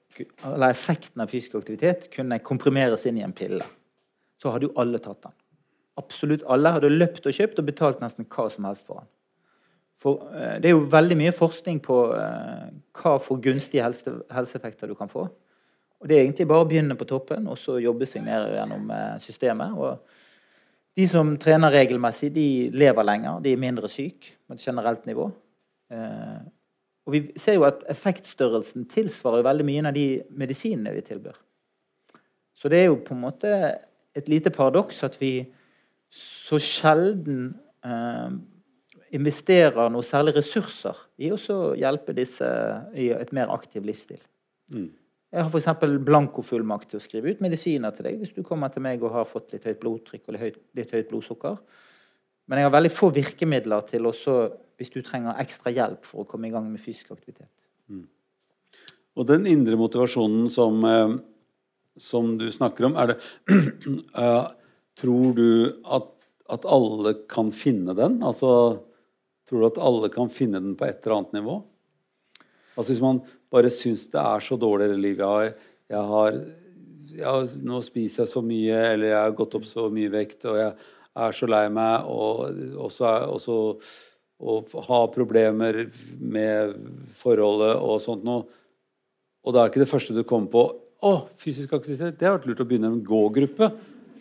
eller 0.40 0.72
effekten 0.72 1.20
av 1.20 1.28
fysisk 1.28 1.58
aktivitet 1.60 2.08
kunne 2.14 2.40
komprimeres 2.40 3.04
inn 3.08 3.20
i 3.20 3.26
en 3.26 3.36
pille, 3.36 3.66
så 4.40 4.54
hadde 4.54 4.70
jo 4.70 4.76
alle 4.80 5.00
tatt 5.04 5.20
den. 5.26 5.36
Absolutt 6.00 6.46
alle 6.48 6.72
hadde 6.78 6.94
løpt 6.94 7.28
og 7.28 7.34
kjøpt 7.34 7.60
og 7.60 7.68
betalt 7.68 8.00
nesten 8.00 8.28
hva 8.30 8.46
som 8.54 8.68
helst 8.70 8.88
for 8.88 9.02
den. 9.02 9.10
For 9.98 10.30
eh, 10.32 10.56
Det 10.62 10.70
er 10.70 10.76
jo 10.76 10.86
veldig 10.88 11.18
mye 11.18 11.34
forskning 11.34 11.82
på 11.84 11.98
eh, 12.16 12.68
hva 13.02 13.16
for 13.20 13.42
gunstige 13.42 13.84
helse, 13.84 14.14
helseeffekter 14.32 14.88
du 14.88 14.96
kan 14.96 15.10
få. 15.12 15.26
Og 15.98 16.08
Det 16.08 16.16
er 16.16 16.22
egentlig 16.22 16.48
bare 16.48 16.64
å 16.64 16.70
begynne 16.70 16.96
på 16.96 17.08
toppen 17.10 17.50
og 17.50 17.58
så 17.60 17.76
jobbe 17.82 18.08
seg 18.08 18.24
ned 18.24 18.54
gjennom 18.54 18.94
eh, 18.94 19.18
systemet. 19.20 19.76
og 19.76 20.16
de 20.98 21.06
som 21.06 21.36
trener 21.38 21.70
regelmessig, 21.70 22.32
de 22.34 22.46
lever 22.74 23.06
lenger, 23.06 23.42
de 23.44 23.52
er 23.54 23.60
mindre 23.60 23.90
syke 23.90 24.34
på 24.46 24.56
et 24.56 24.64
generelt 24.64 25.04
nivå. 25.06 25.28
Eh, 25.94 26.40
og 27.06 27.14
vi 27.14 27.20
ser 27.40 27.56
jo 27.56 27.66
at 27.68 27.84
effektstørrelsen 27.88 28.88
tilsvarer 28.90 29.46
veldig 29.46 29.66
mye 29.68 29.84
av 29.88 29.94
de 29.96 30.08
medisinene 30.36 30.92
vi 30.96 31.04
tilbyr. 31.06 31.38
Så 32.58 32.68
det 32.68 32.82
er 32.82 32.90
jo 32.90 32.98
på 33.06 33.14
en 33.14 33.22
måte 33.22 33.52
et 34.18 34.28
lite 34.28 34.50
paradoks 34.50 35.04
at 35.06 35.20
vi 35.20 35.32
så 36.10 36.58
sjelden 36.58 37.52
eh, 37.86 38.34
investerer 39.14 39.92
noe 39.94 40.04
særlig 40.04 40.34
ressurser 40.40 40.98
i 41.22 41.30
å 41.32 41.38
hjelpe 41.78 42.16
disse 42.16 42.48
i 42.98 43.12
et 43.14 43.30
mer 43.36 43.54
aktiv 43.54 43.86
livsstil. 43.86 44.20
Jeg 45.28 45.44
har 45.44 45.50
f.eks. 45.52 45.68
blankofullmakt 46.08 46.88
til 46.92 47.00
å 47.00 47.04
skrive 47.04 47.34
ut 47.34 47.42
medisiner 47.44 47.92
til 47.92 48.08
deg 48.08 48.22
hvis 48.22 48.32
du 48.32 48.40
kommer 48.46 48.72
til 48.72 48.84
meg 48.84 49.02
og 49.04 49.12
har 49.12 49.28
fått 49.28 49.52
litt 49.52 49.66
høyt 49.68 49.80
blodtrykk 49.82 50.22
og 50.24 50.34
litt 50.34 50.44
høyt, 50.46 50.60
litt 50.78 50.94
høyt 50.96 51.10
blodsukker. 51.10 51.58
Men 52.48 52.62
jeg 52.62 52.68
har 52.68 52.76
veldig 52.78 52.92
få 52.96 53.10
virkemidler 53.12 53.84
til 53.90 54.08
også 54.08 54.38
hvis 54.78 54.92
du 54.94 55.02
trenger 55.04 55.36
ekstra 55.42 55.72
hjelp 55.74 56.06
for 56.06 56.22
å 56.22 56.28
komme 56.28 56.48
i 56.48 56.54
gang 56.54 56.64
med 56.70 56.80
fysisk 56.80 57.12
aktivitet. 57.12 57.50
Og 59.18 59.26
den 59.26 59.48
indre 59.50 59.76
motivasjonen 59.76 60.46
som, 60.54 60.78
eh, 60.86 61.16
som 61.98 62.36
du 62.38 62.46
snakker 62.54 62.88
om, 62.88 62.96
er 62.96 63.12
det 63.12 63.18
eh, 64.22 64.46
Tror 64.98 65.34
du 65.36 65.78
at, 65.94 66.08
at 66.50 66.64
alle 66.66 67.12
kan 67.30 67.52
finne 67.54 67.94
den? 67.94 68.16
Altså, 68.26 68.48
tror 69.46 69.60
du 69.60 69.66
at 69.68 69.76
alle 69.78 70.08
kan 70.10 70.26
finne 70.26 70.58
den 70.58 70.72
på 70.74 70.88
et 70.88 71.04
eller 71.04 71.20
annet 71.20 71.36
nivå? 71.36 71.54
Altså 72.74 72.90
Hvis 72.90 73.04
man 73.04 73.20
bare 73.52 73.70
syns 73.72 74.06
det 74.12 74.20
er 74.20 74.44
så 74.44 74.58
dårlig 74.60 74.90
i 74.92 74.98
livet 74.98 75.24
jeg 75.24 75.28
har, 75.28 75.52
jeg 75.88 76.10
har, 76.12 76.40
ja, 77.18 77.34
Nå 77.64 77.80
spiser 77.86 78.24
jeg 78.24 78.32
så 78.32 78.42
mye, 78.44 78.80
eller 78.92 79.12
jeg 79.12 79.22
har 79.22 79.38
gått 79.38 79.56
opp 79.58 79.66
så 79.68 79.88
mye 79.92 80.12
vekt, 80.12 80.44
og 80.48 80.58
jeg 80.60 80.74
er 81.18 81.38
så 81.38 81.48
lei 81.50 81.64
meg, 81.72 82.06
og 82.06 82.84
også, 82.88 83.14
også 83.32 83.56
og 84.38 84.74
ha 84.86 85.00
problemer 85.10 85.88
med 86.20 86.76
forholdet 87.18 87.74
og 87.82 87.96
sånt 88.02 88.22
noe. 88.26 88.44
Og 89.42 89.54
da 89.54 89.64
er 89.64 89.72
ikke 89.72 89.82
det 89.82 89.90
første 89.90 90.14
du 90.14 90.22
kommer 90.26 90.50
på 90.52 90.64
å, 90.98 91.12
fysisk 91.38 91.72
aktivitet. 91.74 92.18
Det 92.18 92.26
har 92.26 92.36
vært 92.36 92.46
lurt 92.50 92.62
å 92.62 92.66
begynne 92.68 92.90
en 92.92 93.02
gågruppe. 93.06 93.70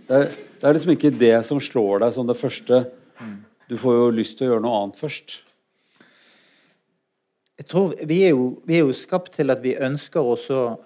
Det 0.08 0.18
er, 0.18 0.32
det 0.32 0.66
er 0.66 0.78
liksom 0.78 0.94
ikke 0.94 1.14
det 1.14 1.36
som 1.46 1.62
slår 1.62 2.06
deg 2.06 2.16
som 2.16 2.30
det 2.30 2.38
første. 2.40 2.86
Du 3.68 3.76
får 3.78 3.98
jo 3.98 4.10
lyst 4.16 4.38
til 4.40 4.48
å 4.48 4.52
gjøre 4.54 4.66
noe 4.66 4.82
annet 4.82 5.00
først. 5.00 5.40
Jeg 7.58 7.66
tror 7.66 7.96
Vi 8.06 8.24
er 8.24 8.36
jo, 8.36 8.62
vi 8.66 8.76
er 8.78 8.86
jo 8.86 8.94
skapt 8.94 9.34
til 9.34 9.50
at 9.50 9.64
vi 9.64 9.78
ønsker 9.82 10.22
oss 10.22 10.50
å 10.54 10.78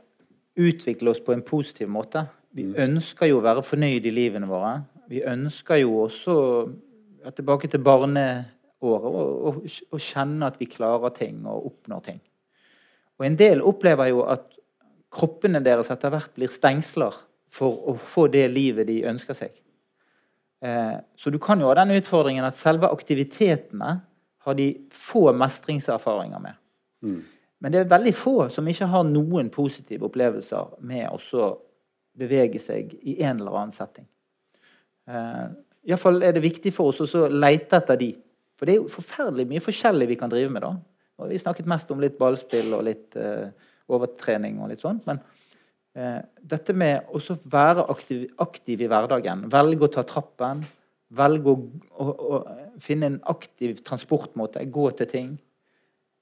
utvikle 0.55 1.11
oss 1.11 1.19
på 1.23 1.33
en 1.35 1.43
positiv 1.43 1.89
måte. 1.91 2.25
Vi 2.55 2.67
ønsker 2.75 3.29
jo 3.31 3.39
å 3.39 3.43
være 3.45 3.63
fornøyd 3.63 4.07
i 4.07 4.13
livene 4.13 4.47
våre. 4.47 4.81
Vi 5.11 5.23
ønsker 5.27 5.81
jo 5.81 6.01
også 6.05 6.35
ja, 7.23 7.31
tilbake 7.31 7.67
til 7.71 7.83
barneåret 7.83 8.47
å 8.81 9.99
kjenne 9.99 10.47
at 10.47 10.59
vi 10.59 10.69
klarer 10.71 11.13
ting 11.15 11.43
og 11.45 11.71
oppnår 11.71 12.05
ting. 12.07 12.21
Og 13.19 13.27
En 13.27 13.37
del 13.39 13.61
opplever 13.61 14.09
jo 14.09 14.23
at 14.25 14.47
kroppene 15.11 15.61
deres 15.63 15.91
etter 15.93 16.11
hvert 16.13 16.31
blir 16.35 16.51
stengsler 16.51 17.15
for 17.51 17.91
å 17.91 17.95
få 17.99 18.27
det 18.31 18.47
livet 18.51 18.87
de 18.87 19.01
ønsker 19.11 19.37
seg. 19.37 19.51
Eh, 20.63 20.97
så 21.17 21.29
du 21.29 21.37
kan 21.41 21.59
jo 21.59 21.67
ha 21.67 21.75
den 21.81 21.93
utfordringen 21.97 22.47
at 22.47 22.57
selve 22.57 22.89
aktivitetene 22.91 23.99
har 24.41 24.57
de 24.57 24.71
få 24.93 25.29
mestringserfaringer 25.35 26.41
med. 26.41 26.60
Mm. 27.01 27.21
Men 27.61 27.73
det 27.73 27.81
er 27.81 27.91
veldig 27.91 28.13
få 28.17 28.35
som 28.53 28.67
ikke 28.69 28.89
har 28.89 29.03
noen 29.05 29.51
positive 29.53 30.07
opplevelser 30.07 30.77
med 30.89 31.11
å 31.13 31.49
bevege 32.17 32.59
seg 32.61 32.95
i 33.05 33.19
en 33.21 33.37
eller 33.39 33.57
annen 33.57 33.75
setting. 33.75 34.07
Uh, 35.09 35.53
Iallfall 35.85 36.21
er 36.25 36.33
det 36.35 36.43
viktig 36.43 36.73
for 36.73 36.91
oss 36.91 37.15
å 37.17 37.27
lete 37.29 37.77
etter 37.77 37.99
de. 38.01 38.11
For 38.57 38.67
det 38.67 38.73
er 38.73 38.81
jo 38.81 38.89
forferdelig 38.93 39.47
mye 39.49 39.63
forskjellig 39.63 40.09
vi 40.09 40.17
kan 40.17 40.31
drive 40.31 40.49
med. 40.53 40.65
da. 40.65 40.73
Og 41.21 41.29
vi 41.29 41.39
snakket 41.41 41.69
mest 41.69 41.93
om 41.93 42.01
litt 42.01 42.17
ballspill 42.17 42.73
og 42.77 42.83
litt 42.89 43.17
uh, 43.17 43.53
overtrening 43.93 44.59
og 44.61 44.73
litt 44.73 44.81
sånt. 44.81 45.05
Men 45.09 45.21
uh, 45.97 46.19
dette 46.41 46.73
med 46.77 47.13
å 47.13 47.21
være 47.53 47.85
aktiv, 47.93 48.25
aktiv, 48.41 48.81
i 48.81 48.89
hverdagen, 48.89 49.45
velge 49.53 49.85
å 49.85 49.93
ta 49.99 50.05
trappen, 50.07 50.65
velge 51.13 51.53
å, 51.53 51.55
å, 51.93 52.09
å 52.09 52.43
finne 52.81 53.13
en 53.13 53.21
aktiv 53.29 53.77
transportmåte, 53.85 54.65
gå 54.65 54.89
til 54.97 55.13
ting 55.13 55.31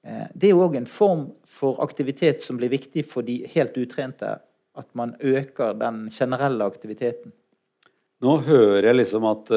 Det 0.00 0.48
er 0.48 0.56
òg 0.56 0.78
en 0.78 0.86
form 0.88 1.26
for 1.44 1.76
aktivitet 1.84 2.40
som 2.40 2.56
blir 2.56 2.70
viktig 2.72 3.02
for 3.04 3.26
de 3.26 3.42
helt 3.52 3.74
utrente. 3.76 4.38
At 4.78 4.88
man 4.96 5.12
øker 5.20 5.74
den 5.76 6.06
generelle 6.08 6.64
aktiviteten. 6.64 7.34
Nå 8.24 8.38
hører 8.46 8.86
jeg 8.88 8.96
liksom 9.02 9.26
at 9.28 9.50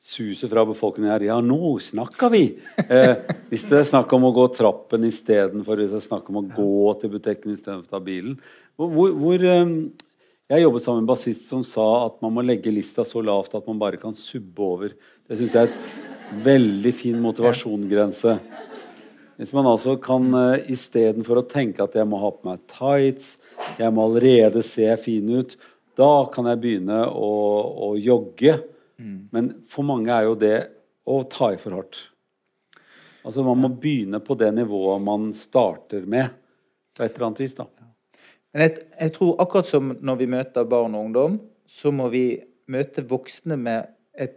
suset 0.00 0.48
fra 0.50 0.64
befolkningen 0.64 1.12
her 1.12 1.26
Ja, 1.28 1.38
nå 1.44 1.76
snakker 1.82 2.32
vi! 2.32 2.44
Eh, 2.80 3.16
hvis 3.50 3.66
det 3.68 3.82
er 3.82 3.88
snakk 3.88 4.12
om 4.16 4.24
å 4.30 4.34
gå 4.34 4.46
trappen 4.56 5.04
istedenfor 5.06 5.76
hvis 5.76 5.92
det 5.92 6.00
er 6.00 6.30
om 6.32 6.40
å 6.40 6.46
gå 6.56 6.94
til 7.02 7.12
butikken 7.12 7.52
istedenfor 7.52 7.84
å 7.84 7.90
ta 7.90 8.00
bilen 8.04 8.38
hvor, 8.80 9.12
hvor 9.12 9.44
um, 9.44 9.74
Jeg 10.50 10.64
jobbet 10.64 10.84
sammen 10.84 11.02
med 11.02 11.04
en 11.04 11.12
bassist 11.12 11.50
som 11.50 11.64
sa 11.66 11.86
at 12.06 12.16
man 12.24 12.32
må 12.32 12.44
legge 12.46 12.72
lista 12.72 13.04
så 13.06 13.20
lavt 13.22 13.54
at 13.58 13.68
man 13.68 13.78
bare 13.78 14.00
kan 14.00 14.16
subbe 14.16 14.64
over. 14.64 14.96
Det 15.28 15.36
syns 15.38 15.52
jeg 15.54 15.68
er 15.68 15.74
et 15.76 16.40
veldig 16.42 16.90
fin 16.96 17.20
motivasjonsgrense. 17.22 18.34
Hvis 19.40 19.54
man 19.56 19.64
altså 19.70 19.94
kan 19.96 20.26
uh, 20.36 20.60
istedenfor 20.68 21.40
å 21.40 21.48
tenke 21.48 21.80
at 21.80 21.94
jeg 21.96 22.04
må 22.04 22.18
ha 22.20 22.28
på 22.34 22.44
meg 22.44 22.60
tights, 22.68 23.38
jeg 23.80 23.88
må 23.96 24.04
allerede 24.04 24.60
se 24.66 24.84
fin 25.00 25.30
ut, 25.32 25.54
da 25.96 26.26
kan 26.32 26.50
jeg 26.50 26.60
begynne 26.60 26.98
å, 27.08 27.30
å 27.88 27.94
jogge. 27.96 28.58
Mm. 29.00 29.16
Men 29.32 29.48
for 29.68 29.88
mange 29.88 30.12
er 30.12 30.28
jo 30.28 30.36
det 30.36 30.58
å 31.08 31.22
ta 31.24 31.54
i 31.54 31.58
for 31.60 31.78
hardt. 31.78 32.02
Altså 33.24 33.44
Man 33.44 33.64
må 33.64 33.72
begynne 33.72 34.20
på 34.20 34.36
det 34.36 34.50
nivået 34.56 35.00
man 35.08 35.30
starter 35.36 36.04
med, 36.04 36.36
på 36.96 37.04
et 37.06 37.16
eller 37.16 37.30
annet 37.30 37.42
vis. 37.46 37.56
da. 37.56 37.66
Men 38.52 38.66
jeg, 38.66 38.76
jeg, 38.92 39.16
tror 39.16 39.40
akkurat 39.40 39.72
som 39.72 39.92
når 40.04 40.20
vi 40.20 40.30
møter 40.36 40.68
barn 40.68 41.00
og 41.00 41.08
ungdom, 41.08 41.40
så 41.64 41.92
må 41.94 42.12
vi 42.12 42.24
møte 42.70 43.08
voksne 43.08 43.56
med 43.56 43.88
et 44.12 44.36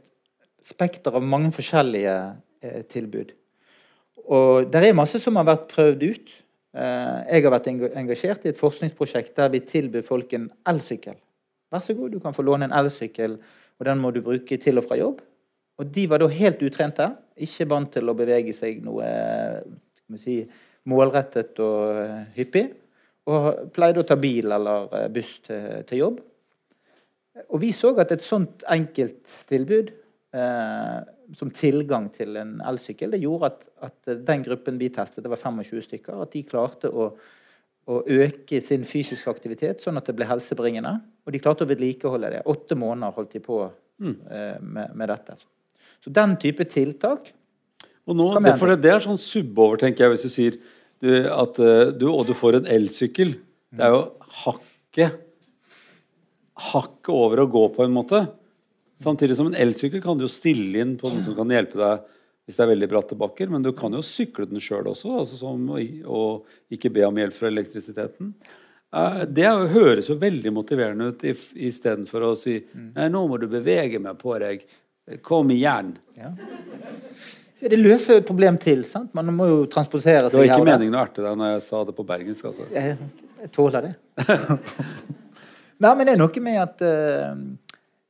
spekter 0.63 1.19
av 1.19 1.27
mange 1.27 1.51
forskjellige 1.51 2.17
eh, 2.63 2.83
tilbud. 2.87 3.35
Og 4.31 4.69
det 4.71 4.83
er 4.87 4.95
masse 4.95 5.19
som 5.19 5.35
har 5.39 5.47
vært 5.47 5.67
prøvd 5.73 6.05
ut. 6.05 6.37
Eh, 6.73 7.17
jeg 7.27 7.43
har 7.43 7.53
vært 7.53 7.67
engasjert 7.73 8.45
i 8.45 8.53
et 8.53 8.59
forskningsprosjekt 8.59 9.35
der 9.37 9.51
vi 9.53 9.63
tilbyr 9.67 10.05
folk 10.07 10.33
en 10.33 10.47
elsykkel. 10.69 11.17
Vær 11.73 11.83
så 11.83 11.95
god, 11.97 12.13
du 12.13 12.21
kan 12.21 12.35
få 12.35 12.45
låne 12.45 12.69
en 12.69 12.75
elsykkel 12.77 13.39
og 13.79 13.87
den 13.87 14.01
må 14.01 14.11
du 14.13 14.21
bruke 14.23 14.57
til 14.61 14.79
og 14.79 14.87
fra 14.87 14.97
jobb. 14.99 15.21
Og 15.81 15.89
de 15.89 16.05
var 16.09 16.21
da 16.21 16.29
helt 16.29 16.61
utrente, 16.63 17.09
ikke 17.35 17.69
vant 17.71 17.89
til 17.95 18.09
å 18.09 18.15
bevege 18.17 18.53
seg 18.55 18.83
noe 18.85 19.07
si, 20.21 20.43
målrettet 20.89 21.57
og 21.63 21.97
eh, 22.03 22.19
hyppig. 22.37 22.67
Og 23.27 23.71
pleide 23.73 24.03
å 24.03 24.07
ta 24.07 24.17
bil 24.19 24.51
eller 24.53 24.93
eh, 24.99 25.09
buss 25.11 25.39
til, 25.47 25.81
til 25.89 26.03
jobb. 26.03 26.21
Og 27.49 27.57
vi 27.63 27.71
så 27.73 27.91
at 27.99 28.13
et 28.13 28.23
sånt 28.23 28.63
enkelt 28.69 29.33
tilbud, 29.49 29.89
eh, 30.37 30.99
som 31.37 31.51
tilgang 31.53 32.09
til 32.13 32.37
en 32.39 32.57
elsykkel, 32.67 33.13
det 33.13 33.21
gjorde 33.23 33.51
at, 33.51 33.63
at, 33.87 34.11
den 34.27 34.43
gruppen 34.45 34.79
vi 34.81 34.89
testet, 34.93 35.23
det 35.23 35.31
var 35.31 35.41
25 35.41 35.85
stykker, 35.87 36.19
at 36.25 36.33
de 36.35 36.43
klarte 36.47 36.91
å, 36.91 37.09
å 37.89 37.99
øke 38.01 38.61
sin 38.65 38.85
fysiske 38.87 39.31
aktivitet 39.31 39.83
sånn 39.83 39.99
at 39.99 40.09
det 40.09 40.17
ble 40.17 40.27
helsebringende. 40.29 40.97
Og 41.23 41.35
de 41.35 41.41
klarte 41.43 41.65
å 41.65 41.69
vedlikeholde 41.69 42.33
det. 42.35 42.43
Åtte 42.51 42.77
måneder 42.79 43.15
holdt 43.15 43.37
de 43.37 43.43
på 43.43 43.61
mm. 43.63 44.15
eh, 44.27 44.55
med, 44.59 44.93
med, 44.93 45.09
dette. 45.13 45.37
Så 46.03 46.11
den 46.13 46.35
type 46.41 46.67
tiltak 46.67 47.31
og 48.03 48.17
nå, 48.19 48.25
det, 48.43 48.57
for 48.59 48.67
det, 48.67 48.81
det 48.83 48.89
er 48.91 49.03
sånn 49.05 49.19
subbover, 49.21 49.79
tenker 49.79 50.03
jeg, 50.03 50.11
hvis 50.11 50.25
du 50.25 50.31
sier 50.33 50.55
du, 50.99 51.11
at 51.31 51.59
uh, 51.63 51.87
du, 51.95 52.09
og 52.11 52.25
du 52.27 52.33
får 52.35 52.57
en 52.57 52.65
elsykkel. 52.73 53.37
Det 53.71 53.85
er 53.87 53.93
jo 53.95 54.01
hakket 54.43 55.21
hakket 56.53 57.13
over 57.13 57.43
å 57.43 57.49
gå, 57.49 57.63
på 57.73 57.85
en 57.85 57.93
måte. 57.93 58.23
Samtidig 59.03 59.37
som 59.37 59.51
en 59.51 59.59
elsykkel 59.59 60.01
kan 60.03 60.19
du 60.19 60.25
jo 60.25 60.31
stille 60.31 60.81
inn 60.83 60.97
på 60.99 61.11
noen 61.11 61.25
som 61.25 61.35
kan 61.37 61.51
hjelpe 61.51 61.79
deg 61.79 62.09
hvis 62.43 62.57
det 62.57 62.63
er 62.65 62.71
veldig 62.73 62.89
bratte 62.91 63.15
bakker. 63.19 63.51
Men 63.51 63.63
du 63.63 63.71
kan 63.75 63.93
jo 63.95 64.03
sykle 64.03 64.47
den 64.49 64.63
sjøl 64.63 64.89
også, 64.91 65.13
altså 65.21 65.39
som, 65.39 65.63
og 65.71 66.73
ikke 66.73 66.91
be 66.93 67.05
om 67.07 67.19
hjelp 67.21 67.37
fra 67.37 67.51
elektrisiteten. 67.51 68.33
Eh, 68.93 69.21
det 69.31 69.47
høres 69.73 70.09
jo 70.11 70.17
veldig 70.21 70.53
motiverende 70.53 71.11
ut 71.13 71.23
istedenfor 71.25 72.27
å 72.27 72.33
si 72.37 72.59
Nei, 72.73 73.07
nå 73.09 73.23
må 73.29 73.39
du 73.41 73.47
bevege 73.51 74.01
meg 74.03 74.19
på 74.19 74.35
deg. 74.43 74.67
Kom 75.25 75.51
igjen. 75.51 75.95
Ja. 76.19 76.31
Det 77.63 77.79
løser 77.79 78.19
et 78.19 78.27
problem 78.27 78.57
til. 78.59 78.83
sant? 78.87 79.13
Man 79.15 79.31
må 79.35 79.47
jo 79.47 79.57
transportere 79.71 80.27
seg. 80.27 80.35
Det 80.35 80.41
var 80.41 80.49
ikke 80.51 80.67
meningen 80.67 80.95
å 80.97 81.03
erte 81.03 81.23
deg 81.23 81.39
når 81.39 81.53
jeg 81.55 81.65
sa 81.69 81.83
det 81.87 81.95
på 81.95 82.05
bergensk. 82.07 82.45
altså. 82.51 82.67
Jeg, 82.75 82.97
jeg 83.39 83.51
tåler 83.55 83.87
det. 83.87 83.93
Nei, 85.83 85.91
men 85.91 86.05
det 86.05 86.13
er 86.13 86.19
noe 86.19 86.43
med 86.43 86.59
at 86.59 86.83
uh, 86.83 87.31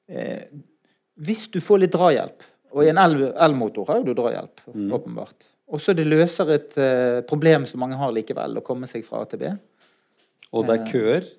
uh, 0.10 0.63
Hvis 1.13 1.45
du 1.54 1.60
får 1.62 1.84
litt 1.84 1.93
drahjelp 1.93 2.45
Og 2.73 2.86
i 2.86 2.89
en 2.89 2.97
elmotor 2.97 3.86
har 3.91 4.02
du 4.02 4.15
drahjelp, 4.17 4.63
mm. 4.73 4.88
åpenbart. 4.97 5.45
Og 5.73 5.82
så 5.82 5.93
det 5.93 6.08
løser 6.08 6.49
et 6.56 6.76
uh, 6.82 7.21
problem 7.30 7.67
som 7.69 7.84
mange 7.84 7.99
har 7.99 8.12
likevel, 8.13 8.58
å 8.58 8.65
komme 8.65 8.89
seg 8.89 9.06
fra 9.06 9.22
A 9.22 9.30
til 9.30 9.43
B. 9.43 9.51
Og 10.53 10.66
det 10.68 10.76
er 10.76 10.89
køer? 10.89 11.30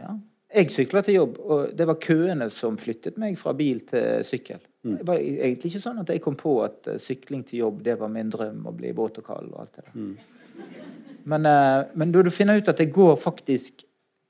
Ja. 0.00 0.12
Jeg 0.54 0.70
sykla 0.70 1.02
til 1.02 1.16
jobb, 1.18 1.40
og 1.40 1.72
det 1.74 1.86
var 1.88 1.98
køene 2.04 2.46
som 2.54 2.76
flyttet 2.78 3.16
meg 3.18 3.34
fra 3.40 3.52
bil 3.56 3.80
til 3.88 4.22
sykkel. 4.28 4.60
Mm. 4.84 4.98
Det 5.00 5.08
var 5.08 5.18
egentlig 5.18 5.72
ikke 5.72 5.82
sånn 5.82 6.04
at 6.04 6.12
jeg 6.12 6.22
kom 6.24 6.36
på 6.38 6.54
at 6.66 6.92
uh, 6.92 7.00
sykling 7.00 7.42
til 7.48 7.64
jobb 7.64 7.82
det 7.88 7.96
var 8.00 8.12
min 8.12 8.30
drøm, 8.32 8.62
å 8.68 8.76
bli 8.76 8.92
våt 8.96 9.22
og 9.24 9.28
kald 9.32 9.50
og 9.52 9.64
alt 9.64 9.80
det 9.80 9.88
der. 9.88 9.98
Mm. 9.98 10.14
Men, 11.32 11.48
uh, 11.48 11.80
men 11.96 12.12
da 12.12 12.22
du 12.24 12.32
finner 12.32 12.60
ut 12.60 12.68
at 12.70 12.80
det 12.80 12.92
går 12.94 13.16
faktisk 13.20 13.86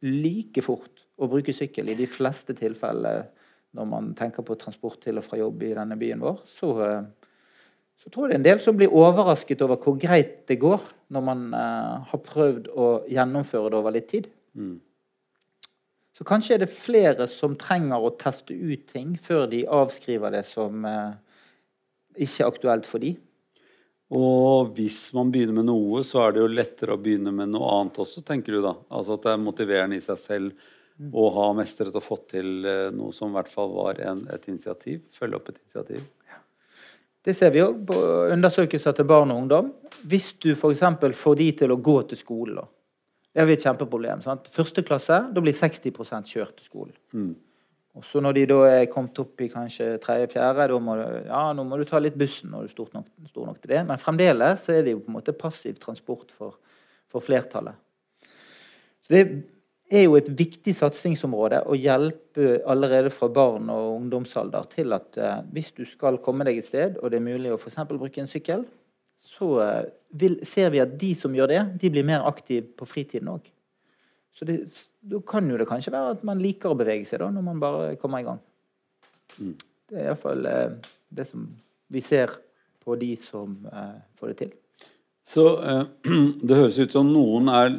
like 0.07 0.63
fort 0.65 1.05
å 1.19 1.29
bruke 1.31 1.55
sykkel 1.55 1.91
i 1.91 1.99
de 1.99 2.07
fleste 2.11 2.55
tilfeller 2.59 3.27
når 3.75 3.91
man 3.91 4.13
tenker 4.19 4.47
på 4.47 4.57
transport 4.61 5.01
til 5.03 5.19
og 5.21 5.27
fra 5.27 5.39
jobb 5.41 5.63
i 5.67 5.75
denne 5.77 5.99
byen 5.99 6.23
vår, 6.23 6.41
så, 6.49 6.71
uh, 6.79 7.37
så 8.01 8.11
tror 8.13 8.29
jeg 8.29 8.35
det 8.35 8.37
er 8.37 8.43
en 8.43 8.49
del 8.49 8.65
som 8.65 8.79
blir 8.79 8.95
overrasket 8.95 9.63
over 9.67 9.81
hvor 9.83 9.99
greit 10.01 10.45
det 10.51 10.61
går 10.63 10.83
når 11.15 11.25
man 11.27 11.45
har 11.55 12.21
prøvd 12.27 12.73
å 12.75 12.89
gjennomføre 13.11 13.71
det 13.71 13.79
over 13.79 13.95
litt 13.95 14.09
tid. 14.11 14.27
Mm. 14.59 14.79
Så 16.15 16.23
kanskje 16.27 16.55
er 16.55 16.63
det 16.63 16.71
flere 16.71 17.27
som 17.31 17.57
trenger 17.59 18.03
å 18.03 18.13
teste 18.19 18.55
ut 18.55 18.87
ting 18.91 19.17
før 19.19 19.49
de 19.51 19.65
avskriver 19.67 20.37
det 20.37 20.45
som 20.47 20.87
uh, 20.87 21.17
ikke 22.15 22.47
aktuelt 22.47 22.87
for 22.87 23.03
dem. 23.03 23.19
Og 24.15 24.71
hvis 24.77 25.09
man 25.17 25.33
begynner 25.33 25.57
med 25.57 25.67
noe, 25.67 26.05
så 26.07 26.23
er 26.23 26.35
det 26.35 26.45
jo 26.45 26.53
lettere 26.53 26.95
å 26.95 27.01
begynne 27.01 27.33
med 27.35 27.51
noe 27.51 27.71
annet 27.81 27.99
også, 28.05 28.23
tenker 28.27 28.55
du 28.55 28.61
da? 28.63 28.77
Altså 28.95 29.17
at 29.17 29.25
det 29.25 29.33
er 29.33 29.43
motiverende 29.43 29.99
i 29.99 30.05
seg 30.05 30.21
selv 30.21 30.71
å 30.95 31.25
ha 31.35 31.47
mestret 31.59 31.95
og 31.95 32.05
fått 32.05 32.29
til 32.37 32.67
eh, 32.69 32.91
noe 32.95 33.15
som 33.15 33.33
i 33.33 33.37
hvert 33.39 33.51
fall 33.51 33.73
var 33.75 33.99
en, 34.05 34.21
et 34.35 34.45
initiativ. 34.51 35.03
Følge 35.15 35.41
opp 35.41 35.51
et 35.51 35.59
initiativ. 35.63 36.05
Det 37.25 37.33
ser 37.33 37.55
vi 37.55 37.63
òg 37.65 37.81
på 37.89 37.97
undersøkelser 38.35 38.95
til 38.99 39.09
barn 39.09 39.33
og 39.33 39.41
ungdom. 39.43 39.73
Hvis 40.05 40.35
du 40.45 40.51
f.eks. 40.53 40.85
får 41.17 41.39
de 41.41 41.49
til 41.63 41.73
å 41.73 41.81
gå 41.81 41.97
til 42.11 42.21
skolen. 42.21 42.61
Det 43.33 43.43
har 43.43 43.49
vi 43.49 43.57
et 43.57 43.65
kjempeproblem. 43.65 44.21
sant? 44.23 44.47
Første 44.53 44.85
klasse, 44.87 45.17
da 45.33 45.43
blir 45.43 45.57
60 45.57 45.91
kjørt 46.31 46.55
til 46.61 46.69
skolen. 46.69 46.95
Mm. 47.17 47.33
Og 47.95 48.05
så 48.07 48.21
når 48.23 48.37
de 48.37 48.45
da 48.51 48.59
er 48.69 48.91
kommet 48.91 49.19
opp 49.23 49.41
i 49.43 49.49
kanskje 49.51 49.97
tredje-fjerde, 50.03 50.69
da 50.71 50.79
må 50.83 50.97
du, 50.99 51.03
ja, 51.29 51.43
nå 51.55 51.65
må 51.67 51.79
du 51.79 51.85
ta 51.89 52.01
litt 52.03 52.17
bussen 52.19 52.51
når 52.51 52.65
du 52.65 52.69
er 52.69 52.75
stor 52.75 52.93
nok, 52.95 53.09
stor 53.31 53.49
nok 53.49 53.61
til 53.63 53.73
det. 53.73 53.83
Men 53.89 54.03
fremdeles 54.03 54.67
så 54.67 54.75
er 54.75 54.87
det 54.87 54.95
jo 54.97 55.03
på 55.03 55.13
en 55.13 55.17
måte 55.17 55.35
passiv 55.39 55.79
transport 55.83 56.35
for, 56.35 56.59
for 57.11 57.25
flertallet. 57.25 57.79
Så 59.05 59.15
det 59.15 59.21
er 59.21 59.35
jo 60.03 60.17
et 60.19 60.29
viktig 60.35 60.75
satsingsområde 60.75 61.61
å 61.71 61.77
hjelpe 61.79 62.59
allerede 62.71 63.13
fra 63.15 63.29
barn 63.33 63.69
og 63.71 64.01
ungdomsalder 64.01 64.67
til 64.73 64.97
at 64.97 65.19
eh, 65.21 65.43
hvis 65.55 65.71
du 65.77 65.85
skal 65.89 66.19
komme 66.25 66.47
deg 66.49 66.59
et 66.59 66.67
sted, 66.67 66.97
og 66.99 67.13
det 67.13 67.21
er 67.21 67.27
mulig 67.27 67.53
å 67.53 67.59
f.eks. 67.61 67.79
bruke 67.91 68.23
en 68.23 68.31
sykkel, 68.31 68.65
så 69.21 69.51
eh, 69.63 69.83
vil, 70.21 70.39
ser 70.47 70.73
vi 70.75 70.83
at 70.83 70.97
de 71.01 71.13
som 71.19 71.35
gjør 71.37 71.53
det, 71.53 71.61
de 71.83 71.93
blir 71.93 72.07
mer 72.07 72.27
aktive 72.27 72.67
på 72.79 72.89
fritiden 72.89 73.31
òg. 73.35 73.47
Så 74.35 74.49
det, 74.49 74.59
da 74.99 75.21
kan 75.23 75.47
jo 75.51 75.59
det 75.61 75.69
kanskje 75.71 75.95
være 75.95 76.17
at 76.17 76.25
man 76.27 76.43
liker 76.43 76.73
å 76.73 76.79
bevege 76.79 77.07
seg 77.07 77.23
da, 77.23 77.31
når 77.31 77.47
man 77.47 77.63
bare 77.63 77.95
kommer 78.03 78.23
i 78.23 78.27
gang. 78.27 78.41
Mm. 79.39 79.55
Det 79.91 80.01
er 80.01 80.11
iallfall 80.11 80.51
eh, 80.51 80.91
det 81.15 81.29
som 81.29 81.47
vi 81.93 82.03
ser 82.03 82.33
på 82.85 82.97
de 82.99 83.15
som 83.21 83.55
eh, 83.71 83.97
får 84.19 84.33
det 84.33 84.39
til. 84.43 84.55
Så 85.25 85.45
eh, 85.63 85.85
det 86.47 86.59
høres 86.59 86.81
ut 86.81 86.97
som 86.97 87.13
noen 87.13 87.49
er 87.53 87.71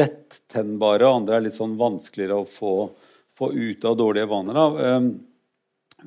lettennbare, 0.00 1.06
og 1.06 1.22
andre 1.22 1.38
er 1.38 1.48
litt 1.48 1.58
sånn 1.58 1.78
vanskeligere 1.80 2.42
å 2.42 2.48
få, 2.48 2.74
få 3.38 3.52
ut 3.54 3.88
av 3.88 3.98
dårlige 3.98 4.30
vaner. 4.30 4.60
Da. 4.60 4.68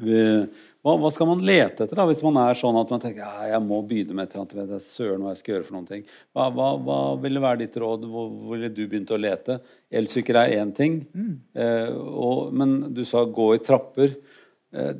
Eh, 0.01 0.45
hva, 0.83 0.97
hva, 0.99 1.09
skal 1.15 1.29
man 1.29 1.43
lete 1.45 1.85
etter 1.85 1.95
da, 1.95 2.03
hvis 2.09 2.23
man 2.25 2.35
er 2.41 2.57
sånn 2.59 2.75
at 2.75 2.89
man 2.91 2.99
tenker 2.99 3.21
ja, 3.23 3.45
jeg 3.53 3.63
må 3.63 3.77
begynne 3.87 4.17
med 4.17 4.27
et 4.27 4.33
eller 4.35 4.65
annet, 4.65 4.83
søren 4.83 5.21
hva 5.23 5.31
jeg 5.31 5.39
skal 5.39 5.53
gjøre 5.53 5.67
for 5.67 5.77
noen 5.77 5.87
ting. 5.87 6.01
Hva, 6.35 6.49
hva, 6.51 6.69
hva 6.83 6.97
ville 7.23 7.43
være 7.43 7.61
ditt 7.61 7.77
råd? 7.79 8.03
Hvor, 8.11 8.31
hvor 8.33 8.57
ville 8.57 8.71
du 8.73 8.81
begynt 8.81 9.13
å 9.15 9.19
lete? 9.19 9.59
Elsykkel 9.93 10.39
er 10.41 10.55
én 10.57 10.73
ting, 10.75 10.97
mm. 11.13 11.33
eh, 11.55 11.93
og, 11.93 12.51
men 12.57 12.75
du 12.95 13.03
sa 13.07 13.23
gå 13.23 13.53
i 13.55 13.61
trapper. 13.63 14.17
Eh, 14.73 14.93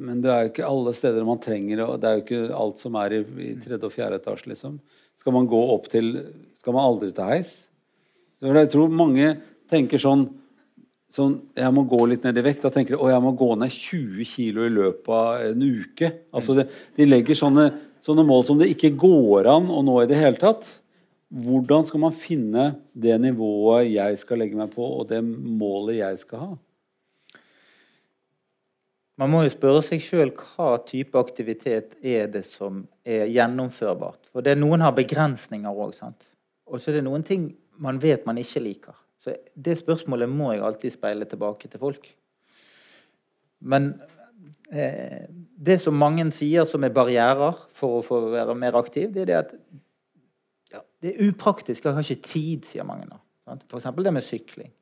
men 0.00 0.22
det 0.24 0.32
er 0.32 0.44
jo 0.44 0.52
ikke 0.52 0.68
alle 0.68 0.94
steder 0.96 1.26
man 1.28 1.42
trenger 1.42 1.82
og 1.84 1.98
Det 2.00 2.08
er 2.08 2.16
jo 2.16 2.24
ikke 2.24 2.44
alt 2.56 2.80
som 2.80 2.96
er 2.96 3.18
i, 3.18 3.20
i 3.20 3.50
tredje 3.60 3.84
og 3.84 3.92
fjerde 3.92 4.20
etasje, 4.20 4.48
liksom. 4.54 4.78
Skal 5.20 5.36
man 5.36 5.48
gå 5.50 5.60
opp 5.74 5.90
til 5.92 6.14
Skal 6.58 6.74
man 6.76 6.88
aldri 6.88 7.12
ta 7.14 7.28
heis? 7.28 7.66
Jeg 8.44 8.70
tror 8.72 8.92
mange 8.92 9.36
tenker 9.70 10.00
sånn 10.00 10.26
sånn, 11.14 11.34
jeg 11.56 11.74
må 11.74 11.84
gå 11.88 12.00
litt 12.10 12.24
ned 12.26 12.38
i 12.40 12.44
vekt. 12.44 12.64
Da 12.64 12.72
tenker 12.74 12.96
de 12.96 13.00
å, 13.00 13.10
jeg 13.12 13.22
må 13.22 13.34
gå 13.38 13.50
ned 13.60 13.72
20 13.72 14.26
kg 14.26 14.64
i 14.66 14.72
løpet 14.74 15.10
av 15.14 15.44
en 15.50 15.62
uke. 15.62 16.10
Altså 16.34 16.56
det, 16.58 16.68
De 16.96 17.06
legger 17.06 17.38
sånne, 17.38 17.68
sånne, 18.04 18.26
mål 18.26 18.46
som 18.48 18.60
det 18.60 18.72
ikke 18.72 18.94
går 18.98 19.50
an 19.52 19.70
å 19.70 19.82
nå 19.86 20.00
i 20.02 20.08
det 20.10 20.18
hele 20.18 20.40
tatt. 20.40 20.66
Hvordan 21.44 21.86
skal 21.88 22.02
man 22.02 22.14
finne 22.14 22.66
det 22.92 23.14
nivået 23.22 23.92
jeg 23.92 24.18
skal 24.20 24.42
legge 24.42 24.58
meg 24.58 24.74
på, 24.74 24.84
og 24.84 25.08
det 25.10 25.22
målet 25.24 26.00
jeg 26.00 26.20
skal 26.22 26.42
ha? 26.42 26.52
Man 29.20 29.30
må 29.30 29.44
jo 29.44 29.52
spørre 29.52 29.82
seg 29.86 30.02
sjøl 30.02 30.32
hva 30.34 30.72
type 30.88 31.18
aktivitet 31.20 31.94
er 32.02 32.26
det 32.32 32.42
som 32.48 32.82
er 33.06 33.28
gjennomførbart. 33.30 34.30
For 34.32 34.42
det 34.42 34.54
er 34.54 34.58
Noen 34.58 34.82
har 34.82 34.96
begrensninger 34.96 35.70
òg. 35.70 35.94
Og 36.66 36.80
så 36.80 36.90
er 36.90 36.98
det 36.98 37.06
noen 37.06 37.22
ting 37.26 37.52
man 37.78 38.00
vet 38.02 38.26
man 38.26 38.38
ikke 38.40 38.62
liker. 38.62 38.98
Så 39.22 39.36
det 39.54 39.78
spørsmålet 39.80 40.28
må 40.28 40.52
jeg 40.52 40.64
alltid 40.66 40.94
speile 40.94 41.28
tilbake 41.30 41.70
til 41.70 41.80
folk. 41.80 42.08
Men 43.64 43.94
eh, 44.72 45.24
det 45.30 45.78
som 45.80 45.96
mange 45.96 46.26
sier 46.34 46.66
som 46.68 46.84
er 46.84 46.92
barrierer 46.94 47.56
for 47.72 48.00
å 48.00 48.04
få 48.04 48.20
være 48.34 48.56
mer 48.58 48.76
aktiv, 48.78 49.12
det 49.14 49.24
er 49.24 49.30
det 49.30 49.38
at 49.38 49.54
ja, 50.74 50.82
det 51.00 51.14
er 51.14 51.28
upraktisk. 51.30 51.86
Jeg 51.86 51.96
har 51.96 52.04
ikke 52.04 52.28
tid, 52.28 52.66
sier 52.68 52.86
mange 52.88 53.06
nå. 53.08 53.20
F.eks. 53.54 53.88
det 53.94 54.12
med 54.12 54.26
sykling. 54.26 54.72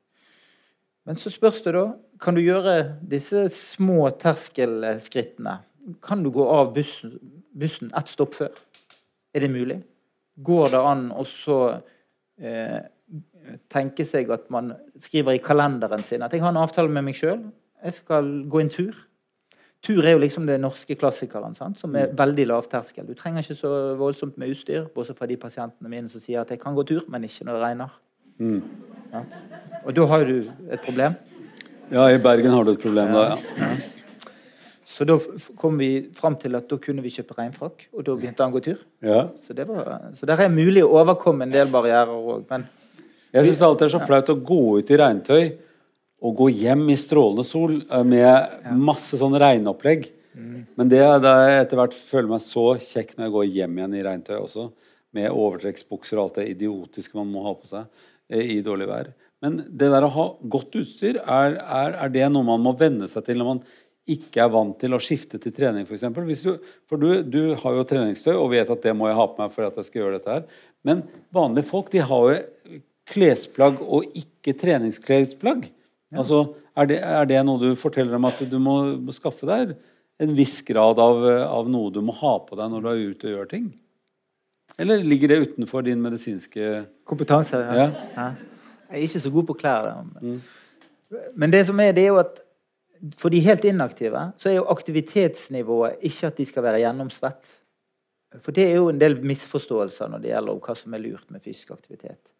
Men 1.03 1.19
så 1.19 1.31
spørs 1.33 1.61
det 1.65 1.75
da 1.75 1.85
Kan 2.23 2.37
du 2.37 2.43
gjøre 2.43 2.95
disse 3.09 3.49
små 3.51 4.07
terskelskrittene? 4.19 5.57
Kan 6.03 6.23
du 6.23 6.29
gå 6.31 6.45
av 6.47 6.71
bussen, 6.75 7.17
bussen 7.51 7.91
ett 7.97 8.07
stopp 8.07 8.37
før? 8.37 8.53
Er 9.35 9.43
det 9.43 9.51
mulig? 9.51 9.81
Går 10.39 10.71
det 10.71 10.79
an 10.79 11.09
å 11.11 11.25
så 11.27 11.57
eh, 12.39 12.79
tenke 13.73 14.05
seg 14.07 14.31
at 14.31 14.47
man 14.53 14.71
skriver 15.01 15.35
i 15.35 15.41
kalenderen 15.43 16.05
sin 16.07 16.23
at 16.23 16.33
jeg 16.33 16.43
har 16.43 16.53
en 16.53 16.61
avtale 16.61 16.91
med 16.91 17.09
meg 17.09 17.17
sjøl. 17.19 17.41
Jeg 17.83 17.97
skal 17.99 18.29
gå 18.47 18.61
en 18.63 18.71
tur. 18.71 18.95
Tur 19.83 20.05
er 20.05 20.15
jo 20.15 20.21
liksom 20.23 20.47
det 20.47 20.61
norske 20.63 20.95
klassikeren, 20.95 21.57
sant? 21.57 21.81
som 21.81 21.91
er 21.91 22.07
veldig 22.07 22.19
veldig 22.21 22.45
lavterskel. 22.53 23.09
Du 23.09 23.17
trenger 23.19 23.43
ikke 23.43 23.59
så 23.59 23.71
voldsomt 23.99 24.37
med 24.39 24.53
utstyr, 24.53 24.87
bortsett 24.95 25.19
fra 25.19 25.27
de 25.27 25.35
pasientene 25.35 25.91
mine 25.91 26.07
som 26.07 26.23
sier 26.23 26.39
at 26.39 26.53
jeg 26.53 26.61
kan 26.61 26.77
gå 26.77 26.85
tur, 26.87 27.03
men 27.11 27.27
ikke 27.27 27.43
når 27.49 27.57
det 27.57 27.65
regner. 27.65 27.97
Mm. 28.41 28.61
Ja. 29.13 29.23
Og 29.83 29.95
da 29.97 30.05
har 30.09 30.25
du 30.27 30.37
et 30.71 30.85
problem. 30.85 31.17
Ja, 31.93 32.07
i 32.09 32.21
Bergen 32.21 32.53
har 32.55 32.65
du 32.65 32.71
et 32.73 32.81
problem 32.81 33.11
da, 33.13 33.33
ja. 33.33 33.73
Så 34.93 35.07
da 35.09 35.17
kom 35.57 35.79
vi 35.81 35.89
fram 36.13 36.35
til 36.37 36.53
at 36.53 36.67
da 36.69 36.77
kunne 36.77 37.01
vi 37.01 37.11
kjøpe 37.13 37.33
regnfrakk, 37.37 37.87
og 37.97 38.05
da 38.05 38.13
begynte 38.17 38.45
han 38.45 38.53
å 38.53 38.55
gå 38.59 38.61
tur. 38.67 38.81
Ja. 39.01 39.23
Så, 39.39 39.55
det 39.57 39.65
var, 39.65 39.89
så 40.13 40.29
der 40.29 40.43
er 40.45 40.53
mulig 40.53 40.83
å 40.85 40.91
overkomme 40.99 41.47
en 41.47 41.53
del 41.53 41.71
barrierer 41.73 42.13
òg. 42.13 42.43
Men 42.51 42.67
jeg 43.33 43.47
syns 43.47 43.63
alltid 43.65 43.87
det 43.87 43.89
er 43.89 43.95
så 43.95 44.03
flaut 44.05 44.29
å 44.29 44.37
gå 44.51 44.59
ut 44.77 44.93
i 44.93 44.99
regntøy 45.01 45.41
og 46.23 46.35
gå 46.37 46.49
hjem 46.61 46.85
i 46.93 46.99
strålende 46.99 47.45
sol 47.47 47.79
eh, 47.81 48.05
med 48.05 48.69
masse 48.77 49.17
sånn 49.17 49.33
regnopplegg. 49.41 50.05
Mm. 50.37 50.59
Men 50.77 50.91
det, 50.91 51.01
jeg 51.01 51.57
etter 51.63 51.81
hvert 51.81 51.97
føler 51.97 52.29
meg 52.35 52.45
så 52.45 52.67
kjekk 52.77 53.17
når 53.17 53.25
jeg 53.25 53.35
går 53.37 53.51
hjem 53.57 53.79
igjen 53.79 53.97
i 53.97 54.05
regntøy 54.05 54.37
også. 54.37 54.69
Med 55.17 55.33
overtrekksbukser 55.33 56.19
og 56.19 56.27
alt 56.27 56.39
det 56.41 56.51
idiotiske 56.53 57.17
man 57.17 57.33
må 57.33 57.43
ha 57.47 57.57
på 57.57 57.69
seg 57.69 57.89
i 58.31 58.61
dårlig 58.65 58.87
vær. 58.89 59.11
Men 59.43 59.59
det 59.67 59.89
der 59.91 60.05
å 60.07 60.13
ha 60.13 60.25
godt 60.47 60.77
utstyr, 60.79 61.19
er, 61.19 61.57
er, 61.59 61.97
er 62.05 62.11
det 62.13 62.29
noe 62.31 62.47
man 62.47 62.63
må 62.63 62.71
venne 62.79 63.09
seg 63.11 63.25
til 63.27 63.41
når 63.41 63.49
man 63.49 63.63
ikke 64.09 64.41
er 64.43 64.51
vant 64.51 64.75
til 64.81 64.95
å 64.95 64.99
skifte 64.99 65.39
til 65.39 65.53
trening, 65.55 65.85
f.eks. 65.87 66.03
For, 66.15 66.57
for 66.89 66.99
du, 66.99 67.21
du, 67.23 67.41
har 67.59 67.77
jo 67.77 67.85
treningstøy 67.87 68.33
og 68.33 68.49
vet 68.51 68.71
at 68.71 68.83
det 68.83 68.95
må 68.99 69.07
jeg 69.07 69.19
ha 69.19 69.27
på 69.31 69.39
meg 69.39 69.53
for 69.53 69.67
at 69.67 69.77
jeg 69.79 69.87
skal 69.87 70.01
gjøre 70.01 70.17
dette 70.17 70.33
her. 70.33 70.65
Men 70.83 71.05
vanlige 71.35 71.69
folk 71.69 71.91
de 71.93 72.03
har 72.03 72.25
jo 72.33 72.81
klesplagg 73.13 73.79
og 73.83 74.17
ikke 74.19 74.55
treningsklesplagg? 74.59 75.69
Ja. 76.11 76.19
Altså, 76.23 76.43
er 76.79 76.89
det, 76.89 76.99
er 77.03 77.29
det, 77.29 77.39
noe 77.47 77.61
du 77.61 77.79
forteller 77.79 78.19
om 78.19 78.27
at 78.27 78.43
du 78.49 78.57
må, 78.61 78.77
må 78.99 79.15
skaffe 79.15 79.47
deg 79.47 79.75
en 80.23 80.35
viss 80.37 80.59
grad 80.65 80.99
av, 81.01 81.23
av, 81.47 81.69
noe 81.71 81.91
du 81.93 82.01
må 82.05 82.15
ha 82.19 82.35
på 82.43 82.57
deg 82.59 82.71
når 82.71 82.83
du 82.83 82.91
er 82.91 83.03
ute 83.11 83.29
og 83.29 83.35
gjør 83.37 83.49
ting? 83.55 83.71
Eller 84.77 85.03
ligger 85.03 85.27
det 85.27 85.39
utenfor 85.39 85.81
din 85.85 86.01
medisinske 86.01 86.85
Kompetanse, 87.05 87.57
ja. 87.57 87.89
ja. 88.15 88.27
Jeg 88.89 88.99
er 88.99 89.07
ikke 89.07 89.19
så 89.19 89.31
god 89.33 89.45
på 89.49 89.53
klær. 89.57 89.89
Men, 90.21 90.33
mm. 90.33 91.19
men 91.35 91.53
det 91.53 91.65
som 91.67 91.79
er, 91.79 91.93
det 91.93 92.03
er 92.03 92.13
jo 92.13 92.21
at 92.21 92.41
for 93.19 93.33
de 93.33 93.41
helt 93.43 93.65
inaktive 93.67 94.19
så 94.39 94.49
er 94.49 94.57
jo 94.59 94.69
aktivitetsnivået 94.71 96.05
ikke 96.07 96.29
at 96.29 96.37
de 96.37 96.45
skal 96.47 96.63
være 96.63 96.83
gjennomsvett. 96.85 97.51
For 98.41 98.55
det 98.55 98.67
er 98.69 98.77
jo 98.79 98.87
en 98.89 99.01
del 99.01 99.19
misforståelser 99.21 100.09
når 100.09 100.23
det 100.23 100.31
gjelder 100.31 100.61
hva 100.65 100.75
som 100.77 100.95
er 100.95 101.03
lurt 101.03 101.27
med 101.33 101.43
fysisk 101.43 101.73
aktivitet. 101.75 102.31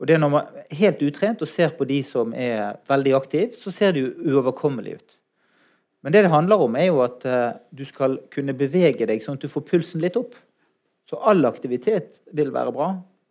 Og 0.00 0.08
det 0.08 0.16
er 0.16 0.22
når 0.22 0.32
man 0.32 0.56
er 0.62 0.78
helt 0.78 1.02
utrent 1.06 1.42
og 1.44 1.50
ser 1.50 1.74
på 1.76 1.86
de 1.88 2.00
som 2.06 2.32
er 2.34 2.78
veldig 2.88 3.12
aktive, 3.18 3.52
så 3.58 3.72
ser 3.74 3.94
det 3.94 4.04
jo 4.04 4.32
uoverkommelig 4.32 4.96
ut. 4.98 5.18
Men 6.04 6.12
det 6.12 6.24
det 6.24 6.32
handler 6.32 6.60
om, 6.60 6.74
er 6.76 6.90
jo 6.90 7.00
at 7.04 7.24
uh, 7.24 7.56
du 7.72 7.84
skal 7.88 8.18
kunne 8.32 8.56
bevege 8.56 9.06
deg 9.08 9.22
sånn 9.24 9.38
at 9.38 9.44
du 9.44 9.48
får 9.48 9.64
pulsen 9.70 10.02
litt 10.04 10.18
opp. 10.20 10.34
Så 11.14 11.20
all 11.30 11.46
aktivitet 11.46 12.24
vil 12.34 12.50
være 12.50 12.72
bra. 12.74 12.88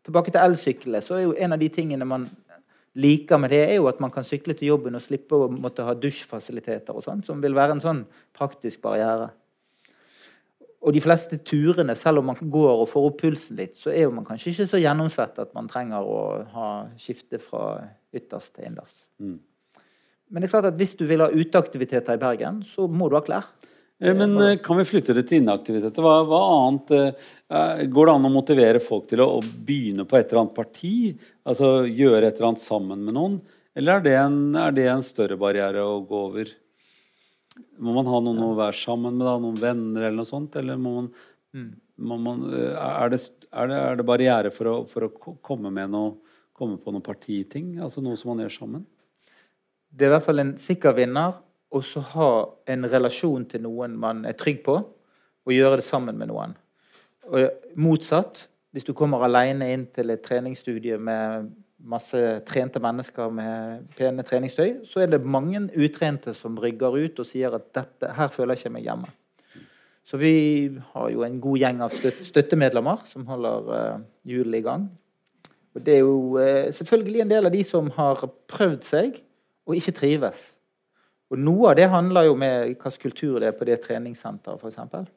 Tilbake 0.08 0.32
til 0.32 0.40
elsyklene, 0.40 1.02
så 1.04 1.18
er 1.18 1.26
jo 1.26 1.36
en 1.36 1.56
av 1.56 1.60
de 1.60 1.68
tingene 1.72 2.08
man 2.08 2.30
liker 2.96 3.40
med 3.42 3.52
det, 3.52 3.60
er 3.66 3.80
jo 3.80 3.90
at 3.90 4.00
man 4.00 4.12
kan 4.14 4.24
sykle 4.24 4.56
til 4.56 4.70
jobben 4.70 4.96
og 4.96 5.04
slippe 5.04 5.36
å 5.36 5.50
måtte 5.52 5.84
ha 5.84 5.96
dusjfasiliteter 5.98 6.96
og 6.96 7.04
sånn, 7.04 7.24
som 7.28 7.42
vil 7.44 7.56
være 7.58 7.76
en 7.76 7.82
sånn 7.84 8.04
praktisk 8.38 8.84
barriere. 8.86 9.32
Og 10.84 10.96
de 10.96 11.02
fleste 11.04 11.40
turene, 11.44 11.96
selv 12.00 12.22
om 12.22 12.30
man 12.32 12.40
går 12.40 12.84
og 12.84 12.88
får 12.92 13.10
opp 13.10 13.20
pulsen 13.24 13.60
litt, 13.60 13.76
så 13.80 13.92
er 13.92 14.12
man 14.14 14.28
kanskje 14.28 14.54
ikke 14.54 14.70
så 14.70 14.80
gjennomsvett 14.84 15.44
at 15.44 15.52
man 15.58 15.68
trenger 15.72 16.08
å 16.08 16.22
ha 16.54 16.70
skifte 17.00 17.40
fra 17.42 17.82
ytterst 18.16 18.54
til 18.56 18.70
innendørs. 18.70 18.98
Mm. 19.20 19.38
Men 20.30 20.44
det 20.44 20.48
er 20.48 20.56
klart 20.56 20.72
at 20.72 20.80
hvis 20.80 20.96
du 21.00 21.04
vil 21.10 21.24
ha 21.24 21.32
uteaktiviteter 21.32 22.16
i 22.16 22.22
Bergen, 22.22 22.64
så 22.68 22.88
må 22.88 23.10
du 23.10 23.20
ha 23.20 23.24
klær. 23.26 23.52
Eh, 24.04 24.16
men 24.16 24.38
eh, 24.42 24.58
kan 24.58 24.78
vi 24.78 24.86
flytte 24.86 25.16
det 25.16 25.26
til 25.30 25.44
inaktivitet? 25.44 26.00
Hva, 26.04 26.18
hva, 26.28 26.42
annet 26.58 26.94
eh, 26.98 27.84
Går 27.94 28.10
det 28.10 28.16
an 28.18 28.28
å 28.28 28.34
motivere 28.34 28.82
folk 28.84 29.08
til 29.12 29.24
å, 29.24 29.30
å, 29.38 29.44
begynne 29.44 30.08
på 30.10 30.18
et 30.18 30.28
eller 30.28 30.44
annet 30.44 30.58
parti? 30.58 30.96
Altså 31.48 31.86
gjøre 31.88 32.28
et 32.28 32.40
eller 32.40 32.52
annet 32.52 32.66
sammen 32.66 33.06
med 33.06 33.16
noen? 33.16 33.38
Eller 33.78 34.00
er 34.00 34.06
det 34.06 34.18
en, 34.20 34.42
er 34.60 34.76
det 34.76 34.90
en 34.92 35.06
større 35.06 35.38
barriere 35.40 35.86
å 35.86 36.02
gå 36.06 36.20
over? 36.28 36.52
Må 37.82 37.94
man 37.96 38.10
ha 38.10 38.20
noen 38.26 38.42
å 38.44 38.58
være 38.58 38.76
sammen 38.78 39.16
med, 39.16 39.28
da? 39.30 39.38
Noen 39.42 39.62
venner 39.62 40.08
eller 40.08 40.20
noe 40.20 40.30
sånt? 40.30 40.58
Eller 40.60 40.78
må 40.82 40.96
man, 40.98 41.10
må 42.02 42.20
man 42.22 42.44
eh, 42.52 42.74
er, 42.74 43.14
det, 43.14 43.22
er, 43.54 43.72
det, 43.72 43.80
er 43.80 44.02
det 44.02 44.08
barriere 44.10 44.54
for 44.54 44.72
å, 44.72 44.76
for 44.90 45.08
å 45.08 45.38
komme 45.42 45.74
med 45.74 45.96
noe 45.96 46.20
Komme 46.54 46.76
på 46.78 46.92
noen 46.94 47.02
partiting? 47.02 47.80
Altså 47.82 47.98
noe 48.06 48.14
som 48.14 48.30
man 48.30 48.44
gjør 48.44 48.52
sammen? 48.54 48.82
Det 49.90 50.06
er 50.06 50.12
i 50.12 50.14
hvert 50.14 50.26
fall 50.28 50.42
en 50.44 50.52
sikker 50.62 50.94
vinner 50.94 51.40
å 51.74 51.82
så 51.82 52.04
ha 52.14 52.32
en 52.70 52.86
relasjon 52.90 53.48
til 53.50 53.64
noen 53.66 53.96
man 54.00 54.24
er 54.30 54.38
trygg 54.38 54.62
på, 54.66 54.78
og 55.44 55.52
gjøre 55.52 55.82
det 55.82 55.88
sammen 55.88 56.18
med 56.20 56.30
noen. 56.30 56.54
Og 57.34 57.76
motsatt, 57.80 58.46
hvis 58.74 58.86
du 58.88 58.94
kommer 58.98 59.24
alene 59.26 59.72
inn 59.74 59.88
til 59.94 60.14
et 60.14 60.24
treningsstudie 60.26 60.98
med 61.02 61.50
masse 61.84 62.20
trente 62.48 62.80
mennesker 62.80 63.32
med 63.34 63.90
pene 63.98 64.24
treningstøy, 64.24 64.84
så 64.88 65.04
er 65.04 65.12
det 65.12 65.24
mange 65.26 65.66
utrente 65.76 66.34
som 66.38 66.56
rygger 66.60 66.96
ut 66.96 67.20
og 67.20 67.28
sier 67.28 67.56
at 67.58 67.68
dette, 67.76 68.14
her 68.16 68.32
føler 68.32 68.56
jeg 68.56 68.64
ikke 68.64 68.76
meg 68.78 68.88
hjemme. 68.88 69.12
Så 70.04 70.20
vi 70.20 70.34
har 70.94 71.12
jo 71.12 71.24
en 71.24 71.40
god 71.44 71.62
gjeng 71.62 71.84
av 71.84 71.94
støttemedlemmer 71.96 73.06
som 73.08 73.28
holder 73.28 73.70
uh, 73.72 74.02
hjulene 74.28 74.60
i 74.60 74.66
gang. 74.66 74.90
Og 75.74 75.86
det 75.86 75.96
er 75.96 76.02
jo 76.04 76.38
eh, 76.38 76.74
selvfølgelig 76.76 77.22
en 77.24 77.32
del 77.32 77.50
av 77.50 77.54
de 77.56 77.64
som 77.66 77.88
har 77.96 78.20
prøvd 78.52 78.84
seg 78.86 79.16
og 79.66 79.80
ikke 79.80 79.96
trives. 79.98 80.44
Og 81.34 81.42
noe 81.42 81.72
av 81.72 81.78
det 81.80 81.90
handler 81.90 82.28
jo 82.28 82.38
med 82.38 82.68
hvilken 82.68 82.98
kultur 83.02 83.40
det 83.42 83.50
er 83.50 83.58
på 83.58 83.66
det 83.66 83.80
treningssenteret, 83.82 84.62
f.eks. 84.62 85.12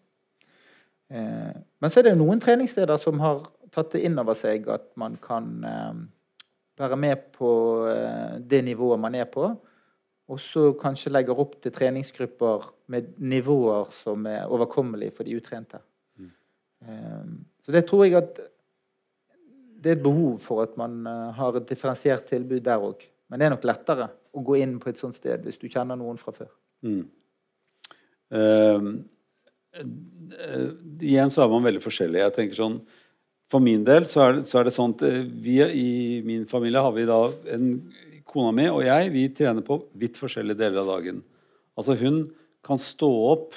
Eh, 1.13 1.53
men 1.53 1.93
så 1.93 2.01
er 2.01 2.07
det 2.07 2.15
jo 2.15 2.23
noen 2.23 2.41
treningssteder 2.43 2.99
som 2.99 3.21
har 3.21 3.45
tatt 3.75 3.93
det 3.93 4.07
inn 4.09 4.17
over 4.19 4.39
seg 4.39 4.65
at 4.73 4.89
man 4.99 5.19
kan 5.23 5.51
eh, 5.69 5.99
være 6.81 6.99
med 6.99 7.29
på 7.37 7.51
eh, 7.93 8.39
det 8.41 8.63
nivået 8.65 9.03
man 9.03 9.19
er 9.19 9.29
på, 9.29 9.51
og 10.27 10.41
så 10.43 10.73
kanskje 10.81 11.13
legger 11.13 11.39
opp 11.39 11.61
til 11.63 11.75
treningsgrupper 11.75 12.65
med 12.91 13.13
nivåer 13.23 13.93
som 13.95 14.25
er 14.27 14.49
overkommelige 14.51 15.15
for 15.15 15.29
de 15.29 15.37
utrente. 15.39 15.79
Mm. 16.17 17.45
så 17.63 17.73
det 17.73 17.87
tror 17.89 18.05
jeg 18.05 18.17
at 18.19 18.41
det 19.83 19.93
er 19.93 19.97
et 19.99 20.03
behov 20.03 20.39
for 20.43 20.65
at 20.65 20.75
man 20.81 21.05
eh, 21.07 21.33
har 21.37 21.61
et 21.61 21.69
differensiert 21.69 22.27
tilbud 22.27 22.65
der 22.65 22.83
òg. 22.83 23.05
Men 23.29 23.39
det 23.39 23.47
er 23.47 23.55
nok 23.55 23.67
lettere 23.67 24.09
å 24.37 24.45
gå 24.45 24.59
inn 24.61 24.77
på 24.83 24.91
et 24.91 25.01
sånt 25.01 25.17
sted 25.17 25.45
hvis 25.47 25.61
du 25.61 25.69
kjenner 25.69 25.99
noen 25.99 26.19
fra 26.21 26.35
før. 26.37 26.51
Mm. 26.87 27.05
Uh, 28.35 28.89
igjen 31.05 31.31
så 31.33 31.45
er 31.45 31.53
man 31.53 31.67
veldig 31.67 31.83
forskjellig. 31.85 32.23
Jeg 32.25 32.35
tenker 32.37 32.59
sånn 32.59 32.81
For 33.53 33.63
min 33.63 33.85
del 33.87 34.09
så 34.11 34.25
er 34.25 34.41
så 34.49 34.59
er 34.59 34.67
det 34.67 34.75
sånn 34.75 34.97
at 34.97 35.05
eh, 35.07 35.21
vi 35.23 35.61
i 35.63 35.91
min 36.27 36.47
familie 36.51 36.83
har 36.83 36.95
vi 36.97 37.05
da 37.07 37.21
en 37.55 37.69
Kona 38.27 38.51
mi 38.57 38.65
og 38.67 38.83
jeg 38.83 39.13
vi 39.15 39.29
trener 39.31 39.63
på 39.63 39.79
vidt 39.95 40.19
forskjellige 40.19 40.59
deler 40.59 40.83
av 40.83 40.89
dagen. 40.97 41.21
Altså 41.79 41.95
Hun 42.01 42.25
kan 42.67 42.81
stå 42.83 43.07
opp 43.07 43.55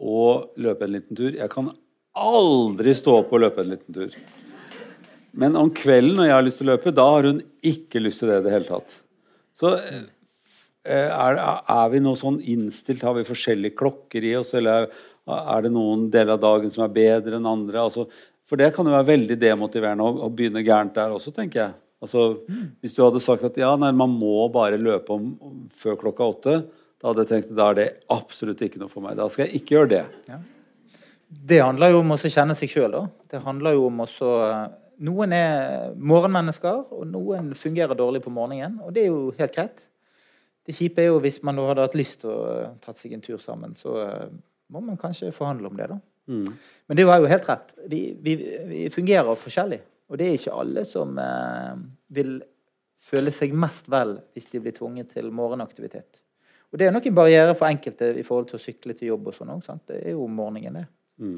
og 0.00 0.60
løpe 0.60 0.84
en 0.84 0.92
liten 0.92 1.16
tur. 1.16 1.32
Jeg 1.32 1.48
kan 1.52 1.70
aldri 2.18 2.92
stå 2.96 3.16
opp 3.22 3.32
og 3.32 3.42
løpe 3.46 3.64
en 3.64 3.72
liten 3.72 3.96
tur. 3.96 4.14
Men 5.32 5.56
om 5.56 5.70
kvelden 5.72 6.18
når 6.18 6.28
jeg 6.28 6.36
har 6.36 6.46
lyst 6.46 6.60
til 6.60 6.68
å 6.68 6.74
løpe, 6.74 6.94
da 6.94 7.06
har 7.06 7.28
hun 7.30 7.42
ikke 7.64 8.02
lyst 8.02 8.22
til 8.22 8.32
det 8.32 8.40
i 8.40 8.46
det 8.46 8.54
hele 8.54 8.68
tatt. 8.68 8.96
Så 9.56 9.72
eh, 9.78 10.02
er, 10.84 11.38
er 11.40 11.92
vi 11.92 12.00
nå 12.00 12.14
sånn 12.16 12.40
innstilt? 12.48 13.04
Har 13.04 13.16
vi 13.18 13.26
forskjellige 13.28 13.76
klokker 13.76 14.24
i 14.24 14.34
oss? 14.38 14.54
Eller 14.56 14.88
er, 14.88 15.62
det 15.64 15.72
noen 15.74 16.08
deler 16.12 16.36
av 16.36 16.42
dagen 16.42 16.72
som 16.72 16.86
er 16.86 16.94
bedre 16.94 17.36
enn 17.36 17.48
andre? 17.48 17.84
Altså, 17.84 18.06
for 18.48 18.60
det 18.60 18.72
kan 18.74 18.88
jo 18.88 18.96
være 18.96 19.10
veldig 19.12 19.36
demotiverende 19.40 20.06
å, 20.06 20.26
å 20.26 20.32
begynne 20.32 20.64
gærent 20.66 20.96
der 20.96 21.12
også, 21.14 21.34
tenker 21.36 21.62
jeg. 21.62 21.76
Altså, 22.00 22.24
Hvis 22.80 22.96
du 22.96 23.02
hadde 23.04 23.20
sagt 23.22 23.44
at 23.44 23.58
ja, 23.60 23.74
nei, 23.78 23.92
man 23.92 24.12
må 24.16 24.48
bare 24.52 24.80
løpe 24.80 25.18
om, 25.18 25.34
før 25.76 25.98
klokka 26.00 26.30
åtte, 26.32 26.56
da 27.00 27.10
hadde 27.10 27.24
jeg 27.24 27.30
tenkt 27.30 27.52
da 27.56 27.70
er 27.70 27.76
det 27.78 27.90
absolutt 28.12 28.60
ikke 28.64 28.80
noe 28.80 28.92
for 28.92 29.04
meg. 29.04 29.16
Da 29.20 29.28
skal 29.32 29.46
jeg 29.46 29.60
ikke 29.60 29.76
gjøre 29.76 29.92
det. 29.92 30.02
Det 31.30 31.60
handler 31.62 31.94
jo 31.94 32.00
om 32.02 32.16
å 32.16 32.18
kjenne 32.20 32.56
seg 32.58 32.72
sjøl. 32.72 32.96
Det 33.30 33.40
handler 33.44 33.76
jo 33.76 33.88
om 33.88 34.06
også 34.06 34.30
Noen 35.00 35.32
er 35.32 35.94
morgenmennesker, 35.96 36.82
og 36.92 37.06
noen 37.08 37.54
fungerer 37.56 37.96
dårlig 37.96 38.20
på 38.20 38.32
morgenen. 38.36 38.74
Og 38.84 38.92
det 38.92 39.06
er 39.06 39.08
jo 39.08 39.30
helt 39.38 39.54
greit. 39.54 39.86
Det 40.70 40.76
kjipe 40.78 41.02
er 41.02 41.10
jo 41.10 41.18
hvis 41.24 41.40
man 41.46 41.58
hadde 41.58 41.82
hatt 41.88 41.98
lyst 41.98 42.22
til 42.22 42.30
å 42.30 42.38
uh, 42.46 42.70
tatt 42.82 42.98
seg 43.00 43.16
en 43.16 43.24
tur 43.24 43.40
sammen, 43.42 43.74
så 43.74 43.96
uh, 43.98 44.30
må 44.70 44.82
man 44.86 44.98
kanskje 45.00 45.32
forhandle 45.34 45.70
om 45.70 45.78
det, 45.78 45.90
da. 45.90 45.98
Mm. 46.30 46.46
Men 46.86 46.98
det 46.98 47.06
var 47.08 47.18
jo 47.18 47.30
helt 47.30 47.48
rett. 47.48 47.72
Vi, 47.90 48.04
vi, 48.22 48.36
vi 48.70 48.84
fungerer 48.94 49.38
forskjellig. 49.38 49.80
Og 50.10 50.18
det 50.18 50.26
er 50.26 50.38
ikke 50.38 50.56
alle 50.58 50.84
som 50.88 51.14
eh, 51.22 51.76
vil 52.14 52.40
føle 53.00 53.32
seg 53.34 53.54
mest 53.56 53.86
vel 53.90 54.16
hvis 54.34 54.50
de 54.50 54.60
blir 54.62 54.74
tvunget 54.76 55.14
til 55.14 55.30
morgenaktivitet. 55.34 56.20
Og 56.70 56.78
det 56.78 56.86
er 56.86 56.94
nok 56.94 57.06
en 57.06 57.16
barriere 57.16 57.54
for 57.58 57.70
enkelte 57.70 58.12
i 58.18 58.26
forhold 58.26 58.50
til 58.50 58.58
å 58.58 58.62
sykle 58.62 58.94
til 58.98 59.12
jobb 59.12 59.30
og 59.30 59.36
sånn 59.38 59.54
òg. 59.54 59.64
Det 59.86 60.02
er 60.02 60.14
jo 60.14 60.26
morgenen, 60.30 60.82
det. 60.82 60.86
Mm. 61.22 61.36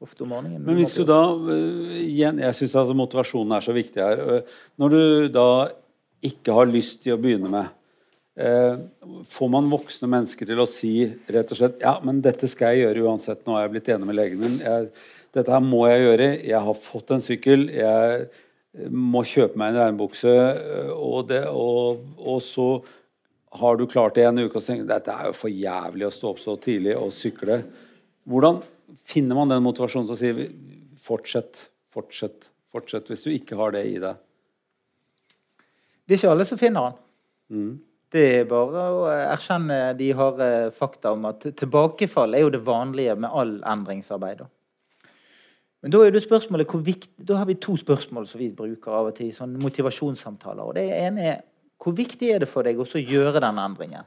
Ofte 0.00 0.24
om 0.24 0.32
morgenen. 0.32 0.64
Men 0.64 0.80
hvis 0.80 0.96
du 0.96 1.04
da 1.08 1.20
øh, 1.36 1.96
igjen, 2.00 2.40
Jeg 2.40 2.56
syns 2.56 2.76
motivasjonen 2.96 3.56
er 3.56 3.64
så 3.64 3.76
viktig 3.76 4.00
her. 4.00 4.42
Når 4.80 4.96
du 4.96 5.02
da 5.32 5.48
ikke 6.24 6.56
har 6.56 6.68
lyst 6.68 7.02
til 7.04 7.16
å 7.16 7.20
begynne 7.20 7.52
med, 7.52 7.68
eh, 7.68 7.76
får 9.28 9.48
man 9.52 9.70
voksne 9.72 10.08
mennesker 10.08 10.48
til 10.48 10.60
å 10.62 10.68
si 10.68 10.92
rett 11.28 11.50
og 11.52 11.58
slett 11.58 11.82
ja, 11.84 11.96
men 12.06 12.22
dette 12.24 12.48
skal 12.48 12.76
jeg 12.76 12.86
gjøre 12.86 13.08
uansett. 13.08 13.42
Nå 13.44 13.56
har 13.56 13.66
jeg 13.66 13.74
blitt 13.74 13.90
enig 13.92 14.08
med 14.08 14.16
legen 14.16 14.40
min. 14.40 14.60
Jeg, 14.64 14.88
dette 15.36 15.52
her 15.52 15.64
må 15.64 15.82
jeg 15.90 16.06
gjøre. 16.06 16.28
Jeg 16.48 16.62
har 16.68 16.78
fått 16.78 17.12
en 17.14 17.24
sykkel. 17.24 17.66
Jeg 17.74 18.30
må 18.94 19.24
kjøpe 19.26 19.58
meg 19.60 19.74
en 19.74 19.80
regnbukse. 19.82 20.30
øh, 20.30 20.94
Og, 20.94 21.28
det, 21.28 21.42
og, 21.48 22.00
og 22.18 22.40
så 22.44 22.68
har 23.60 23.76
du 23.76 23.86
klart 23.90 24.14
det 24.14 24.24
en 24.28 24.38
uke 24.38 24.54
og 24.54 24.62
så 24.62 24.72
tenker 24.72 24.86
dette 24.86 25.10
er 25.10 25.30
jo 25.30 25.34
for 25.34 25.50
jævlig 25.50 26.06
å 26.06 26.14
stå 26.14 26.30
opp 26.30 26.42
så 26.42 26.54
tidlig 26.62 26.94
og 26.96 27.10
sykle. 27.14 27.64
Hvordan 28.30 28.60
finner 29.10 29.38
man 29.38 29.50
den 29.50 29.64
motivasjonen 29.64 30.06
som 30.06 30.18
sier 30.18 30.44
fortsett, 31.00 31.66
fortsett, 31.90 32.46
fortsett, 32.70 33.10
hvis 33.10 33.26
du 33.26 33.32
ikke 33.34 33.58
har 33.58 33.74
det 33.74 33.84
i 33.90 33.98
deg? 34.02 34.18
Det 36.06 36.14
er 36.14 36.20
ikke 36.20 36.34
alle 36.34 36.46
som 36.46 36.60
finner 36.60 36.90
den. 36.90 37.00
Mm. 37.50 37.72
Det 38.10 38.22
er 38.40 38.48
bare 38.50 38.86
å 38.90 39.02
erkjenne 39.06 39.92
de 39.94 40.08
harde 40.18 40.46
fakta 40.74 41.12
om 41.14 41.28
at 41.30 41.44
tilbakefall 41.58 42.34
er 42.34 42.42
jo 42.42 42.50
det 42.50 42.64
vanlige 42.66 43.14
med 43.14 43.30
all 43.30 43.52
endringsarbeid. 43.70 44.42
Men 45.80 45.94
da 45.94 46.00
er 46.04 46.10
det 46.12 46.24
spørsmålet 46.24 46.74
viktig, 46.84 47.22
da 47.24 47.38
har 47.38 47.46
vi 47.46 47.54
to 47.62 47.76
spørsmål 47.78 48.26
som 48.28 48.42
vi 48.42 48.50
bruker 48.52 48.96
av 48.98 49.12
og 49.12 49.14
til 49.16 49.30
i 49.30 49.36
sånne 49.36 49.62
motivasjonssamtaler. 49.62 50.64
og 50.64 50.74
Det 50.74 50.88
ene 50.90 51.28
er 51.30 51.38
hvor 51.80 51.94
viktig 51.96 52.28
er 52.28 52.42
det 52.42 52.50
for 52.50 52.66
deg 52.66 52.76
å 52.82 52.84
gjøre 52.84 53.40
den 53.40 53.58
endringen? 53.62 54.04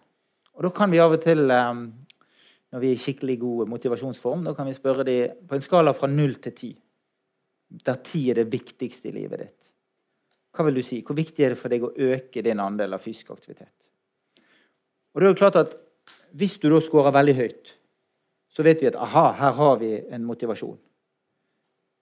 Og 0.53 0.63
Da 0.63 0.69
kan 0.69 0.91
vi 0.91 0.99
av 0.99 1.13
og 1.13 1.21
til, 1.21 1.49
eh, 1.49 1.73
når 2.71 2.79
vi 2.79 2.87
er 2.91 2.93
i 2.93 3.01
skikkelig 3.01 3.39
god 3.39 3.67
motivasjonsform, 3.69 4.43
da 4.43 4.53
kan 4.53 4.67
vi 4.67 4.73
spørre 4.73 5.03
de 5.03 5.29
på 5.47 5.55
en 5.55 5.61
skala 5.61 5.93
fra 5.93 6.07
null 6.07 6.35
til 6.35 6.51
ti, 6.51 6.77
der 7.71 7.95
ti 7.95 8.29
er 8.29 8.35
det 8.35 8.51
viktigste 8.51 9.09
i 9.09 9.11
livet 9.11 9.39
ditt. 9.39 9.71
Hva 10.53 10.65
vil 10.65 10.75
du 10.75 10.83
si? 10.83 11.01
Hvor 11.01 11.15
viktig 11.15 11.39
er 11.39 11.49
det 11.49 11.57
for 11.57 11.69
deg 11.69 11.81
å 11.81 11.95
øke 11.95 12.43
din 12.43 12.59
andel 12.59 12.93
av 12.93 13.01
fysisk 13.01 13.31
aktivitet? 13.31 13.92
Og 15.13 15.21
det 15.21 15.27
er 15.27 15.33
jo 15.33 15.41
klart 15.41 15.61
at 15.61 15.79
Hvis 16.33 16.57
du 16.57 16.65
da 16.65 16.79
scorer 16.81 17.13
veldig 17.13 17.33
høyt, 17.37 17.75
så 18.49 18.63
vet 18.65 18.79
vi 18.81 18.87
at 18.89 18.95
aha, 18.97 19.27
her 19.37 19.51
har 19.53 19.75
vi 19.77 19.91
en 20.09 20.23
motivasjon. 20.25 20.79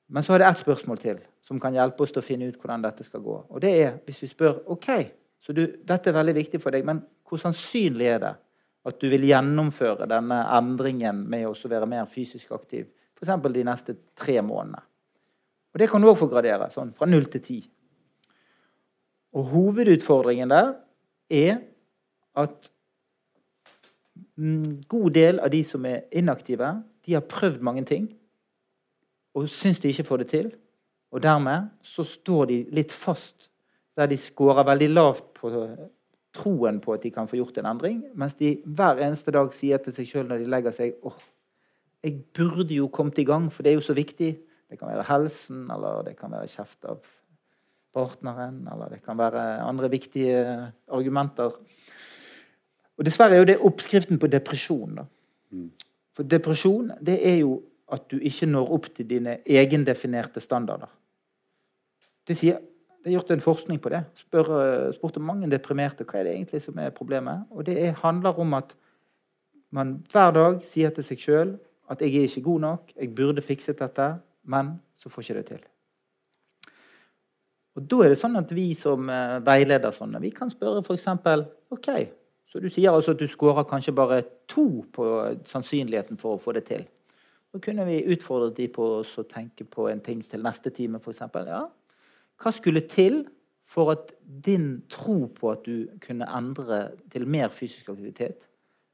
Men 0.07 0.23
så 0.23 0.33
er 0.33 0.39
det 0.39 0.47
ett 0.47 0.61
spørsmål 0.61 0.99
til 1.01 1.19
som 1.43 1.59
kan 1.59 1.75
hjelpe 1.75 2.05
oss 2.05 2.13
til 2.15 2.21
å 2.21 2.23
finne 2.23 2.47
ut 2.47 2.55
hvordan 2.55 2.85
dette 2.85 3.03
skal 3.03 3.19
gå. 3.23 3.35
Og 3.49 3.59
det 3.59 3.71
er 3.81 3.97
hvis 4.05 4.21
vi 4.23 4.29
spør 4.31 4.61
OK, 4.71 4.87
så 5.43 5.51
du, 5.51 5.65
dette 5.67 6.11
er 6.11 6.15
veldig 6.15 6.37
viktig 6.37 6.61
for 6.63 6.71
deg, 6.71 6.87
men 6.87 7.01
hvor 7.27 7.39
sannsynlig 7.43 8.07
er 8.07 8.23
det 8.23 8.33
at 8.87 9.03
du 9.03 9.07
vil 9.11 9.27
gjennomføre 9.27 10.07
denne 10.09 10.41
endringen 10.57 11.23
med 11.29 11.47
å 11.49 11.71
være 11.75 11.91
mer 11.91 12.07
fysisk 12.11 12.55
aktiv 12.55 12.87
f.eks. 13.19 13.35
de 13.51 13.67
neste 13.67 13.95
tre 14.15 14.39
månedene? 14.39 14.83
Og 15.71 15.79
Det 15.79 15.87
kan 15.91 16.03
du 16.03 16.09
òg 16.11 16.19
få 16.19 16.27
gradere, 16.31 16.67
sånn 16.71 16.91
fra 16.95 17.07
null 17.07 17.27
til 17.31 17.43
ti. 17.43 17.59
Og 19.39 19.51
hovedutfordringen 19.53 20.51
der 20.51 20.73
er 21.31 21.61
at 22.35 22.71
god 24.89 25.13
del 25.13 25.39
av 25.39 25.51
de 25.53 25.61
som 25.67 25.85
er 25.85 26.05
inaktive, 26.17 26.73
de 27.05 27.15
har 27.17 27.25
prøvd 27.29 27.63
mange 27.65 27.85
ting 27.89 28.09
og 29.37 29.47
syns 29.49 29.79
de 29.79 29.91
ikke 29.91 30.07
får 30.07 30.21
det 30.23 30.27
til. 30.31 30.51
Og 31.11 31.23
dermed 31.23 31.71
så 31.83 32.03
står 32.07 32.45
de 32.51 32.59
litt 32.75 32.91
fast 32.95 33.49
der 33.99 34.07
de 34.07 34.17
scorer 34.19 34.67
veldig 34.67 34.89
lavt 34.91 35.25
på 35.35 35.51
troen 36.35 36.79
på 36.83 36.93
at 36.95 37.03
de 37.03 37.11
kan 37.11 37.27
få 37.27 37.41
gjort 37.41 37.59
en 37.59 37.67
endring, 37.73 37.97
mens 38.15 38.37
de 38.39 38.53
hver 38.63 39.01
eneste 39.03 39.33
dag 39.35 39.51
sier 39.55 39.81
til 39.83 39.95
seg 39.95 40.07
sjøl 40.07 40.29
når 40.29 40.43
de 40.43 40.51
legger 40.53 40.75
seg 40.75 41.03
åh, 41.03 41.17
jeg 42.01 42.21
burde 42.33 42.73
jo 42.73 42.87
kommet 42.89 43.19
i 43.19 43.27
gang, 43.27 43.49
for 43.51 43.63
det 43.63 43.73
er 43.73 43.77
jo 43.77 43.83
så 43.85 43.93
viktig. 43.93 44.31
Det 44.71 44.79
kan 44.79 44.89
være 44.89 45.05
helsen, 45.09 45.65
eller 45.69 46.05
det 46.07 46.15
kan 46.17 46.31
være 46.33 46.49
kjeft 46.49 46.87
av 46.89 47.03
partneren, 47.93 48.61
eller 48.71 48.95
det 48.95 49.01
kan 49.03 49.19
være 49.19 49.43
andre 49.61 49.89
viktige 49.91 50.39
argumenter. 50.87 51.51
Og 53.01 53.05
Dessverre 53.07 53.33
er 53.33 53.41
jo 53.41 53.49
det 53.49 53.61
oppskriften 53.65 54.19
på 54.21 54.29
depresjon. 54.29 54.99
da. 54.99 55.07
For 56.13 56.27
depresjon 56.29 56.91
det 57.01 57.15
er 57.25 57.39
jo 57.39 57.55
at 57.91 58.05
du 58.11 58.19
ikke 58.21 58.45
når 58.45 58.69
opp 58.75 58.85
til 58.93 59.07
dine 59.09 59.39
egendefinerte 59.41 60.39
standarder. 60.39 60.91
Det, 62.27 62.37
sier, 62.37 62.59
det 63.01 63.09
er 63.09 63.17
gjort 63.17 63.33
en 63.33 63.41
forskning 63.41 63.81
på 63.81 63.89
det. 63.89 64.03
Spør, 64.21 64.51
spurte 64.93 65.23
mange 65.23 65.49
deprimerte 65.49 66.05
hva 66.05 66.21
er 66.21 66.29
det 66.29 66.35
egentlig 66.35 66.61
som 66.61 66.77
er 66.77 66.93
problemet. 66.93 67.49
Og 67.49 67.65
det 67.65 67.79
er, 67.81 67.97
handler 68.03 68.37
om 68.39 68.53
at 68.59 68.77
man 69.73 69.97
hver 70.11 70.37
dag 70.37 70.61
sier 70.67 70.93
til 70.93 71.09
seg 71.09 71.25
sjøl 71.25 71.57
at 71.89 72.01
'jeg 72.01 72.15
er 72.15 72.29
ikke 72.29 72.41
god 72.41 72.59
nok', 72.59 72.93
'jeg 72.95 73.15
burde 73.15 73.41
fikset 73.41 73.79
dette', 73.79 74.19
men 74.43 74.79
så 74.93 75.09
får 75.09 75.21
ikke 75.21 75.37
det 75.39 75.45
til. 75.45 75.59
Og 77.75 77.89
Da 77.89 77.95
er 77.95 78.09
det 78.09 78.17
sånn 78.17 78.37
at 78.37 78.55
vi 78.55 78.73
som 78.73 79.09
eh, 79.09 79.39
veileder 79.39 79.91
sånne, 79.91 80.21
vi 80.21 80.29
kan 80.29 80.49
spørre 80.49 80.83
f.eks.: 80.83 81.07
OK, 81.71 81.87
så 82.51 82.59
du 82.59 82.67
sier 82.67 82.91
altså 82.91 83.13
at 83.13 83.21
du 83.21 83.29
skårer 83.31 83.63
kanskje 83.63 83.93
bare 83.95 84.23
to 84.51 84.83
på 84.91 85.05
sannsynligheten 85.47 86.19
for 86.19 86.35
å 86.35 86.41
få 86.41 86.51
det 86.57 86.65
til. 86.67 86.83
Så 87.51 87.61
kunne 87.63 87.85
vi 87.87 88.01
utfordret 88.11 88.57
de 88.57 88.67
på 88.71 88.87
å 88.99 89.23
tenke 89.31 89.63
på 89.67 89.87
en 89.87 90.01
ting 90.03 90.19
til 90.27 90.43
neste 90.43 90.71
time, 90.75 90.99
f.eks. 90.99 91.23
Ja, 91.47 91.61
hva 92.41 92.51
skulle 92.55 92.83
til 92.91 93.23
for 93.71 93.93
at 93.93 94.11
din 94.43 94.81
tro 94.91 95.29
på 95.31 95.53
at 95.53 95.63
du 95.63 95.87
kunne 96.03 96.27
endre 96.27 96.89
til 97.11 97.27
mer 97.27 97.53
fysisk 97.55 97.93
aktivitet, 97.93 98.47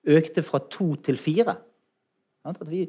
økte 0.05 0.45
fra 0.45 0.61
to 0.69 0.93
til 1.01 1.17
fire? 1.17 1.57
At 2.45 2.61
vi 2.69 2.85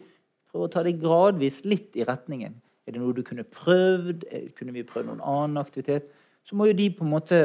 prøver 0.51 0.69
å 0.69 0.73
ta 0.73 0.85
det 0.85 0.99
gradvis 1.01 1.63
litt 1.65 1.97
i 1.97 2.05
retningen. 2.09 2.61
Er 2.85 2.93
det 2.93 3.01
noe 3.01 3.17
du 3.17 3.25
kunne 3.25 3.45
prøvd? 3.45 4.29
Kunne 4.57 4.77
vi 4.77 4.85
prøvd 4.85 5.15
noen 5.15 5.25
annen 5.25 5.61
aktivitet? 5.61 6.13
Så 6.45 6.57
må 6.57 6.69
jo 6.69 6.77
de 6.77 6.91
på 6.93 7.09
en 7.09 7.13
måte 7.17 7.43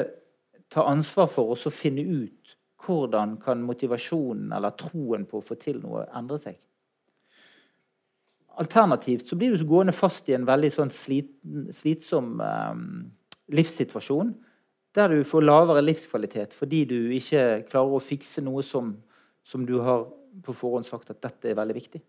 ta 0.72 0.84
ansvar 0.92 1.32
for 1.32 1.56
oss 1.56 1.68
å 1.68 1.74
finne 1.74 2.04
ut 2.04 2.43
hvordan 2.84 3.38
kan 3.42 3.64
motivasjonen 3.64 4.54
eller 4.56 4.76
troen 4.80 5.26
på 5.30 5.40
å 5.40 5.46
få 5.46 5.58
til 5.60 5.82
noe 5.84 6.06
endre 6.16 6.40
seg. 6.42 6.58
Alternativt 8.62 9.28
så 9.28 9.38
blir 9.40 9.56
du 9.58 9.66
gående 9.66 9.96
fast 9.96 10.28
i 10.30 10.36
en 10.38 10.46
veldig 10.46 10.70
sånn 10.76 10.92
slit, 10.94 11.32
slitsom 11.74 12.36
eh, 12.44 12.82
livssituasjon 13.56 14.34
der 14.94 15.10
du 15.10 15.24
får 15.26 15.46
lavere 15.46 15.82
livskvalitet 15.82 16.54
fordi 16.54 16.84
du 16.90 16.98
ikke 17.18 17.64
klarer 17.70 17.98
å 17.98 18.04
fikse 18.04 18.44
noe 18.46 18.62
som, 18.66 18.94
som 19.42 19.66
du 19.66 19.80
har 19.82 20.06
på 20.44 20.54
forhånd 20.56 20.86
sagt 20.86 21.10
at 21.14 21.22
dette 21.22 21.50
er 21.50 21.58
veldig 21.58 21.76
viktig. 21.78 22.02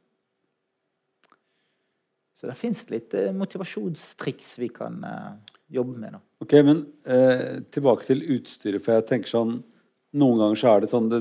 Så 2.45 2.49
det 2.51 2.57
fins 2.59 2.83
litt 2.93 3.15
eh, 3.17 3.33
motivasjonstriks 3.33 4.59
vi 4.61 4.69
kan 4.75 4.99
eh, 5.09 5.31
jobbe 5.77 5.97
med. 5.97 6.17
Da. 6.17 6.21
Ok, 6.45 6.57
men 6.67 6.83
eh, 7.09 7.63
Tilbake 7.73 8.05
til 8.09 8.25
utstyret. 8.37 8.85
for 8.85 8.99
jeg 8.99 9.07
tenker 9.09 9.33
sånn, 9.33 9.55
Noen 10.15 10.41
ganger 10.41 10.61
så 10.61 10.71
er 10.73 10.85
det 10.85 10.93
sånn 10.93 11.11
det, 11.11 11.21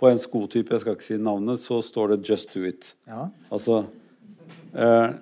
På 0.00 0.08
en 0.08 0.18
skotype, 0.20 0.72
jeg 0.74 0.82
skal 0.82 0.96
ikke 0.96 1.06
si 1.06 1.18
navnet, 1.20 1.60
så 1.62 1.78
står 1.84 2.14
det 2.14 2.26
'just 2.26 2.52
do 2.54 2.64
it'. 2.66 2.94
Ja. 3.06 3.28
Altså, 3.52 3.86
eh, 4.74 5.14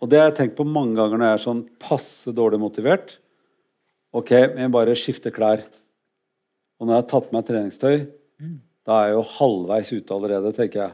og 0.00 0.08
det 0.08 0.18
har 0.18 0.30
jeg 0.30 0.36
tenkt 0.36 0.56
på 0.56 0.66
mange 0.68 0.96
ganger 0.96 1.18
når 1.18 1.26
jeg 1.26 1.38
er 1.38 1.44
sånn 1.44 1.62
passe 1.78 2.32
dårlig 2.32 2.60
motivert. 2.60 3.18
Ok, 4.12 4.30
men 4.30 4.64
jeg 4.64 4.72
bare 4.72 4.96
skifter 4.96 5.30
klær. 5.30 5.62
Og 6.80 6.86
når 6.88 6.94
jeg 6.94 7.02
har 7.02 7.10
tatt 7.10 7.28
på 7.28 7.36
meg 7.36 7.46
treningstøy, 7.46 7.96
mm. 8.40 8.56
da 8.88 8.96
er 8.96 9.10
jeg 9.10 9.18
jo 9.18 9.26
halvveis 9.36 9.92
ute 9.92 10.16
allerede, 10.16 10.52
tenker 10.56 10.80
jeg. 10.80 10.92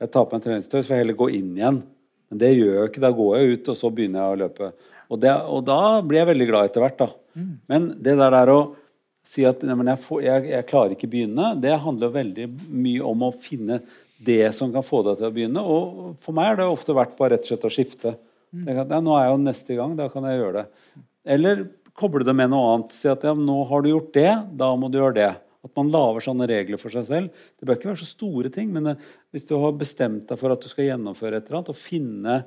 Jeg 0.00 0.10
tar 0.10 0.26
på 0.26 0.36
meg 0.36 0.44
treningstøy, 0.44 0.78
så 0.80 0.88
får 0.88 0.96
jeg 0.96 1.04
heller 1.04 1.18
gå 1.20 1.28
inn 1.38 1.50
igjen. 1.54 1.82
Men 2.30 2.42
det 2.42 2.50
gjør 2.56 2.74
jeg 2.74 2.90
ikke. 2.90 3.04
Da 3.04 3.12
går 3.14 3.36
jeg 3.36 3.54
ut, 3.54 3.70
og 3.70 3.78
så 3.78 3.90
begynner 3.94 4.22
jeg 4.22 4.34
å 4.34 4.40
løpe. 4.42 4.70
Og, 5.10 5.18
det, 5.22 5.32
og 5.54 5.64
da 5.66 5.80
blir 6.06 6.22
jeg 6.22 6.30
veldig 6.30 6.48
glad 6.50 6.70
etter 6.70 6.84
hvert. 6.84 6.98
da. 6.98 7.08
Mm. 7.38 7.52
Men 7.70 7.88
det 8.02 8.16
der 8.18 8.36
er 8.40 8.52
å 8.54 8.60
si 9.26 9.44
at 9.46 9.62
nei, 9.66 9.76
jeg, 9.92 10.02
får, 10.04 10.22
jeg, 10.24 10.46
jeg, 10.50 10.68
klarer 10.70 10.94
ikke 10.96 11.10
begynne, 11.10 11.52
det 11.60 11.74
handler 11.82 12.14
veldig 12.14 12.46
mye 12.68 13.02
om 13.06 13.26
å 13.28 13.34
finne 13.36 13.80
det 14.20 14.52
som 14.56 14.72
kan 14.72 14.84
få 14.84 15.02
deg 15.06 15.20
til 15.20 15.28
å 15.28 15.34
begynne. 15.34 15.62
Og 15.64 16.16
for 16.24 16.36
meg 16.36 16.50
har 16.50 16.60
det 16.60 16.68
ofte 16.68 16.96
vært 16.96 17.16
bare 17.18 17.36
rett 17.36 17.46
og 17.46 17.52
slett 17.52 17.68
å 17.68 17.72
skifte. 17.72 18.14
Mm. 18.50 18.66
At, 18.82 18.96
nå 19.00 19.14
er 19.16 19.26
jeg 19.26 19.34
jo 19.34 19.44
neste 19.44 19.76
gang, 19.78 19.94
da 19.98 20.08
kan 20.12 20.26
jeg 20.28 20.40
gjøre 20.40 20.62
det. 20.64 21.04
Eller 21.36 21.62
koble 22.00 22.26
det 22.26 22.34
med 22.36 22.52
noe 22.52 22.74
annet. 22.74 22.96
Si 22.96 23.08
at 23.10 23.24
ja, 23.26 23.36
nå 23.36 23.62
har 23.70 23.84
du 23.84 23.92
gjort 23.92 24.12
det, 24.16 24.32
da 24.60 24.72
må 24.76 24.90
du 24.90 24.98
gjøre 25.00 25.16
det. 25.18 25.30
At 25.60 25.72
man 25.76 25.92
lager 25.92 26.24
sånne 26.24 26.48
regler 26.48 26.80
for 26.80 26.92
seg 26.92 27.08
selv. 27.08 27.40
Det 27.58 27.68
bør 27.68 27.78
ikke 27.78 27.90
være 27.92 28.02
så 28.02 28.08
store 28.08 28.52
ting, 28.52 28.70
men 28.72 28.92
eh, 28.92 29.08
hvis 29.34 29.48
du 29.48 29.54
har 29.60 29.76
bestemt 29.76 30.28
deg 30.28 30.40
for 30.40 30.52
at 30.52 30.62
du 30.64 30.70
skal 30.72 30.88
gjennomføre 30.88 31.40
et 31.40 31.48
eller 31.48 31.60
annet, 31.60 31.72
og 31.72 31.80
finne 31.80 32.38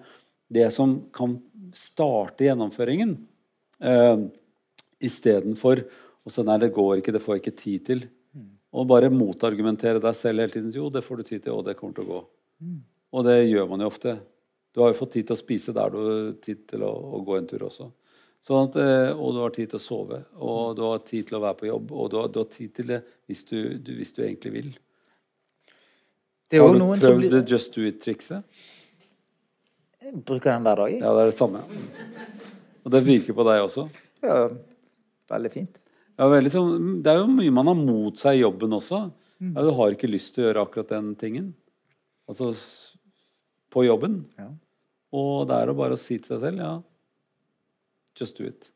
det 0.54 0.70
som 0.74 0.96
kan 1.14 1.38
starte 1.78 2.48
gjennomføringen, 2.48 3.16
eh, 3.82 4.26
istedenfor 5.04 5.84
å 6.24 6.32
så 6.32 6.44
nei, 6.48 6.60
det 6.62 6.74
går 6.76 7.02
ikke, 7.02 7.14
det 7.16 7.22
får 7.24 7.38
jeg 7.38 7.44
ikke 7.44 7.58
tid 7.60 7.88
til. 7.90 8.04
Og 8.74 8.88
bare 8.90 9.12
motargumentere 9.14 10.02
deg 10.02 10.16
selv 10.18 10.42
hele 10.42 10.54
tiden. 10.56 10.72
Jo, 10.74 10.88
det 10.90 11.04
får 11.06 11.20
du 11.20 11.28
tid 11.28 11.44
til, 11.44 11.54
og 11.54 11.66
det 11.68 11.76
kommer 11.78 11.98
til 11.98 12.08
å 12.08 12.14
gå. 12.14 12.22
Og 13.14 13.26
det 13.28 13.36
gjør 13.46 13.68
man 13.70 13.84
jo 13.84 13.90
ofte. 13.92 14.16
Du 14.74 14.82
har 14.82 14.90
jo 14.90 14.98
fått 14.98 15.12
tid 15.14 15.28
til 15.30 15.36
å 15.36 15.42
spise 15.42 15.76
der 15.76 15.92
du 15.94 16.00
har 16.00 16.32
tid 16.42 16.64
til 16.72 16.86
å, 16.88 16.90
å 16.90 17.20
gå 17.26 17.36
en 17.38 17.50
tur 17.50 17.68
også. 17.68 17.92
Sånn 18.44 18.66
at, 18.68 18.80
eh, 18.82 19.12
og 19.14 19.36
du 19.36 19.44
har 19.44 19.54
tid 19.56 19.70
til 19.72 19.80
å 19.80 19.84
sove, 19.84 20.18
og 20.36 20.74
du 20.76 20.82
har 20.84 21.04
tid 21.08 21.30
til 21.30 21.38
å 21.38 21.44
være 21.46 21.60
på 21.62 21.70
jobb, 21.70 21.94
og 21.96 22.10
du 22.12 22.18
har, 22.20 22.32
du 22.34 22.42
har 22.42 22.50
tid 22.52 22.74
til 22.76 22.90
det 22.90 22.98
hvis 23.30 23.46
du, 23.48 23.60
du, 23.78 23.94
hvis 24.00 24.12
du 24.18 24.24
egentlig 24.26 24.52
vil. 24.58 24.72
har 26.58 26.74
du 26.74 26.82
prøvd 26.82 27.22
blir... 27.22 27.38
Just 27.48 27.72
Do 27.78 27.86
It-trikset? 27.88 28.66
Jeg 30.04 30.18
bruker 30.28 30.52
den 30.52 30.66
hver 30.66 30.82
dag. 30.82 30.98
Ja, 30.98 31.14
det 31.16 31.22
er 31.22 31.32
det 31.32 31.38
samme. 31.38 31.64
Og 32.84 32.92
det 32.92 33.06
virker 33.06 33.38
på 33.38 33.48
deg 33.48 33.64
også? 33.64 33.88
Ja, 34.26 34.42
veldig 35.32 35.54
fint. 35.54 35.83
Ja, 36.20 36.28
veldig 36.30 36.52
sånn, 36.54 36.90
det 37.04 37.10
er 37.10 37.22
jo 37.24 37.30
mye 37.32 37.54
man 37.54 37.72
har 37.72 37.78
mot 37.80 38.20
seg 38.20 38.38
i 38.38 38.44
jobben 38.44 38.76
også. 38.78 39.08
Mm. 39.42 39.56
Ja, 39.56 39.64
du 39.66 39.72
har 39.80 39.96
ikke 39.96 40.12
lyst 40.12 40.36
til 40.36 40.44
å 40.44 40.48
gjøre 40.48 40.66
akkurat 40.68 40.92
den 40.94 41.14
tingen. 41.20 41.48
Altså 42.30 42.52
på 43.74 43.86
jobben. 43.88 44.22
Ja. 44.38 44.52
Og 45.14 45.48
det 45.50 45.58
er 45.58 45.72
å 45.72 45.78
bare 45.78 45.98
si 46.00 46.20
til 46.20 46.36
seg 46.36 46.44
selv 46.46 46.62
ja, 46.62 46.74
Just 48.14 48.38
do 48.38 48.46
it. 48.46 48.68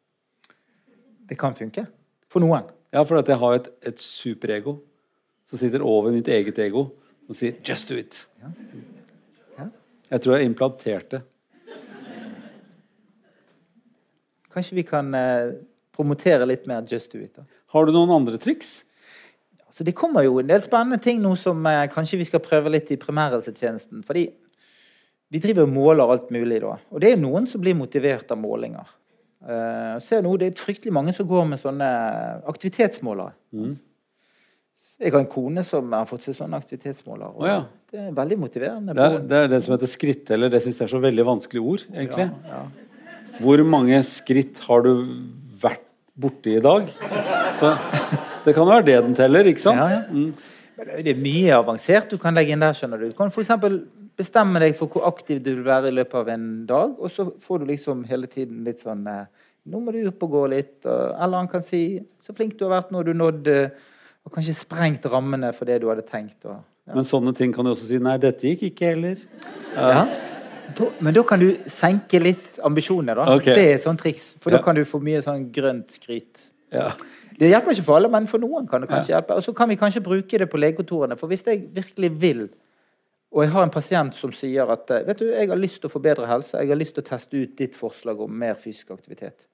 Det 1.30 1.38
kan 1.38 1.54
funke. 1.54 1.84
For 2.26 2.42
noen. 2.42 2.66
Ja, 2.90 3.04
for 3.06 3.20
at 3.20 3.28
jeg 3.30 3.38
har 3.38 3.58
et, 3.60 3.68
et 3.86 4.00
superego 4.02 4.80
som 5.46 5.60
sitter 5.62 5.84
over 5.86 6.10
mitt 6.12 6.28
eget 6.34 6.58
ego 6.64 6.88
og 7.28 7.36
sier 7.36 7.54
'just 7.62 7.90
do 7.90 7.96
it'. 7.96 8.26
Ja. 8.42 8.50
Ja. 9.60 9.68
Jeg 10.10 10.22
tror 10.22 10.36
jeg 10.38 10.46
implanterte. 10.50 11.22
Kanskje 14.50 14.76
vi 14.76 14.82
kan 14.82 15.14
eh, 15.14 15.54
promotere 15.98 16.46
litt 16.46 16.68
mer 16.70 16.86
'just 16.86 17.12
do 17.12 17.20
it'? 17.20 17.36
da. 17.36 17.44
Har 17.74 17.86
du 17.86 17.92
noen 17.92 18.14
andre 18.14 18.38
triks? 18.38 18.84
Så 19.70 19.84
det 19.84 19.94
kommer 19.98 20.24
jo 20.26 20.40
en 20.40 20.48
del 20.48 20.62
spennende 20.64 20.98
ting 21.02 21.20
nå 21.22 21.36
som 21.38 21.66
eh, 21.70 21.88
kanskje 21.92 22.18
vi 22.18 22.26
skal 22.30 22.42
prøve 22.42 22.72
litt 22.74 22.92
i 22.92 22.98
primærhelsetjenesten. 22.98 24.04
fordi 24.06 24.30
vi 25.30 25.42
driver 25.44 25.68
og 25.68 25.74
måler 25.76 26.14
alt 26.14 26.30
mulig 26.32 26.62
da. 26.64 26.78
Og 26.90 27.02
det 27.04 27.12
er 27.12 27.20
noen 27.20 27.48
som 27.52 27.62
blir 27.62 27.76
motivert 27.76 28.32
av 28.32 28.40
målinger. 28.40 28.88
Uh, 29.44 30.00
ser 30.02 30.24
nå, 30.26 30.32
Det 30.40 30.48
er 30.48 30.60
fryktelig 30.60 30.94
mange 30.96 31.14
som 31.14 31.28
går 31.28 31.46
med 31.46 31.60
sånne 31.62 31.88
aktivitetsmålere. 32.48 33.36
Mm. 33.54 33.76
Jeg 34.98 35.14
har 35.14 35.20
en 35.22 35.30
kone 35.30 35.62
som 35.68 35.92
har 35.94 36.08
fått 36.10 36.26
seg 36.26 36.40
sånne 36.40 36.58
aktivitetsmåler. 36.58 37.36
Oh, 37.38 37.46
ja. 37.46 37.60
Det 37.92 38.00
er 38.02 38.16
veldig 38.18 38.38
motiverende. 38.42 38.96
Det 38.98 39.04
er, 39.04 39.20
det 39.30 39.42
er, 39.44 39.52
det 39.52 39.60
som 39.64 39.76
heter 39.76 39.92
skritteller. 39.92 40.50
Det 40.50 40.64
syns 40.64 40.80
jeg 40.82 40.88
er 40.88 40.94
så 40.96 41.02
veldig 41.04 41.26
vanskelig 41.28 41.62
ord, 41.62 41.84
egentlig. 41.92 42.32
Ja, 42.48 42.64
ja. 42.64 43.36
Hvor 43.38 43.62
mange 43.70 44.00
skritt 44.08 44.64
har 44.66 44.82
du 44.88 44.94
borti 46.18 46.58
i 46.58 46.64
dag? 46.64 46.90
Så, 47.60 47.74
det 48.46 48.54
kan 48.56 48.68
være 48.70 48.86
det 48.88 48.98
den 49.06 49.18
teller, 49.18 49.50
ikke 49.50 49.64
sant? 49.64 49.84
Ja, 49.84 50.04
mm. 50.10 50.34
Det 50.78 51.10
er 51.10 51.18
mye 51.18 51.56
avansert 51.58 52.12
du 52.14 52.20
kan 52.22 52.36
legge 52.38 52.54
inn 52.54 52.62
der. 52.62 52.76
skjønner 52.78 53.02
Du 53.02 53.10
Du 53.10 53.18
kan 53.18 53.32
f.eks 53.34 53.50
bestemme 54.18 54.62
deg 54.62 54.76
for 54.78 54.90
hvor 54.90 55.06
aktiv 55.10 55.42
du 55.44 55.52
vil 55.52 55.66
være 55.66 55.92
i 55.92 55.96
løpet 55.98 56.18
av 56.18 56.30
en 56.34 56.48
dag, 56.70 56.96
og 56.98 57.12
så 57.14 57.28
får 57.42 57.62
du 57.62 57.68
liksom 57.72 58.04
hele 58.10 58.30
tiden 58.30 58.64
litt 58.66 58.82
sånn 58.86 59.06
eh, 59.12 59.28
Nå 59.68 59.82
må 59.84 59.92
du 59.92 60.00
opp 60.08 60.22
og 60.24 60.30
gå 60.32 60.42
litt. 60.48 60.86
Eller 60.88 61.42
han 61.42 61.50
kan 61.52 61.60
si 61.60 62.00
'Så 62.00 62.32
flink 62.32 62.54
du 62.56 62.64
har 62.64 62.78
vært 62.78 62.92
nå, 62.92 63.04
du 63.04 63.12
nådde 63.12 63.72
Og 64.24 64.32
kanskje 64.32 64.56
sprengt 64.56 65.04
rammene 65.12 65.52
for 65.52 65.66
det 65.66 65.82
du 65.82 65.90
hadde 65.90 66.08
tenkt. 66.08 66.46
Og, 66.46 66.64
ja. 66.88 66.96
Men 66.96 67.04
sånne 67.04 67.36
ting 67.36 67.52
kan 67.52 67.66
du 67.66 67.72
også 67.72 67.88
si 67.88 68.00
'Nei, 68.00 68.18
dette 68.18 68.48
gikk 68.48 68.64
ikke 68.64 68.94
heller'. 68.94 69.20
Ja. 69.76 70.08
Ja. 70.68 70.90
Men 71.00 71.16
da 71.16 71.24
kan 71.28 71.42
du 71.42 71.48
senke 71.72 72.22
litt 72.22 72.60
ambisjoner, 72.66 73.18
da. 73.18 73.38
Okay. 73.38 73.56
Det 73.56 73.66
er 73.66 73.80
et 73.80 73.88
sånt 73.88 74.02
triks. 74.04 74.30
For 74.44 74.54
ja. 74.54 74.60
da 74.60 74.66
kan 74.66 74.78
du 74.78 74.84
få 74.88 75.02
mye 75.04 75.24
sånn 75.26 75.50
grønt 75.56 75.96
skryt. 75.96 76.50
Ja. 76.76 76.92
Det 77.38 77.52
hjelper 77.52 77.76
ikke 77.76 77.86
for 77.88 78.00
alle, 78.00 78.10
men 78.12 78.28
for 78.28 78.42
noen 78.42 78.68
kan 78.70 78.84
det 78.84 78.90
kanskje 78.92 79.14
hjelpe. 79.14 79.38
Og 79.38 79.46
så 79.46 79.54
kan 79.56 79.70
vi 79.70 79.78
kanskje 79.80 80.04
bruke 80.06 80.40
det 80.42 80.50
på 80.52 80.60
legekontorene. 80.60 81.18
For 81.20 81.32
hvis 81.32 81.46
jeg 81.48 81.68
virkelig 81.76 82.14
vil 82.22 82.48
og 83.36 83.44
jeg 83.44 83.52
har 83.52 83.66
en 83.66 83.74
pasient 83.74 84.16
som 84.16 84.32
sier 84.36 84.70
at 84.72 84.92
eh, 84.94 85.04
vet 85.08 85.20
du, 85.20 85.28
jeg 85.30 85.50
har 85.52 85.60
lyst 85.60 85.82
til 85.82 85.90
å 85.90 85.94
forbedre 85.94 86.30
helse, 86.30 86.58
jeg 86.62 86.72
har 86.72 86.80
lyst 86.80 86.96
til 86.96 87.04
å 87.04 87.10
teste 87.10 87.42
ut 87.42 87.58
ditt 87.60 87.76
forslag 87.76 88.22
om 88.24 88.32
mer 88.32 88.56
fysisk 88.60 88.94
aktivitet. 88.96 89.48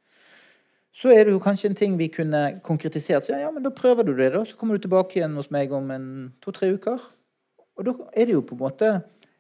Så 0.94 1.10
er 1.10 1.26
det 1.26 1.34
jo 1.34 1.42
kanskje 1.42 1.72
en 1.72 1.78
ting 1.78 1.96
vi 1.98 2.12
kunne 2.14 2.60
konkretisert. 2.66 3.26
Så 3.26 3.34
ja, 3.34 3.50
men 3.52 3.66
da 3.66 3.72
prøver 3.74 4.06
du 4.06 4.14
det, 4.14 4.30
da. 4.36 4.44
Så 4.46 4.60
kommer 4.60 4.78
du 4.78 4.84
tilbake 4.84 5.18
igjen 5.18 5.34
hos 5.40 5.50
meg 5.54 5.74
om 5.74 5.90
to-tre 6.44 6.70
uker. 6.76 7.02
Og 7.74 7.88
da 7.88 7.96
er 8.14 8.30
det 8.30 8.36
jo 8.36 8.44
på 8.46 8.54
en 8.54 8.62
måte 8.62 8.92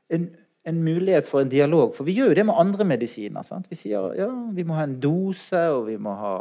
en, 0.09 0.25
en, 0.69 0.83
mulighet 0.83 1.27
for 1.27 1.43
en 1.43 1.51
dialog. 1.51 1.93
For 1.95 2.07
vi 2.07 2.15
gjør 2.17 2.31
jo 2.31 2.37
det 2.39 2.45
med 2.49 2.59
andre 2.59 2.87
medisiner. 2.87 3.45
Sant? 3.47 3.69
Vi 3.71 3.77
sier 3.79 4.13
ja, 4.19 4.29
vi 4.55 4.65
må 4.67 4.77
ha 4.77 4.87
en 4.87 4.99
dose, 5.03 5.63
og 5.73 5.87
vi 5.89 5.97
må 6.01 6.15
ha 6.19 6.35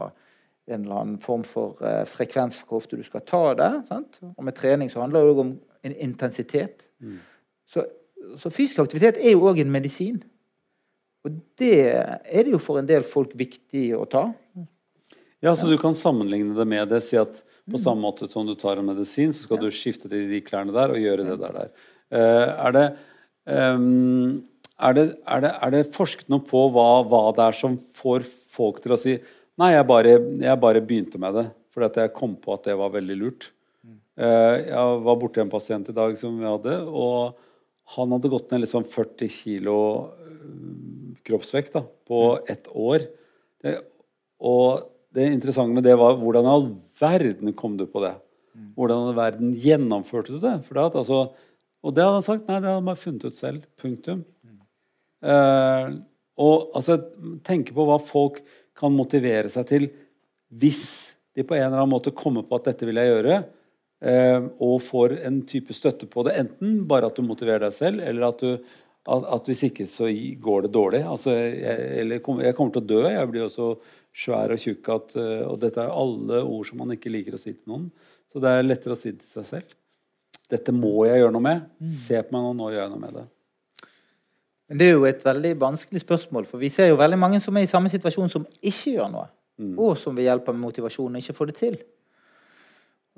en 0.70 0.84
eller 0.84 1.00
annen 1.00 1.18
form 1.22 1.42
for 1.46 1.80
uh, 1.82 2.04
frekvens 2.06 2.60
for 2.60 2.70
hvor 2.70 2.82
ofte 2.82 2.98
du 2.98 3.02
skal 3.06 3.24
ta 3.26 3.44
det. 3.58 3.70
Sant? 3.90 4.20
Og 4.32 4.44
med 4.46 4.56
trening 4.58 4.92
så 4.92 5.02
handler 5.02 5.22
det 5.22 5.34
òg 5.34 5.42
om 5.42 5.54
en 5.82 5.96
intensitet. 5.96 6.86
Mm. 7.02 7.18
Så, 7.66 7.86
så 8.38 8.52
fysisk 8.54 8.84
aktivitet 8.84 9.18
er 9.18 9.34
jo 9.34 9.48
òg 9.50 9.62
en 9.62 9.74
medisin. 9.74 10.22
Og 11.26 11.38
det 11.58 11.78
er 11.86 12.46
det 12.46 12.54
jo 12.54 12.60
for 12.62 12.80
en 12.80 12.88
del 12.88 13.06
folk 13.06 13.34
viktig 13.38 13.90
å 13.94 14.06
ta. 14.10 14.28
Ja, 15.42 15.54
så 15.58 15.66
du 15.66 15.74
kan 15.78 15.94
sammenligne 15.98 16.54
det 16.54 16.66
med 16.70 16.90
det. 16.90 17.02
Si 17.06 17.18
at 17.18 17.42
på 17.70 17.78
samme 17.78 18.02
måte 18.02 18.28
som 18.30 18.46
du 18.46 18.54
tar 18.58 18.78
en 18.78 18.86
medisin, 18.86 19.32
så 19.34 19.46
skal 19.46 19.60
du 19.62 19.68
skifte 19.74 20.10
til 20.10 20.26
de 20.30 20.40
klærne 20.42 20.74
der 20.74 20.94
og 20.94 21.02
gjøre 21.02 21.26
det 21.26 21.38
der. 21.40 21.58
der. 21.58 21.72
Eh, 22.12 22.48
er, 22.66 22.74
det, 22.74 22.84
ehm, 23.50 24.42
er, 24.78 24.96
det, 24.98 25.06
er, 25.26 25.44
det, 25.44 25.52
er 25.54 25.74
det 25.74 25.82
forsket 25.94 26.30
noe 26.32 26.44
på 26.46 26.66
hva, 26.74 27.02
hva 27.06 27.24
det 27.36 27.48
er 27.48 27.58
som 27.58 27.78
får 27.78 28.26
folk 28.26 28.82
til 28.84 28.96
å 28.96 29.00
si 29.00 29.16
Nei, 29.60 29.74
jeg 29.74 29.84
bare, 29.84 30.14
jeg 30.40 30.60
bare 30.62 30.80
begynte 30.80 31.18
med 31.20 31.34
det 31.36 31.48
fordi 31.72 31.88
at 31.88 31.98
jeg 32.02 32.16
kom 32.16 32.34
på 32.40 32.54
at 32.54 32.66
det 32.68 32.74
var 32.76 32.90
veldig 32.92 33.14
lurt. 33.16 33.46
Eh, 34.20 34.56
jeg 34.68 34.96
var 35.06 35.18
borti 35.20 35.40
en 35.40 35.52
pasient 35.52 35.88
i 35.88 35.94
dag 35.96 36.12
som 36.20 36.34
vi 36.36 36.44
hadde, 36.44 36.74
og 36.84 37.38
han 37.96 38.12
hadde 38.12 38.30
gått 38.32 38.52
ned 38.52 38.64
liksom 38.66 38.84
40 38.92 39.30
kilo 39.32 39.76
øh, 40.20 41.14
kroppsvekt 41.24 41.78
da, 41.78 41.84
på 42.08 42.20
ett 42.52 42.68
år. 42.76 43.06
Det, 43.64 43.78
og 44.44 44.84
det 45.16 45.30
interessante 45.32 45.76
med 45.76 45.86
det 45.86 45.96
var 46.00 46.18
hvordan 46.20 46.48
i 46.48 46.52
all 46.52 46.68
verden 47.00 47.56
kom 47.56 47.78
du 47.80 47.86
på 47.88 48.04
det? 48.04 48.14
Hvordan 48.76 49.00
i 49.00 49.08
all 49.08 49.16
verden 49.16 49.56
gjennomførte 49.56 50.36
du 50.36 50.40
det? 50.42 50.58
For 50.66 50.76
det 50.76 50.86
at, 50.90 51.00
altså, 51.00 51.22
og 51.82 51.94
det 51.94 52.04
hadde 52.04 52.18
han 52.20 52.26
sagt 52.26 52.46
nei, 52.46 52.60
det 52.60 52.68
hadde 52.68 52.78
han 52.78 52.88
bare 52.88 53.02
funnet 53.02 53.26
ut 53.26 53.38
selv. 53.38 53.64
Punktum. 53.80 54.22
Eh, 55.22 55.88
og 56.42 56.76
altså, 56.78 56.98
tenke 57.46 57.74
på 57.74 57.86
hva 57.86 57.98
folk 58.02 58.40
kan 58.78 58.94
motivere 58.94 59.50
seg 59.52 59.66
til 59.68 59.88
hvis 60.52 60.84
de 61.36 61.44
på 61.46 61.56
en 61.56 61.66
eller 61.66 61.80
annen 61.80 61.92
måte 61.94 62.12
kommer 62.14 62.44
på 62.44 62.58
at 62.58 62.70
dette 62.70 62.86
vil 62.88 63.00
jeg 63.00 63.08
gjøre, 63.08 63.38
eh, 64.04 64.48
og 64.60 64.82
får 64.84 65.16
en 65.24 65.40
type 65.48 65.74
støtte 65.76 66.08
på 66.10 66.26
det. 66.26 66.36
Enten 66.42 66.82
bare 66.88 67.08
at 67.08 67.16
du 67.16 67.24
motiverer 67.24 67.66
deg 67.66 67.76
selv, 67.76 68.02
eller 68.04 68.28
at, 68.28 68.42
du, 68.44 68.78
at, 69.08 69.28
at 69.38 69.48
hvis 69.48 69.64
ikke 69.70 69.88
så 69.88 70.10
går 70.44 70.66
det 70.66 70.74
dårlig. 70.76 71.02
Altså, 71.08 71.34
jeg, 71.34 71.88
eller 72.02 72.20
jeg 72.20 72.56
kommer 72.58 72.76
til 72.76 72.82
å 72.82 72.90
dø. 72.92 73.02
Jeg 73.08 73.30
blir 73.30 73.46
jo 73.46 73.52
så 73.52 73.70
svær 74.12 74.52
og 74.52 74.60
tjukk 74.60 74.90
at 74.92 75.14
eh, 75.16 75.44
Og 75.48 75.56
dette 75.62 75.80
er 75.80 75.94
alle 76.02 76.42
ord 76.44 76.66
som 76.68 76.82
man 76.82 76.92
ikke 76.92 77.12
liker 77.12 77.38
å 77.38 77.40
si 77.40 77.54
til 77.54 77.72
noen. 77.72 77.88
Så 78.28 78.40
det 78.42 78.52
er 78.52 78.66
lettere 78.66 78.96
å 78.96 79.00
si 79.00 79.14
til 79.14 79.28
seg 79.28 79.48
selv. 79.48 79.78
Dette 80.52 80.74
må 80.76 81.06
jeg 81.08 81.22
gjøre 81.22 81.32
noe 81.32 81.44
med. 81.44 81.62
Se 81.88 82.18
på 82.20 82.34
meg 82.34 82.44
nå, 82.44 82.52
nå 82.58 82.72
gjør 82.72 82.84
jeg 82.84 82.92
noe 82.92 83.02
med 83.02 83.14
det. 83.16 83.24
Men 84.68 84.80
Det 84.80 84.88
er 84.88 84.94
jo 84.94 85.04
et 85.08 85.24
veldig 85.24 85.52
vanskelig 85.60 86.00
spørsmål, 86.00 86.46
for 86.48 86.60
vi 86.60 86.70
ser 86.72 86.90
jo 86.90 87.00
veldig 87.00 87.18
mange 87.20 87.40
som 87.44 87.56
er 87.56 87.66
i 87.66 87.70
samme 87.70 87.90
situasjon 87.92 88.30
som 88.32 88.46
ikke 88.60 88.94
gjør 88.94 89.10
noe, 89.12 89.26
mm. 89.60 89.74
og 89.76 89.98
som 90.00 90.16
ved 90.16 90.24
hjelp 90.28 90.48
av 90.48 90.56
motivasjon 90.56 91.18
ikke 91.20 91.36
får 91.36 91.50
det 91.50 91.56
til. 91.58 91.76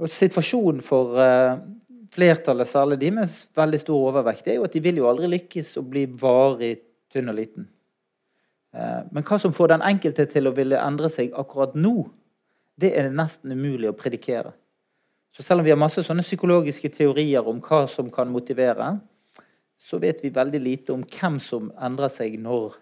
Og 0.02 0.10
Situasjonen 0.10 0.82
for 0.82 1.14
uh, 1.14 1.60
flertallet, 2.10 2.66
særlig 2.66 2.98
de 3.04 3.12
med 3.20 3.38
veldig 3.54 3.80
stor 3.82 4.08
overvekt, 4.10 4.48
er 4.50 4.58
jo 4.58 4.66
at 4.66 4.74
de 4.74 4.82
vil 4.82 4.98
jo 4.98 5.06
aldri 5.10 5.30
lykkes 5.30 5.76
å 5.78 5.84
bli 5.86 6.08
varig 6.18 6.74
tynn 7.14 7.30
og 7.30 7.38
liten. 7.38 7.68
Uh, 8.74 9.06
men 9.14 9.22
hva 9.22 9.38
som 9.38 9.54
får 9.54 9.76
den 9.76 9.86
enkelte 9.86 10.26
til 10.30 10.50
å 10.50 10.54
ville 10.56 10.82
endre 10.82 11.10
seg 11.10 11.34
akkurat 11.38 11.78
nå, 11.78 12.00
det 12.74 12.96
er 12.98 13.06
det 13.06 13.18
nesten 13.18 13.54
umulig 13.54 13.92
å 13.92 13.98
predikere. 13.98 14.56
Så 15.34 15.42
selv 15.42 15.60
om 15.60 15.66
vi 15.66 15.72
har 15.72 15.80
masse 15.80 16.02
sånne 16.06 16.22
psykologiske 16.22 16.92
teorier 16.94 17.46
om 17.50 17.58
hva 17.62 17.84
som 17.90 18.10
kan 18.14 18.30
motivere, 18.30 18.92
så 19.74 19.98
vet 19.98 20.22
vi 20.22 20.30
veldig 20.34 20.60
lite 20.62 20.94
om 20.94 21.02
hvem 21.02 21.40
som 21.42 21.72
endrer 21.82 22.12
seg 22.12 22.36
når. 22.40 22.76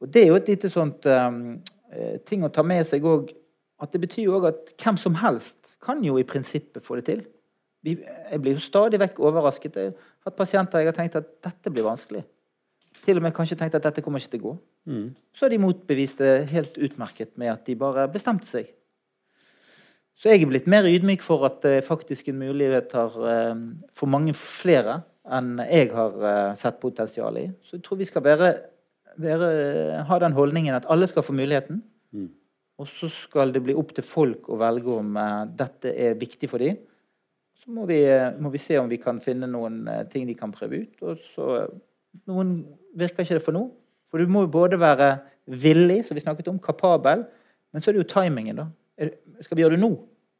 Og 0.00 0.08
Det 0.08 0.22
er 0.22 0.30
jo 0.30 0.38
et 0.40 0.48
lite 0.48 0.70
sånt 0.72 1.04
um, 1.04 1.60
ting 2.24 2.46
å 2.46 2.52
ta 2.52 2.64
med 2.64 2.86
seg 2.88 3.04
òg. 3.04 3.34
At 3.80 3.92
det 3.92 4.00
betyr 4.00 4.26
jo 4.26 4.38
òg 4.38 4.48
at 4.48 4.72
hvem 4.80 4.96
som 5.00 5.18
helst 5.20 5.76
kan 5.84 6.00
jo 6.04 6.16
i 6.20 6.24
prinsippet 6.24 6.84
få 6.84 6.98
det 7.00 7.06
til. 7.10 7.22
Vi, 7.84 7.94
jeg 8.00 8.40
blir 8.40 8.56
jo 8.56 8.64
stadig 8.64 9.00
vekk 9.00 9.20
overrasket. 9.28 9.76
Jeg 9.76 9.92
har 9.92 10.28
hatt 10.30 10.40
pasienter 10.40 10.82
jeg 10.82 10.90
har 10.90 10.96
tenkt 10.96 11.20
at 11.20 11.30
dette 11.44 11.72
blir 11.72 11.84
vanskelig. 11.84 12.24
Til 13.04 13.20
og 13.20 13.24
med 13.24 13.36
kanskje 13.36 13.56
tenkt 13.60 13.76
at 13.76 13.84
dette 13.84 14.04
kommer 14.04 14.20
ikke 14.20 14.34
til 14.34 14.42
å 14.42 14.48
gå. 14.48 14.58
Mm. 14.92 15.06
Så 15.36 15.46
har 15.46 15.52
de 15.52 15.60
motbevist 15.60 16.20
det 16.20 16.34
helt 16.52 16.76
utmerket 16.76 17.36
med 17.40 17.52
at 17.52 17.64
de 17.68 17.76
bare 17.80 18.08
bestemte 18.12 18.48
seg. 18.48 18.68
Så 20.20 20.28
jeg 20.28 20.42
er 20.42 20.50
blitt 20.50 20.66
mer 20.68 20.84
ydmyk 20.84 21.22
for 21.24 21.46
at 21.48 21.62
det 21.64 21.78
faktisk 21.86 22.26
er 22.28 22.34
en 22.34 22.42
mulighet 22.42 22.92
har 22.92 23.14
uh, 23.16 23.62
for 23.96 24.10
mange 24.12 24.34
flere 24.36 24.98
enn 25.24 25.54
jeg 25.64 25.88
har 25.94 26.18
uh, 26.20 26.58
sett 26.60 26.76
potensial 26.82 27.38
i. 27.40 27.46
Så 27.64 27.78
jeg 27.78 27.86
tror 27.86 28.00
vi 28.02 28.08
skal 28.08 28.26
være, 28.26 28.50
være, 29.16 29.48
ha 30.04 30.18
den 30.20 30.36
holdningen 30.36 30.76
at 30.76 30.88
alle 30.92 31.08
skal 31.08 31.24
få 31.24 31.32
muligheten. 31.38 31.80
Mm. 32.12 32.28
Og 32.80 32.88
så 32.88 33.08
skal 33.12 33.54
det 33.54 33.62
bli 33.64 33.76
opp 33.76 33.94
til 33.96 34.04
folk 34.04 34.50
å 34.52 34.58
velge 34.60 34.92
om 34.92 35.16
dette 35.56 35.92
er 35.92 36.20
viktig 36.20 36.48
for 36.52 36.60
dem. 36.60 36.76
Så 37.56 37.72
må 37.72 37.84
vi, 37.88 37.98
må 38.40 38.52
vi, 38.52 38.60
se 38.60 38.78
om 38.80 38.88
vi 38.88 39.00
kan 39.00 39.20
finne 39.20 39.48
noen 39.48 39.82
ting 40.12 40.24
de 40.28 40.36
kan 40.36 40.52
prøve 40.52 40.84
ut. 40.84 41.02
Og 41.04 41.24
så 41.32 41.66
Noen 42.26 42.54
virker 42.98 43.22
ikke 43.22 43.36
det 43.36 43.44
for 43.44 43.54
nå. 43.54 43.68
For 44.10 44.18
du 44.18 44.32
må 44.32 44.42
jo 44.42 44.52
både 44.56 44.80
være 44.80 45.12
villig, 45.46 46.00
som 46.06 46.16
vi 46.16 46.24
snakket 46.24 46.48
om, 46.50 46.58
kapabel, 46.58 47.22
men 47.70 47.82
så 47.82 47.90
er 47.90 47.96
det 47.96 48.02
jo 48.02 48.08
timingen, 48.10 48.64
da. 48.64 48.66
Skal 49.44 49.56
vi 49.56 49.62
gjøre 49.62 49.76
det 49.76 49.84
nå? 49.84 49.92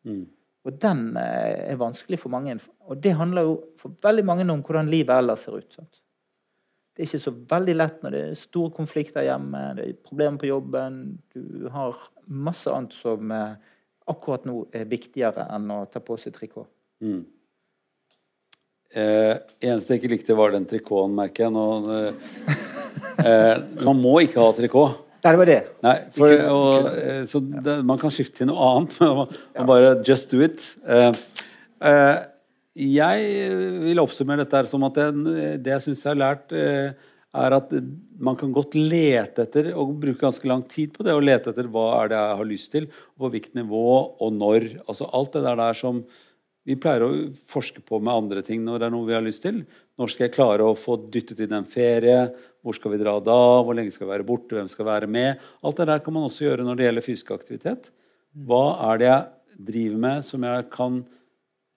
Mm. 0.09 0.23
Og 0.69 0.77
den 0.83 1.03
eh, 1.17 1.73
er 1.73 1.81
vanskelig 1.81 2.21
for 2.21 2.33
mange. 2.33 2.59
Og 2.89 3.01
det 3.01 3.17
handler 3.17 3.49
jo 3.49 3.57
for 3.81 3.97
veldig 4.05 4.25
mange 4.29 4.47
om 4.53 4.63
hvordan 4.65 4.93
livet 4.93 5.17
ellers 5.17 5.47
ser 5.47 5.57
ut. 5.57 5.73
Sant? 5.73 6.03
Det 6.91 7.05
er 7.05 7.09
ikke 7.09 7.23
så 7.23 7.33
veldig 7.55 7.75
lett 7.79 8.03
når 8.05 8.13
det 8.13 8.23
er 8.27 8.39
store 8.39 8.75
konflikter 8.77 9.25
hjemme, 9.25 9.61
det 9.79 9.85
er 9.87 10.01
problemer 10.05 10.41
på 10.41 10.51
jobben. 10.51 10.97
Du 11.33 11.69
har 11.73 11.97
masse 12.27 12.69
annet 12.69 12.97
som 12.97 13.31
eh, 13.33 13.55
akkurat 14.11 14.45
nå 14.49 14.67
er 14.77 14.89
viktigere 14.91 15.47
enn 15.55 15.71
å 15.73 15.85
ta 15.89 16.03
på 16.05 16.19
seg 16.21 16.35
trikot. 16.37 16.69
Mm. 17.01 17.23
Eh, 18.91 19.37
eneste 19.63 19.95
jeg 19.95 20.03
ikke 20.03 20.13
likte, 20.13 20.37
var 20.37 20.53
den 20.53 20.67
trikoten, 20.69 21.15
merker 21.17 21.47
jeg. 21.47 21.55
Nå, 21.55 21.67
eh, 21.95 22.57
eh 23.31 23.85
man 23.87 24.03
må 24.03 24.19
ikke 24.27 24.43
ha 24.43 24.51
trikot. 24.57 25.07
Nei, 25.21 25.33
det 25.33 25.41
var 25.41 25.51
det. 25.51 25.61
Nei, 25.85 25.95
for, 26.17 26.35
og, 26.49 26.89
ikke. 26.89 27.15
så 27.29 27.41
det, 27.45 27.77
man 27.89 28.01
kan 28.01 28.13
skifte 28.15 28.41
til 28.41 28.51
noe 28.51 28.69
annet. 28.71 28.97
og, 29.05 29.37
ja. 29.57 29.67
bare 29.69 29.95
just 30.07 30.33
do 30.33 30.41
it. 30.45 30.65
Uh, 30.89 31.13
uh, 31.85 32.17
jeg 32.81 33.55
vil 33.85 34.01
oppsummere 34.01 34.47
dette 34.47 34.65
som 34.71 34.87
at 34.89 34.97
det, 34.97 35.11
det 35.65 35.75
jeg 35.77 35.87
syns 35.89 36.05
jeg 36.07 36.13
har 36.15 36.21
lært, 36.23 36.55
uh, 36.57 37.11
er 37.41 37.55
at 37.55 37.75
man 38.19 38.39
kan 38.39 38.51
godt 38.55 38.75
lete 38.75 39.45
etter, 39.45 39.71
og 39.79 39.95
bruke 40.03 40.23
ganske 40.25 40.49
lang 40.51 40.65
tid 40.71 40.97
på 40.97 41.07
det, 41.07 41.15
å 41.15 41.23
lete 41.23 41.53
etter 41.53 41.69
hva 41.71 41.87
er 42.01 42.11
det 42.11 42.19
jeg 42.19 42.41
har 42.41 42.49
lyst 42.49 42.73
til, 42.73 42.89
på 43.15 43.31
hvilket 43.31 43.61
nivå 43.61 43.87
og 44.19 44.35
når. 44.35 44.67
Altså 44.87 45.09
alt 45.15 45.37
det 45.37 45.45
der, 45.47 45.61
der 45.61 45.79
som 45.79 46.03
vi 46.69 46.77
pleier 46.77 47.07
å 47.07 47.13
forske 47.51 47.83
på 47.87 48.01
med 48.03 48.13
andre 48.13 48.43
ting 48.47 48.65
når 48.67 48.81
det 48.81 48.89
er 48.89 48.95
noe 48.95 49.09
vi 49.09 49.17
har 49.17 49.25
lyst 49.25 49.45
til. 49.47 49.63
Når 50.01 50.13
skal 50.13 50.27
jeg 50.27 50.35
klare 50.35 50.67
å 50.67 50.79
få 50.79 50.99
dyttet 51.13 51.41
inn 51.45 51.55
en 51.57 51.69
ferie? 51.69 52.29
Hvor 52.61 52.77
skal 52.77 52.93
vi 52.93 53.01
dra 53.01 53.15
da? 53.25 53.39
Hvor 53.65 53.77
lenge 53.77 53.93
skal 53.95 54.07
vi 54.07 54.13
være 54.13 54.27
borte? 54.29 54.57
Hvem 54.57 54.69
skal 54.69 54.89
være 54.89 55.09
med? 55.11 55.41
Alt 55.65 55.81
det 55.81 55.89
der 55.89 56.03
kan 56.05 56.17
man 56.17 56.27
også 56.29 56.45
gjøre 56.45 56.67
når 56.67 56.79
det 56.79 56.87
gjelder 56.87 57.07
fysisk 57.07 57.33
aktivitet. 57.37 57.91
Hva 58.47 58.65
er 58.91 59.01
det 59.01 59.09
jeg 59.09 59.65
driver 59.71 60.03
med 60.05 60.25
som 60.27 60.45
jeg 60.47 60.67
kan 60.73 61.01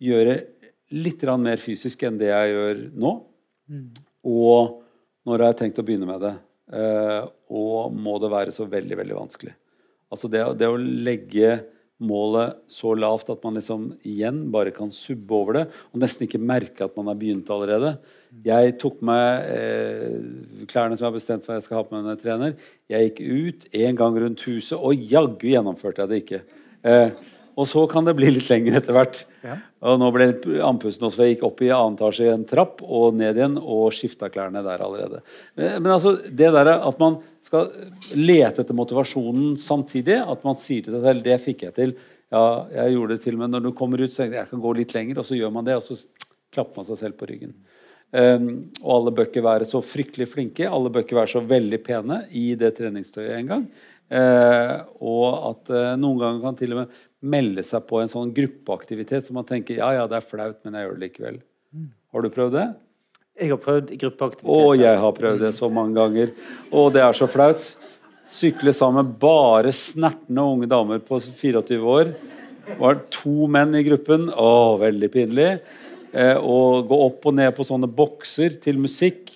gjøre 0.04 0.38
litt 0.94 1.24
mer 1.42 1.62
fysisk 1.62 2.04
enn 2.06 2.20
det 2.20 2.30
jeg 2.30 2.54
gjør 2.54 2.82
nå? 2.94 3.14
Og 4.28 4.82
når 5.24 5.40
har 5.40 5.54
jeg 5.54 5.62
tenkt 5.64 5.80
å 5.80 5.88
begynne 5.88 6.10
med 6.10 6.22
det? 6.22 6.34
Eh, 6.74 7.22
og 7.54 7.96
må 7.96 8.18
det 8.22 8.32
være 8.34 8.54
så 8.56 8.68
veldig, 8.70 8.98
veldig 9.00 9.18
vanskelig? 9.18 9.54
Altså 10.14 10.30
det, 10.30 10.44
det 10.60 10.70
å 10.70 10.78
legge 10.78 11.56
målet 12.04 12.60
så 12.72 12.94
lavt 12.98 13.32
at 13.34 13.44
man 13.46 13.58
liksom 13.58 13.88
igjen 14.08 14.46
bare 14.54 14.74
kan 14.76 14.92
subbe 14.94 15.36
over 15.38 15.58
det 15.58 15.64
og 15.92 16.02
nesten 16.04 16.28
ikke 16.28 16.42
merke 16.42 16.86
at 16.86 16.98
man 17.00 17.10
har 17.12 17.18
begynt 17.20 17.52
allerede. 17.54 17.96
Jeg 18.46 18.78
tok 18.82 19.02
meg 19.06 19.50
eh, 19.54 20.16
klærne 20.70 20.98
som 20.98 21.06
jeg 21.06 21.12
har 21.12 21.18
bestemt 21.18 21.46
for 21.46 21.58
jeg 21.58 21.66
skal 21.66 21.80
ha 21.80 21.86
på 21.86 21.96
meg 21.96 22.06
når 22.06 22.16
jeg 22.16 22.24
trener. 22.24 22.56
Jeg 22.90 23.10
gikk 23.10 23.22
ut 23.24 23.68
en 23.84 24.00
gang 24.00 24.18
rundt 24.24 24.46
huset, 24.48 24.78
og 24.78 25.06
jaggu 25.14 25.52
gjennomførte 25.52 26.04
jeg 26.04 26.12
det 26.12 26.22
ikke. 26.24 26.42
Eh, 26.84 27.14
og 27.54 27.68
så 27.70 27.84
kan 27.92 28.08
det 28.08 28.16
bli 28.18 28.32
litt 28.34 28.50
lenger 28.50 28.80
etter 28.80 28.96
hvert. 28.96 29.20
Ja. 29.46 29.58
Og 29.86 30.00
nå 30.02 30.10
ble 30.16 30.30
andpusten 30.66 31.08
også, 31.08 31.26
jeg 31.26 31.36
gikk 31.36 31.46
opp 31.50 31.62
i 31.66 31.70
annen 31.74 31.98
etasje 32.00 32.28
i 32.28 32.34
en 32.34 32.48
trapp 32.50 32.82
og 32.84 33.18
ned 33.20 33.38
igjen 33.40 33.60
og 33.60 33.92
skifta 33.96 34.32
klærne 34.34 34.64
der 34.66 34.84
allerede. 34.86 35.22
Eh, 35.58 35.78
men 35.78 35.92
altså, 35.96 36.16
det 36.24 36.50
der 36.56 36.72
at 36.76 37.04
man 37.04 37.20
skal 37.44 37.70
lete 38.16 38.64
etter 38.64 38.78
motivasjonen 38.78 39.58
samtidig, 39.62 40.18
at 40.22 40.48
man 40.48 40.58
sier 40.60 40.86
til 40.86 40.98
seg 40.98 41.08
selv 41.10 41.24
'det 41.24 41.40
fikk 41.44 41.68
jeg 41.68 41.78
til', 41.78 41.96
ja, 42.34 42.44
jeg 42.82 42.96
gjorde 42.96 43.14
det 43.14 43.24
til, 43.24 43.38
men 43.38 43.52
når 43.54 43.68
du 43.68 43.72
kommer 43.78 44.02
ut, 44.02 44.14
så 44.14 44.26
jeg, 44.26 44.34
jeg 44.40 44.50
kan 44.50 44.62
gå 44.62 44.74
litt 44.74 44.94
lenger, 44.96 45.20
og 45.22 45.26
så 45.28 45.38
gjør 45.38 45.54
man 45.54 45.66
det, 45.68 45.78
og 45.78 45.84
så 45.86 46.00
klapper 46.54 46.82
man 46.82 46.88
seg 46.88 47.02
selv 47.02 47.18
på 47.20 47.30
ryggen. 47.30 47.54
Um, 48.14 48.70
og 48.84 48.92
alle 48.94 49.14
bør 49.18 49.26
ikke 49.26 49.42
være 49.42 49.66
så 49.66 49.82
fryktelig 49.82 50.28
flinke, 50.30 50.68
alle 50.70 50.92
bør 50.94 51.02
ikke 51.02 51.18
være 51.18 51.32
så 51.32 51.42
veldig 51.50 51.80
pene 51.82 52.20
i 52.38 52.52
det 52.60 52.76
treningstøyet 52.78 53.40
engang. 53.40 53.66
Uh, 54.14 54.86
og 55.02 55.28
at 55.50 55.72
uh, 55.74 55.94
noen 55.98 56.20
ganger 56.22 56.44
kan 56.44 56.60
til 56.60 56.76
og 56.76 56.84
med 56.84 57.00
melde 57.24 57.64
seg 57.66 57.86
på 57.88 58.02
en 58.02 58.12
sånn 58.12 58.34
gruppeaktivitet 58.36 59.28
som 59.28 59.38
man 59.40 59.48
tenker 59.48 59.80
ja, 59.80 59.94
ja, 59.96 60.08
det 60.10 60.20
er 60.20 60.26
flaut, 60.28 60.60
men 60.66 60.76
jeg 60.76 60.88
gjør 60.88 60.98
det 60.98 61.08
likevel. 61.08 61.38
Mm. 61.74 61.92
Har 62.14 62.26
du 62.26 62.34
prøvd 62.34 62.58
det? 62.58 62.66
Jeg 63.40 63.50
har 63.50 63.62
prøvd 63.64 63.94
gruppeaktivitet. 64.02 64.52
Og 64.54 64.76
jeg 64.78 65.00
har 65.02 65.16
prøvd 65.18 65.46
det 65.48 65.54
så 65.58 65.70
mange 65.74 65.96
ganger. 65.98 66.34
Og 66.70 66.92
det 66.94 67.02
er 67.02 67.18
så 67.18 67.28
flaut. 67.32 67.72
Sykle 68.30 68.74
sammen 68.76 69.08
med 69.08 69.16
bare 69.22 69.72
snertne 69.76 70.46
unge 70.54 70.70
damer 70.70 71.02
på 71.04 71.18
24 71.24 71.80
år. 71.96 72.12
Det 72.68 72.76
var 72.80 73.02
to 73.12 73.48
menn 73.52 73.74
i 73.76 73.82
gruppen. 73.88 74.30
Å, 74.30 74.78
veldig 74.84 75.10
pinlig. 75.16 75.48
Eh, 76.14 76.38
og 76.38 76.86
gå 76.92 77.00
opp 77.08 77.26
og 77.32 77.40
ned 77.40 77.56
på 77.58 77.66
sånne 77.66 77.90
bokser 77.90 78.60
til 78.62 78.78
musikk. 78.80 79.32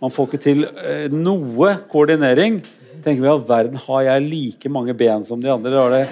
Man 0.00 0.14
får 0.14 0.28
ikke 0.28 0.42
til 0.44 0.62
eh, 0.70 1.08
noe 1.12 1.74
koordinering. 1.90 2.60
Tenker 3.02 3.24
vi 3.24 3.32
all 3.32 3.42
verden, 3.48 3.80
har 3.80 4.06
jeg 4.06 4.28
like 4.28 4.70
mange 4.72 4.94
ben 4.94 5.24
som 5.26 5.40
de 5.40 5.50
andre? 5.50 5.74
Har 5.74 5.94
det 5.94 6.04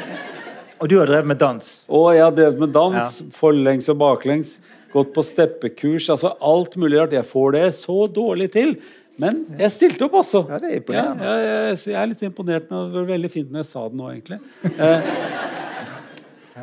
og 0.81 0.89
du 0.91 0.97
har 1.01 1.07
drevet 1.11 1.27
med 1.27 1.39
dans? 1.41 1.69
Og 1.89 2.11
jeg 2.15 2.23
har 2.25 2.35
drevet 2.37 2.59
med 2.63 2.73
dans. 2.75 3.19
Ja. 3.21 3.27
Forlengs 3.35 3.89
og 3.93 3.99
baklengs. 4.01 4.57
gått 4.93 5.11
på 5.15 5.23
steppekurs. 5.27 6.09
altså 6.11 6.31
Alt 6.41 6.77
mulig 6.81 6.99
rart. 7.01 7.13
Jeg 7.13 7.27
får 7.29 7.53
det 7.53 7.67
så 7.77 8.07
dårlig 8.09 8.51
til. 8.55 8.77
Men 9.19 9.41
jeg 9.59 9.73
stilte 9.75 10.07
opp, 10.07 10.15
altså. 10.21 10.45
Ja, 10.49 10.59
det 10.63 10.69
er 10.69 10.71
Ja, 10.71 10.79
imponerende. 10.79 11.25
jeg, 11.25 11.47
jeg, 11.75 11.79
jeg 11.93 11.99
er 12.03 12.07
litt 12.13 12.23
imponert. 12.23 12.71
nå. 12.71 12.85
Det 12.89 12.95
var 13.01 13.09
veldig 13.11 13.31
fint 13.35 13.51
når 13.51 13.65
jeg 13.65 13.71
sa 13.73 13.83
det 13.89 13.99
nå, 13.99 14.11
egentlig. 14.15 14.39
Eh, 14.79 15.11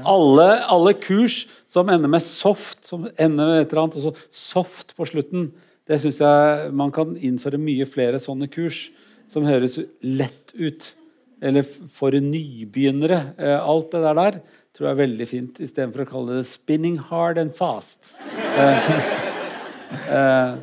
alle, 0.06 0.48
alle 0.72 0.94
kurs 1.00 1.46
som 1.72 1.90
ender 1.92 2.10
med 2.12 2.24
soft, 2.24 2.82
som 2.88 3.06
ender 3.18 3.46
med 3.52 3.62
et 3.62 3.72
eller 3.72 3.84
annet, 3.86 3.98
og 4.00 4.04
så 4.04 4.14
soft 4.36 4.96
på 4.98 5.08
slutten, 5.08 5.50
det 5.88 6.00
syns 6.02 6.18
jeg 6.24 6.72
man 6.76 6.92
kan 6.96 7.14
innføre 7.16 7.60
mye 7.62 7.86
flere 7.88 8.20
sånne 8.20 8.48
kurs 8.52 8.88
som 9.30 9.46
høres 9.48 9.78
lett 10.02 10.52
ut. 10.58 10.94
Eller 11.46 11.66
for 11.66 12.16
nybegynnere. 12.18 13.20
Eh, 13.38 13.58
alt 13.60 13.92
det 13.94 14.02
der 14.06 14.22
der 14.22 14.40
tror 14.76 14.90
jeg 14.90 14.96
er 14.96 15.04
veldig 15.06 15.28
fint, 15.30 15.60
istedenfor 15.64 16.04
å 16.04 16.10
kalle 16.10 16.38
det 16.40 16.48
'spinning 16.50 16.98
hard 17.00 17.40
and 17.40 17.56
fast'. 17.56 18.16
Eh, 19.86 20.56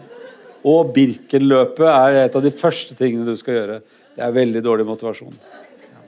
og 0.66 0.90
Birkenløpet 0.92 1.86
er 1.86 2.16
et 2.24 2.34
av 2.36 2.42
de 2.42 2.50
første 2.50 2.94
tingene 2.98 3.24
du 3.24 3.38
skal 3.38 3.54
gjøre. 3.54 3.76
Det 4.16 4.24
er 4.26 4.34
veldig 4.34 4.62
dårlig 4.66 4.86
motivasjon. 4.86 5.36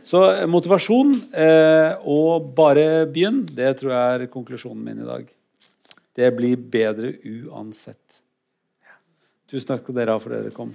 Så 0.05 0.21
eh, 0.33 0.43
motivasjon 0.51 1.15
eh, 1.33 1.95
og 2.11 2.51
bare 2.59 3.07
begynn, 3.09 3.45
det 3.47 3.71
tror 3.81 3.95
jeg 3.95 4.19
er 4.19 4.33
konklusjonen 4.35 4.83
min 4.85 5.01
i 5.01 5.09
dag. 5.09 5.31
Det 6.15 6.31
blir 6.37 6.59
bedre 6.59 7.15
uansett. 7.23 8.21
Tusen 9.49 9.71
takk 9.73 9.87
til 9.87 9.97
dere 9.97 10.19
for 10.21 10.35
at 10.35 10.45
dere 10.45 10.55
kom. 10.55 10.75